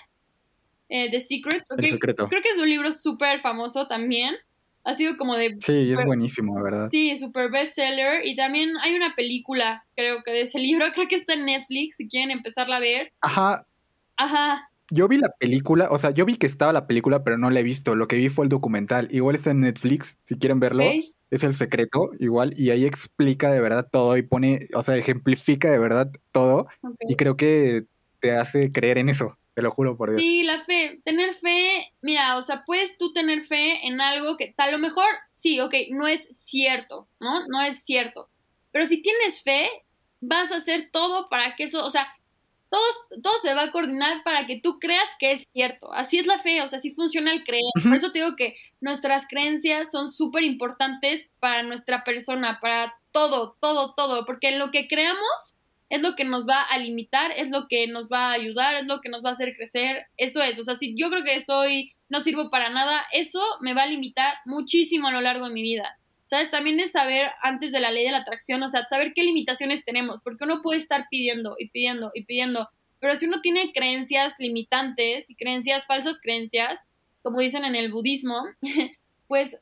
eh, 0.90 1.10
The 1.10 1.22
Secret, 1.22 1.66
el 1.78 1.86
secreto. 1.86 2.28
creo 2.28 2.42
que 2.42 2.50
es 2.50 2.58
un 2.58 2.70
libro 2.70 2.92
súper 2.92 3.42
famoso 3.42 3.88
también. 3.88 4.36
Ha 4.84 4.96
sido 4.96 5.18
como 5.18 5.36
de... 5.36 5.58
Sí, 5.60 5.92
es 5.92 6.04
buenísimo, 6.04 6.56
la 6.58 6.64
verdad. 6.64 6.90
Sí, 6.90 7.18
súper 7.18 7.52
bestseller. 7.52 8.26
Y 8.26 8.36
también 8.36 8.72
hay 8.82 8.96
una 8.96 9.14
película, 9.16 9.86
creo 9.96 10.24
que 10.24 10.32
de 10.32 10.42
ese 10.42 10.58
libro, 10.58 10.86
creo 10.94 11.08
que 11.08 11.16
está 11.16 11.34
en 11.34 11.46
Netflix, 11.46 11.98
si 11.98 12.08
quieren 12.08 12.32
empezarla 12.32 12.78
a 12.78 12.80
ver. 12.80 13.14
Ajá. 13.22 13.66
Ajá. 14.18 14.70
Yo 14.92 15.08
vi 15.08 15.18
la 15.18 15.30
película, 15.40 15.90
o 15.92 15.98
sea, 15.98 16.12
yo 16.12 16.26
vi 16.26 16.36
que 16.38 16.48
estaba 16.48 16.74
la 16.74 16.88
película, 16.88 17.24
pero 17.24 17.38
no 17.38 17.52
la 17.52 17.60
he 17.60 17.64
visto. 17.64 17.96
Lo 17.96 18.08
que 18.08 18.16
vi 18.16 18.30
fue 18.30 18.46
el 18.46 18.50
documental. 18.50 19.08
Igual 19.12 19.36
está 19.36 19.52
en 19.52 19.60
Netflix, 19.62 20.18
si 20.24 20.38
quieren 20.40 20.60
verlo 20.60 20.84
es 21.32 21.44
el 21.44 21.54
secreto, 21.54 22.10
igual, 22.20 22.54
y 22.58 22.72
ahí 22.72 22.86
explica 22.86 23.52
de 23.52 23.62
verdad 23.62 23.88
todo 23.92 24.18
y 24.18 24.24
pone, 24.24 24.68
o 24.74 24.82
sea, 24.82 24.98
ejemplifica 24.98 25.70
de 25.72 25.80
verdad 25.80 26.12
todo. 26.32 26.68
Y 27.08 27.16
creo 27.16 27.38
que 27.38 27.86
te 28.20 28.32
hace 28.32 28.72
creer 28.72 28.98
en 28.98 29.10
eso, 29.10 29.38
te 29.54 29.62
lo 29.62 29.72
juro 29.72 29.98
por 29.98 30.10
Dios. 30.10 30.22
Sí, 30.22 30.44
la 30.44 30.64
fe, 30.66 31.02
tener 31.06 31.36
fe, 31.36 31.94
mira, 32.02 32.38
o 32.38 32.42
sea, 32.42 32.64
puedes 32.66 32.98
tú 32.98 33.14
tener 33.14 33.46
fe 33.46 33.88
en 33.88 34.02
algo 34.02 34.38
que 34.38 34.54
a 34.58 34.72
lo 34.72 34.80
mejor, 34.80 35.06
sí, 35.36 35.60
ok, 35.60 35.74
no 35.92 36.08
es 36.08 36.28
cierto, 36.32 37.08
¿no? 37.20 37.48
No 37.48 37.62
es 37.62 37.84
cierto. 37.84 38.30
Pero 38.72 38.88
si 38.88 39.02
tienes 39.02 39.42
fe, 39.44 39.70
vas 40.22 40.52
a 40.52 40.58
hacer 40.58 40.90
todo 40.92 41.30
para 41.30 41.56
que 41.56 41.64
eso, 41.66 41.86
o 41.86 41.92
sea, 41.92 42.08
todo, 42.70 43.22
todo 43.22 43.34
se 43.42 43.54
va 43.54 43.64
a 43.64 43.72
coordinar 43.72 44.24
para 44.24 44.46
que 44.46 44.60
tú 44.60 44.80
creas 44.80 45.08
que 45.20 45.32
es 45.32 45.48
cierto. 45.54 45.92
Así 45.94 46.20
es 46.20 46.28
la 46.28 46.40
fe, 46.40 46.62
o 46.62 46.70
sea, 46.70 46.80
así 46.80 46.92
funciona 46.92 47.32
el 47.32 47.44
creer. 47.44 47.64
Por 47.84 47.96
eso 47.96 48.12
te 48.12 48.20
digo 48.20 48.36
que 48.38 48.56
nuestras 48.82 49.28
creencias 49.28 49.92
son 49.92 50.12
súper 50.12 50.44
importantes 50.44 51.30
para 51.40 51.64
nuestra 51.64 52.04
persona, 52.04 52.60
para 52.62 52.94
todo, 53.12 53.58
todo, 53.60 53.94
todo, 53.96 54.26
porque 54.26 54.58
lo 54.58 54.72
que 54.72 54.88
creamos 54.88 55.56
es 55.90 56.02
lo 56.02 56.16
que 56.16 56.24
nos 56.24 56.48
va 56.48 56.62
a 56.62 56.78
limitar, 56.78 57.32
es 57.32 57.50
lo 57.50 57.68
que 57.68 57.88
nos 57.88 58.10
va 58.10 58.30
a 58.30 58.34
ayudar, 58.34 58.76
es 58.76 58.86
lo 58.86 59.02
que 59.02 59.10
nos 59.10 59.26
va 59.26 59.32
a 59.32 59.34
hacer 59.34 59.56
crecer. 59.56 60.06
Eso 60.18 60.42
es, 60.42 60.60
o 60.60 60.64
sea, 60.64 60.78
si 60.78 60.96
yo 60.96 61.10
creo 61.10 61.24
que 61.24 61.42
soy, 61.42 61.96
no 62.10 62.22
sirvo 62.22 62.50
para 62.50 62.70
nada, 62.70 63.06
eso 63.12 63.42
me 63.62 63.74
va 63.74 63.84
a 63.84 63.88
limitar 63.88 64.36
muchísimo 64.46 65.08
a 65.08 65.12
lo 65.12 65.22
largo 65.22 65.48
de 65.48 65.54
mi 65.54 65.64
vida. 65.64 65.99
¿Sabes? 66.30 66.52
También 66.52 66.80
es 66.80 66.92
saber 66.92 67.32
antes 67.42 67.72
de 67.72 67.80
la 67.80 67.90
ley 67.90 68.06
de 68.06 68.12
la 68.12 68.20
atracción, 68.20 68.62
o 68.62 68.70
sea, 68.70 68.86
saber 68.86 69.14
qué 69.16 69.24
limitaciones 69.24 69.84
tenemos, 69.84 70.22
porque 70.24 70.44
uno 70.44 70.62
puede 70.62 70.78
estar 70.78 71.08
pidiendo 71.10 71.56
y 71.58 71.70
pidiendo 71.70 72.12
y 72.14 72.26
pidiendo, 72.26 72.70
pero 73.00 73.16
si 73.18 73.26
uno 73.26 73.42
tiene 73.42 73.72
creencias 73.74 74.36
limitantes 74.38 75.30
y 75.30 75.36
creencias, 75.36 75.88
falsas 75.88 76.20
creencias, 76.22 76.80
como 77.24 77.40
dicen 77.40 77.66
en 77.66 77.76
el 77.76 77.92
budismo, 77.92 78.46
pues 79.28 79.60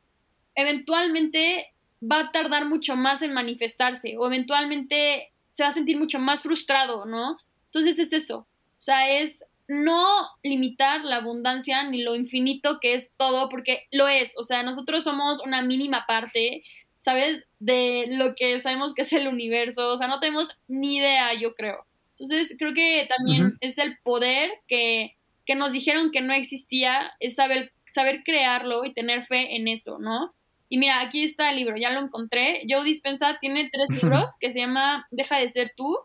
eventualmente 0.55 1.73
va 2.03 2.19
a 2.19 2.31
tardar 2.31 2.65
mucho 2.65 2.95
más 2.95 3.21
en 3.21 3.33
manifestarse 3.33 4.17
o 4.17 4.27
eventualmente 4.27 5.31
se 5.51 5.63
va 5.63 5.69
a 5.69 5.73
sentir 5.73 5.97
mucho 5.97 6.19
más 6.19 6.41
frustrado, 6.41 7.05
¿no? 7.05 7.37
Entonces 7.65 7.97
es 7.99 8.13
eso, 8.13 8.39
o 8.39 8.81
sea, 8.81 9.19
es 9.19 9.45
no 9.67 10.27
limitar 10.43 11.03
la 11.03 11.17
abundancia 11.17 11.83
ni 11.83 12.01
lo 12.01 12.15
infinito 12.15 12.79
que 12.81 12.93
es 12.93 13.11
todo, 13.17 13.49
porque 13.49 13.87
lo 13.91 14.07
es, 14.07 14.33
o 14.37 14.43
sea, 14.43 14.63
nosotros 14.63 15.03
somos 15.03 15.41
una 15.45 15.61
mínima 15.61 16.05
parte, 16.07 16.63
¿sabes? 16.99 17.45
De 17.59 18.05
lo 18.09 18.35
que 18.35 18.59
sabemos 18.61 18.93
que 18.93 19.01
es 19.01 19.13
el 19.13 19.27
universo, 19.27 19.89
o 19.89 19.97
sea, 19.97 20.07
no 20.07 20.19
tenemos 20.19 20.57
ni 20.67 20.97
idea, 20.97 21.33
yo 21.33 21.53
creo. 21.55 21.85
Entonces, 22.19 22.55
creo 22.57 22.73
que 22.73 23.07
también 23.15 23.57
es 23.61 23.77
el 23.77 23.97
poder 24.03 24.49
que, 24.67 25.15
que, 25.45 25.55
nos 25.55 25.71
dijeron 25.71 26.11
que 26.11 26.21
no 26.21 26.33
existía, 26.33 27.11
es 27.19 27.35
saber, 27.35 27.71
saber 27.91 28.23
crearlo 28.23 28.85
y 28.85 28.93
tener 28.93 29.25
fe 29.25 29.55
en 29.55 29.67
eso, 29.67 29.99
¿no? 29.99 30.33
Y 30.69 30.77
mira, 30.79 31.01
aquí 31.01 31.23
está 31.23 31.51
el 31.51 31.57
libro, 31.57 31.77
ya 31.77 31.91
lo 31.91 32.01
encontré. 32.01 32.63
Joe 32.67 32.83
Dispensa 32.83 33.37
tiene 33.39 33.69
tres 33.71 33.87
libros 34.03 34.31
que 34.39 34.51
se 34.51 34.59
llama 34.59 35.07
Deja 35.11 35.37
de 35.37 35.49
ser 35.49 35.73
tú, 35.75 35.97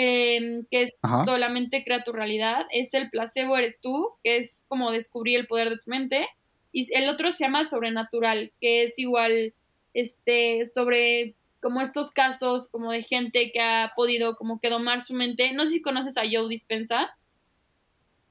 Em, 0.00 0.64
que 0.70 0.82
es 0.82 1.00
solamente 1.24 1.82
crea 1.82 2.04
tu 2.04 2.12
realidad, 2.12 2.66
es 2.70 2.94
el 2.94 3.10
placebo 3.10 3.56
eres 3.56 3.80
tú, 3.80 4.10
que 4.22 4.36
es 4.36 4.64
como 4.68 4.92
descubrir 4.92 5.40
el 5.40 5.48
poder 5.48 5.70
de 5.70 5.78
tu 5.78 5.90
mente, 5.90 6.28
y 6.70 6.86
el 6.96 7.08
otro 7.08 7.32
se 7.32 7.42
llama 7.42 7.64
sobrenatural, 7.64 8.52
que 8.60 8.84
es 8.84 8.96
igual, 8.96 9.54
este, 9.94 10.66
sobre 10.66 11.34
como 11.60 11.80
estos 11.80 12.12
casos 12.12 12.68
como 12.68 12.92
de 12.92 13.02
gente 13.02 13.50
que 13.52 13.60
ha 13.60 13.90
podido 13.96 14.36
como 14.36 14.60
que 14.60 14.70
domar 14.70 15.02
su 15.02 15.14
mente. 15.14 15.52
No 15.52 15.64
sé 15.64 15.70
si 15.70 15.82
conoces 15.82 16.16
a 16.16 16.22
Joe 16.30 16.48
Dispensa. 16.48 17.16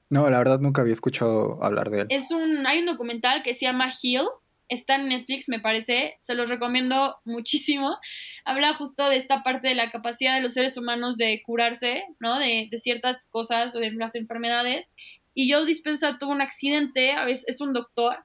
No, 0.08 0.30
la 0.30 0.38
verdad 0.38 0.60
nunca 0.60 0.80
había 0.80 0.94
escuchado 0.94 1.62
hablar 1.62 1.90
de 1.90 2.00
él. 2.00 2.06
Es 2.08 2.30
un, 2.30 2.66
hay 2.66 2.78
un 2.78 2.86
documental 2.86 3.42
que 3.42 3.52
se 3.52 3.66
llama 3.66 3.92
Heal, 4.02 4.26
Está 4.68 4.96
en 4.96 5.08
Netflix, 5.08 5.48
me 5.48 5.60
parece. 5.60 6.16
Se 6.20 6.34
los 6.34 6.50
recomiendo 6.50 7.16
muchísimo. 7.24 7.98
Habla 8.44 8.74
justo 8.74 9.08
de 9.08 9.16
esta 9.16 9.42
parte 9.42 9.68
de 9.68 9.74
la 9.74 9.90
capacidad 9.90 10.34
de 10.34 10.42
los 10.42 10.54
seres 10.54 10.76
humanos 10.76 11.16
de 11.16 11.42
curarse, 11.44 12.04
¿no? 12.20 12.38
De, 12.38 12.68
ciertas 12.78 13.28
cosas 13.28 13.72
de 13.72 13.90
las 13.92 14.14
enfermedades. 14.14 14.90
Y 15.34 15.50
Joe 15.50 15.64
Dispensa 15.64 16.18
tuvo 16.18 16.32
un 16.32 16.42
accidente, 16.42 17.14
es, 17.28 17.60
un 17.60 17.72
doctor, 17.72 18.24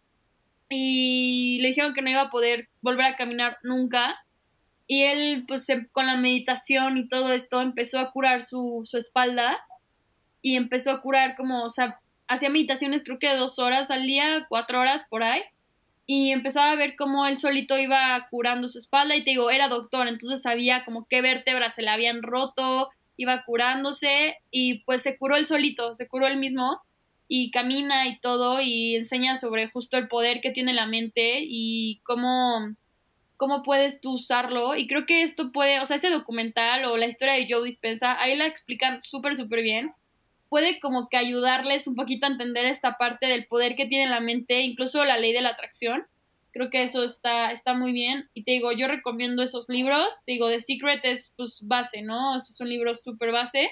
y 0.70 1.60
le 1.62 1.70
dijeron 1.70 1.94
que 1.94 2.02
no 2.02 2.10
iba 2.10 2.22
a 2.22 2.32
poder 2.32 2.70
volver 2.82 3.06
a 3.06 3.16
caminar 3.16 3.58
nunca. 3.64 4.18
Y 4.88 5.04
él, 5.04 5.46
pues 5.48 5.68
con 5.92 6.08
la 6.08 6.18
meditación 6.18 6.98
y 6.98 7.08
todo 7.08 7.32
esto, 7.32 7.62
empezó 7.62 8.00
a 8.00 8.12
curar 8.12 8.44
su, 8.44 8.82
su 8.86 8.98
espalda 8.98 9.60
y 10.42 10.58
empezó 10.58 10.92
a 10.92 11.02
curar 11.02 11.36
como, 11.38 11.64
o 11.64 11.70
sea, 11.70 12.00
hacía 12.28 12.50
meditaciones 12.50 13.04
creo 13.04 13.20
que 13.20 13.34
dos 13.36 13.60
horas 13.60 13.92
al 13.92 14.06
día, 14.06 14.46
cuatro 14.50 14.82
horas 14.82 15.06
por 15.10 15.24
ahí 15.24 15.42
y 16.06 16.32
empezaba 16.32 16.72
a 16.72 16.76
ver 16.76 16.96
cómo 16.98 17.26
él 17.26 17.38
solito 17.38 17.78
iba 17.78 18.28
curando 18.30 18.68
su 18.68 18.80
espalda 18.80 19.16
y 19.16 19.24
te 19.24 19.32
digo, 19.32 19.50
era 19.50 19.70
doctor, 19.70 20.08
entonces 20.08 20.42
sabía 20.42 20.84
como 20.86 21.08
qué 21.08 21.22
vértebras 21.22 21.76
se 21.76 21.82
le 21.82 21.90
habían 21.90 22.24
roto, 22.24 22.90
iba 23.16 23.44
curándose 23.46 24.38
y 24.52 24.80
pues 24.84 25.02
se 25.02 25.18
curó 25.18 25.38
él 25.38 25.46
solito, 25.46 25.96
se 25.96 26.08
curó 26.08 26.28
él 26.28 26.38
mismo 26.38 26.82
y 27.28 27.52
camina 27.52 28.08
y 28.08 28.20
todo 28.20 28.60
y 28.62 28.96
enseña 28.96 29.38
sobre 29.38 29.70
justo 29.70 29.98
el 29.98 30.10
poder 30.10 30.42
que 30.42 30.52
tiene 30.52 30.74
la 30.74 30.88
mente 30.88 31.40
y 31.42 32.02
cómo, 32.04 32.76
cómo 33.38 33.64
puedes 33.64 34.02
tú 34.02 34.16
usarlo 34.16 34.76
y 34.76 34.88
creo 34.88 35.06
que 35.06 35.24
esto 35.24 35.52
puede, 35.54 35.80
o 35.80 35.86
sea, 35.86 35.96
ese 35.96 36.10
documental 36.10 36.84
o 36.86 36.98
la 36.98 37.08
historia 37.08 37.36
de 37.36 37.48
Joe 37.50 37.66
Dispensa, 37.66 38.22
ahí 38.22 38.36
la 38.36 38.46
explican 38.46 39.02
súper, 39.04 39.38
súper 39.38 39.62
bien 39.62 39.94
puede 40.54 40.80
como 40.80 41.10
que 41.10 41.18
ayudarles 41.18 41.88
un 41.88 41.96
poquito 41.96 42.28
a 42.28 42.30
entender 42.30 42.66
esta 42.66 43.00
parte 43.00 43.26
del 43.26 43.48
poder 43.48 43.76
que 43.76 43.88
tiene 43.88 44.08
la 44.08 44.20
mente, 44.20 44.62
incluso 44.62 45.04
la 45.04 45.18
ley 45.18 45.34
de 45.34 45.42
la 45.42 45.50
atracción. 45.50 46.06
Creo 46.52 46.70
que 46.70 46.84
eso 46.84 47.04
está, 47.04 47.52
está 47.52 47.74
muy 47.74 47.92
bien. 47.92 48.30
Y 48.36 48.44
te 48.44 48.52
digo, 48.52 48.72
yo 48.72 48.88
recomiendo 48.88 49.42
esos 49.42 49.68
libros. 49.68 50.06
Te 50.28 50.34
digo, 50.34 50.50
The 50.50 50.62
Secret 50.62 51.00
es 51.06 51.34
pues 51.38 51.62
base, 51.64 52.04
¿no? 52.04 52.38
Es 52.38 52.62
un 52.62 52.70
libro 52.70 52.96
súper 52.96 53.32
base. 53.32 53.72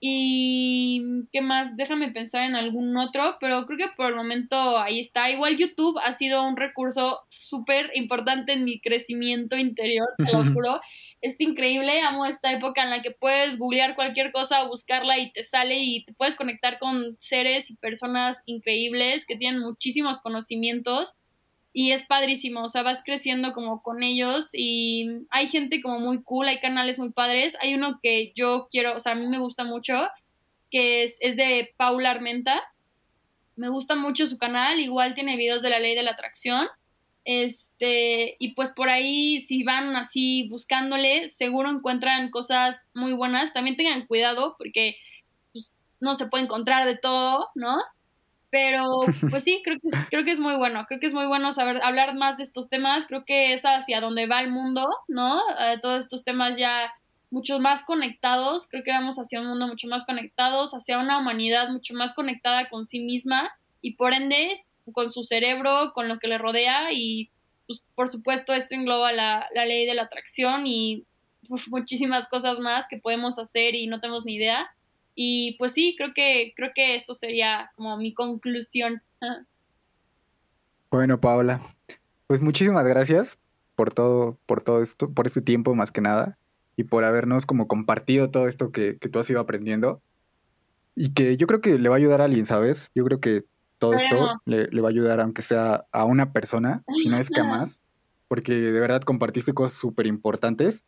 Y 0.00 1.02
qué 1.32 1.40
más, 1.40 1.74
déjame 1.78 2.10
pensar 2.10 2.42
en 2.42 2.56
algún 2.56 2.94
otro, 2.98 3.38
pero 3.40 3.64
creo 3.64 3.78
que 3.78 3.96
por 3.96 4.10
el 4.10 4.16
momento 4.16 4.76
ahí 4.76 5.00
está. 5.00 5.30
Igual 5.30 5.56
YouTube 5.56 5.98
ha 6.04 6.12
sido 6.12 6.46
un 6.46 6.58
recurso 6.58 7.20
súper 7.30 7.90
importante 7.94 8.52
en 8.52 8.64
mi 8.64 8.82
crecimiento 8.82 9.56
interior, 9.56 10.08
te 10.18 10.30
lo 10.30 10.44
juro 10.52 10.78
es 11.20 11.38
increíble, 11.38 12.00
amo 12.00 12.24
esta 12.24 12.52
época 12.52 12.82
en 12.82 12.90
la 12.90 13.02
que 13.02 13.10
puedes 13.10 13.58
googlear 13.58 13.94
cualquier 13.94 14.32
cosa, 14.32 14.66
buscarla 14.66 15.18
y 15.18 15.32
te 15.32 15.44
sale 15.44 15.78
y 15.78 16.04
te 16.04 16.14
puedes 16.14 16.34
conectar 16.34 16.78
con 16.78 17.16
seres 17.20 17.70
y 17.70 17.76
personas 17.76 18.42
increíbles 18.46 19.26
que 19.26 19.36
tienen 19.36 19.60
muchísimos 19.60 20.20
conocimientos 20.20 21.14
y 21.72 21.92
es 21.92 22.04
padrísimo, 22.06 22.64
o 22.64 22.68
sea, 22.68 22.82
vas 22.82 23.02
creciendo 23.04 23.52
como 23.52 23.82
con 23.82 24.02
ellos 24.02 24.48
y 24.52 25.06
hay 25.30 25.48
gente 25.48 25.82
como 25.82 26.00
muy 26.00 26.22
cool, 26.22 26.48
hay 26.48 26.58
canales 26.58 26.98
muy 26.98 27.10
padres, 27.10 27.56
hay 27.60 27.74
uno 27.74 28.00
que 28.02 28.32
yo 28.34 28.68
quiero, 28.70 28.96
o 28.96 29.00
sea, 29.00 29.12
a 29.12 29.14
mí 29.14 29.26
me 29.28 29.38
gusta 29.38 29.62
mucho, 29.64 29.94
que 30.70 31.04
es, 31.04 31.18
es 31.20 31.36
de 31.36 31.72
Paula 31.76 32.10
Armenta, 32.10 32.60
me 33.56 33.68
gusta 33.68 33.94
mucho 33.94 34.26
su 34.26 34.38
canal, 34.38 34.80
igual 34.80 35.14
tiene 35.14 35.36
videos 35.36 35.62
de 35.62 35.70
la 35.70 35.78
ley 35.78 35.94
de 35.94 36.02
la 36.02 36.12
atracción 36.12 36.66
este, 37.24 38.36
y 38.38 38.54
pues 38.54 38.70
por 38.70 38.88
ahí, 38.88 39.40
si 39.40 39.62
van 39.62 39.94
así 39.96 40.48
buscándole, 40.48 41.28
seguro 41.28 41.70
encuentran 41.70 42.30
cosas 42.30 42.88
muy 42.94 43.12
buenas. 43.12 43.52
También 43.52 43.76
tengan 43.76 44.06
cuidado 44.06 44.56
porque 44.58 44.96
pues, 45.52 45.74
no 46.00 46.16
se 46.16 46.26
puede 46.26 46.44
encontrar 46.44 46.86
de 46.86 46.96
todo, 46.96 47.48
¿no? 47.54 47.78
Pero 48.50 48.84
pues 49.30 49.44
sí, 49.44 49.60
creo 49.64 49.78
que, 49.80 49.88
creo 50.10 50.24
que 50.24 50.32
es 50.32 50.40
muy 50.40 50.56
bueno. 50.56 50.86
Creo 50.88 51.00
que 51.00 51.06
es 51.06 51.14
muy 51.14 51.26
bueno 51.26 51.52
saber 51.52 51.82
hablar 51.82 52.14
más 52.14 52.38
de 52.38 52.44
estos 52.44 52.68
temas. 52.68 53.06
Creo 53.06 53.24
que 53.24 53.52
es 53.52 53.62
hacia 53.62 54.00
donde 54.00 54.26
va 54.26 54.40
el 54.40 54.50
mundo, 54.50 54.88
¿no? 55.08 55.40
Eh, 55.60 55.78
todos 55.82 56.00
estos 56.00 56.24
temas 56.24 56.56
ya 56.56 56.90
mucho 57.30 57.60
más 57.60 57.84
conectados, 57.84 58.66
creo 58.68 58.82
que 58.82 58.90
vamos 58.90 59.16
hacia 59.16 59.40
un 59.40 59.46
mundo 59.46 59.68
mucho 59.68 59.86
más 59.86 60.04
conectados, 60.04 60.72
hacia 60.72 60.98
una 60.98 61.18
humanidad 61.18 61.70
mucho 61.70 61.94
más 61.94 62.12
conectada 62.12 62.68
con 62.68 62.86
sí 62.86 62.98
misma 63.00 63.52
y 63.80 63.94
por 63.94 64.12
ende 64.12 64.60
con 64.92 65.10
su 65.10 65.24
cerebro, 65.24 65.92
con 65.94 66.08
lo 66.08 66.18
que 66.18 66.28
le 66.28 66.38
rodea 66.38 66.92
y 66.92 67.30
pues, 67.66 67.84
por 67.94 68.10
supuesto 68.10 68.52
esto 68.52 68.74
engloba 68.74 69.12
la, 69.12 69.46
la 69.54 69.64
ley 69.64 69.86
de 69.86 69.94
la 69.94 70.02
atracción 70.02 70.66
y 70.66 71.04
muchísimas 71.68 72.28
cosas 72.28 72.58
más 72.58 72.86
que 72.88 72.98
podemos 72.98 73.38
hacer 73.38 73.74
y 73.74 73.86
no 73.86 74.00
tenemos 74.00 74.24
ni 74.24 74.36
idea. 74.36 74.68
Y 75.14 75.56
pues 75.58 75.72
sí, 75.72 75.94
creo 75.96 76.12
que, 76.14 76.52
creo 76.56 76.70
que 76.74 76.96
eso 76.96 77.14
sería 77.14 77.70
como 77.76 77.96
mi 77.96 78.14
conclusión. 78.14 79.02
Bueno, 80.92 81.20
Paola, 81.20 81.60
pues 82.26 82.40
muchísimas 82.40 82.84
gracias 82.84 83.38
por 83.76 83.94
todo, 83.94 84.40
por 84.44 84.60
todo 84.60 84.82
esto, 84.82 85.08
por 85.14 85.28
este 85.28 85.40
tiempo 85.40 85.76
más 85.76 85.92
que 85.92 86.00
nada, 86.00 86.36
y 86.74 86.82
por 86.82 87.04
habernos 87.04 87.46
como 87.46 87.68
compartido 87.68 88.28
todo 88.28 88.48
esto 88.48 88.72
que, 88.72 88.98
que 88.98 89.08
tú 89.08 89.20
has 89.20 89.30
ido 89.30 89.38
aprendiendo. 89.38 90.02
Y 90.96 91.12
que 91.12 91.36
yo 91.36 91.46
creo 91.46 91.60
que 91.60 91.78
le 91.78 91.88
va 91.88 91.94
a 91.94 91.98
ayudar 91.98 92.20
a 92.20 92.24
alguien, 92.24 92.44
¿sabes? 92.44 92.90
Yo 92.92 93.04
creo 93.04 93.20
que 93.20 93.44
todo 93.80 93.94
esto 93.94 94.40
le, 94.44 94.68
le, 94.68 94.80
va 94.80 94.88
a 94.88 94.90
ayudar, 94.90 95.20
aunque 95.20 95.42
sea 95.42 95.86
a 95.90 96.04
una 96.04 96.32
persona, 96.32 96.84
si 96.96 97.08
no 97.08 97.16
es 97.16 97.30
que 97.30 97.40
a 97.40 97.44
más, 97.44 97.82
porque 98.28 98.52
de 98.52 98.78
verdad 98.78 99.02
compartiste 99.02 99.52
cosas 99.52 99.76
súper 99.76 100.06
importantes 100.06 100.84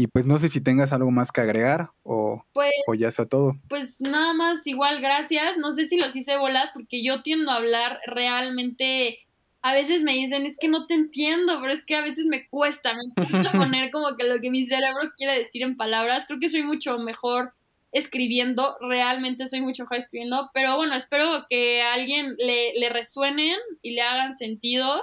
y 0.00 0.06
pues 0.06 0.26
no 0.26 0.38
sé 0.38 0.48
si 0.48 0.60
tengas 0.60 0.92
algo 0.92 1.10
más 1.10 1.32
que 1.32 1.40
agregar 1.40 1.90
o, 2.04 2.44
pues, 2.52 2.70
o 2.86 2.94
ya 2.94 3.10
sea 3.10 3.24
todo. 3.24 3.58
Pues 3.68 4.00
nada 4.00 4.32
más, 4.32 4.64
igual 4.64 5.00
gracias. 5.00 5.56
No 5.56 5.72
sé 5.72 5.86
si 5.86 5.98
los 5.98 6.14
hice 6.14 6.36
bolas 6.36 6.70
porque 6.72 7.02
yo 7.02 7.22
tiendo 7.22 7.50
a 7.50 7.56
hablar 7.56 7.98
realmente. 8.06 9.26
A 9.60 9.74
veces 9.74 10.02
me 10.02 10.12
dicen, 10.12 10.46
es 10.46 10.56
que 10.56 10.68
no 10.68 10.86
te 10.86 10.94
entiendo, 10.94 11.58
pero 11.60 11.72
es 11.72 11.84
que 11.84 11.96
a 11.96 12.02
veces 12.02 12.26
me 12.26 12.48
cuesta, 12.48 12.92
me 12.94 13.12
cuesta 13.42 13.58
poner 13.58 13.90
como 13.90 14.16
que 14.16 14.22
lo 14.22 14.40
que 14.40 14.50
mi 14.50 14.66
cerebro 14.66 15.10
quiere 15.16 15.36
decir 15.36 15.62
en 15.64 15.76
palabras. 15.76 16.26
Creo 16.28 16.38
que 16.38 16.48
soy 16.48 16.62
mucho 16.62 16.96
mejor 16.98 17.54
escribiendo, 17.92 18.76
realmente 18.80 19.48
soy 19.48 19.60
mucho 19.60 19.84
mejor 19.84 19.98
escribiendo, 19.98 20.50
pero 20.52 20.76
bueno, 20.76 20.94
espero 20.94 21.46
que 21.48 21.82
a 21.82 21.94
alguien 21.94 22.34
le, 22.38 22.74
le 22.74 22.88
resuenen 22.90 23.56
y 23.82 23.92
le 23.92 24.02
hagan 24.02 24.36
sentido 24.36 25.02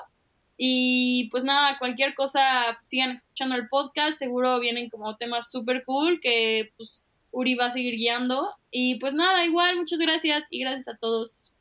y 0.58 1.30
pues 1.32 1.44
nada, 1.44 1.78
cualquier 1.80 2.16
cosa, 2.16 2.78
sigan 2.84 3.12
escuchando 3.12 3.56
el 3.56 3.68
podcast, 3.68 4.18
seguro 4.18 4.60
vienen 4.60 4.90
como 4.90 5.18
temas 5.18 5.52
súper 5.52 5.84
cool 5.86 6.20
que 6.22 6.72
pues 6.78 7.04
Uri 7.32 7.56
va 7.56 7.68
a 7.68 7.74
seguir 7.74 7.96
guiando. 7.96 8.50
Y 8.72 9.00
pues 9.00 9.14
nada, 9.14 9.46
igual, 9.46 9.76
muchas 9.76 10.00
gracias 10.00 10.44
y 10.50 10.62
gracias 10.62 10.88
a 10.88 10.98
todos. 10.98 11.54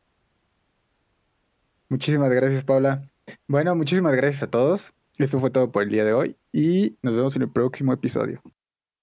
Muchísimas 1.88 2.30
gracias, 2.30 2.64
Paula. 2.64 3.08
Bueno, 3.48 3.74
muchísimas 3.74 4.14
gracias 4.14 4.44
a 4.44 4.50
todos. 4.50 4.92
Esto 5.18 5.38
fue 5.38 5.50
todo 5.50 5.70
por 5.70 5.82
el 5.82 5.90
día 5.90 6.04
de 6.04 6.12
hoy 6.12 6.36
y 6.52 6.96
nos 7.02 7.14
vemos 7.14 7.36
en 7.36 7.42
el 7.42 7.50
próximo 7.50 7.92
episodio. 7.92 8.40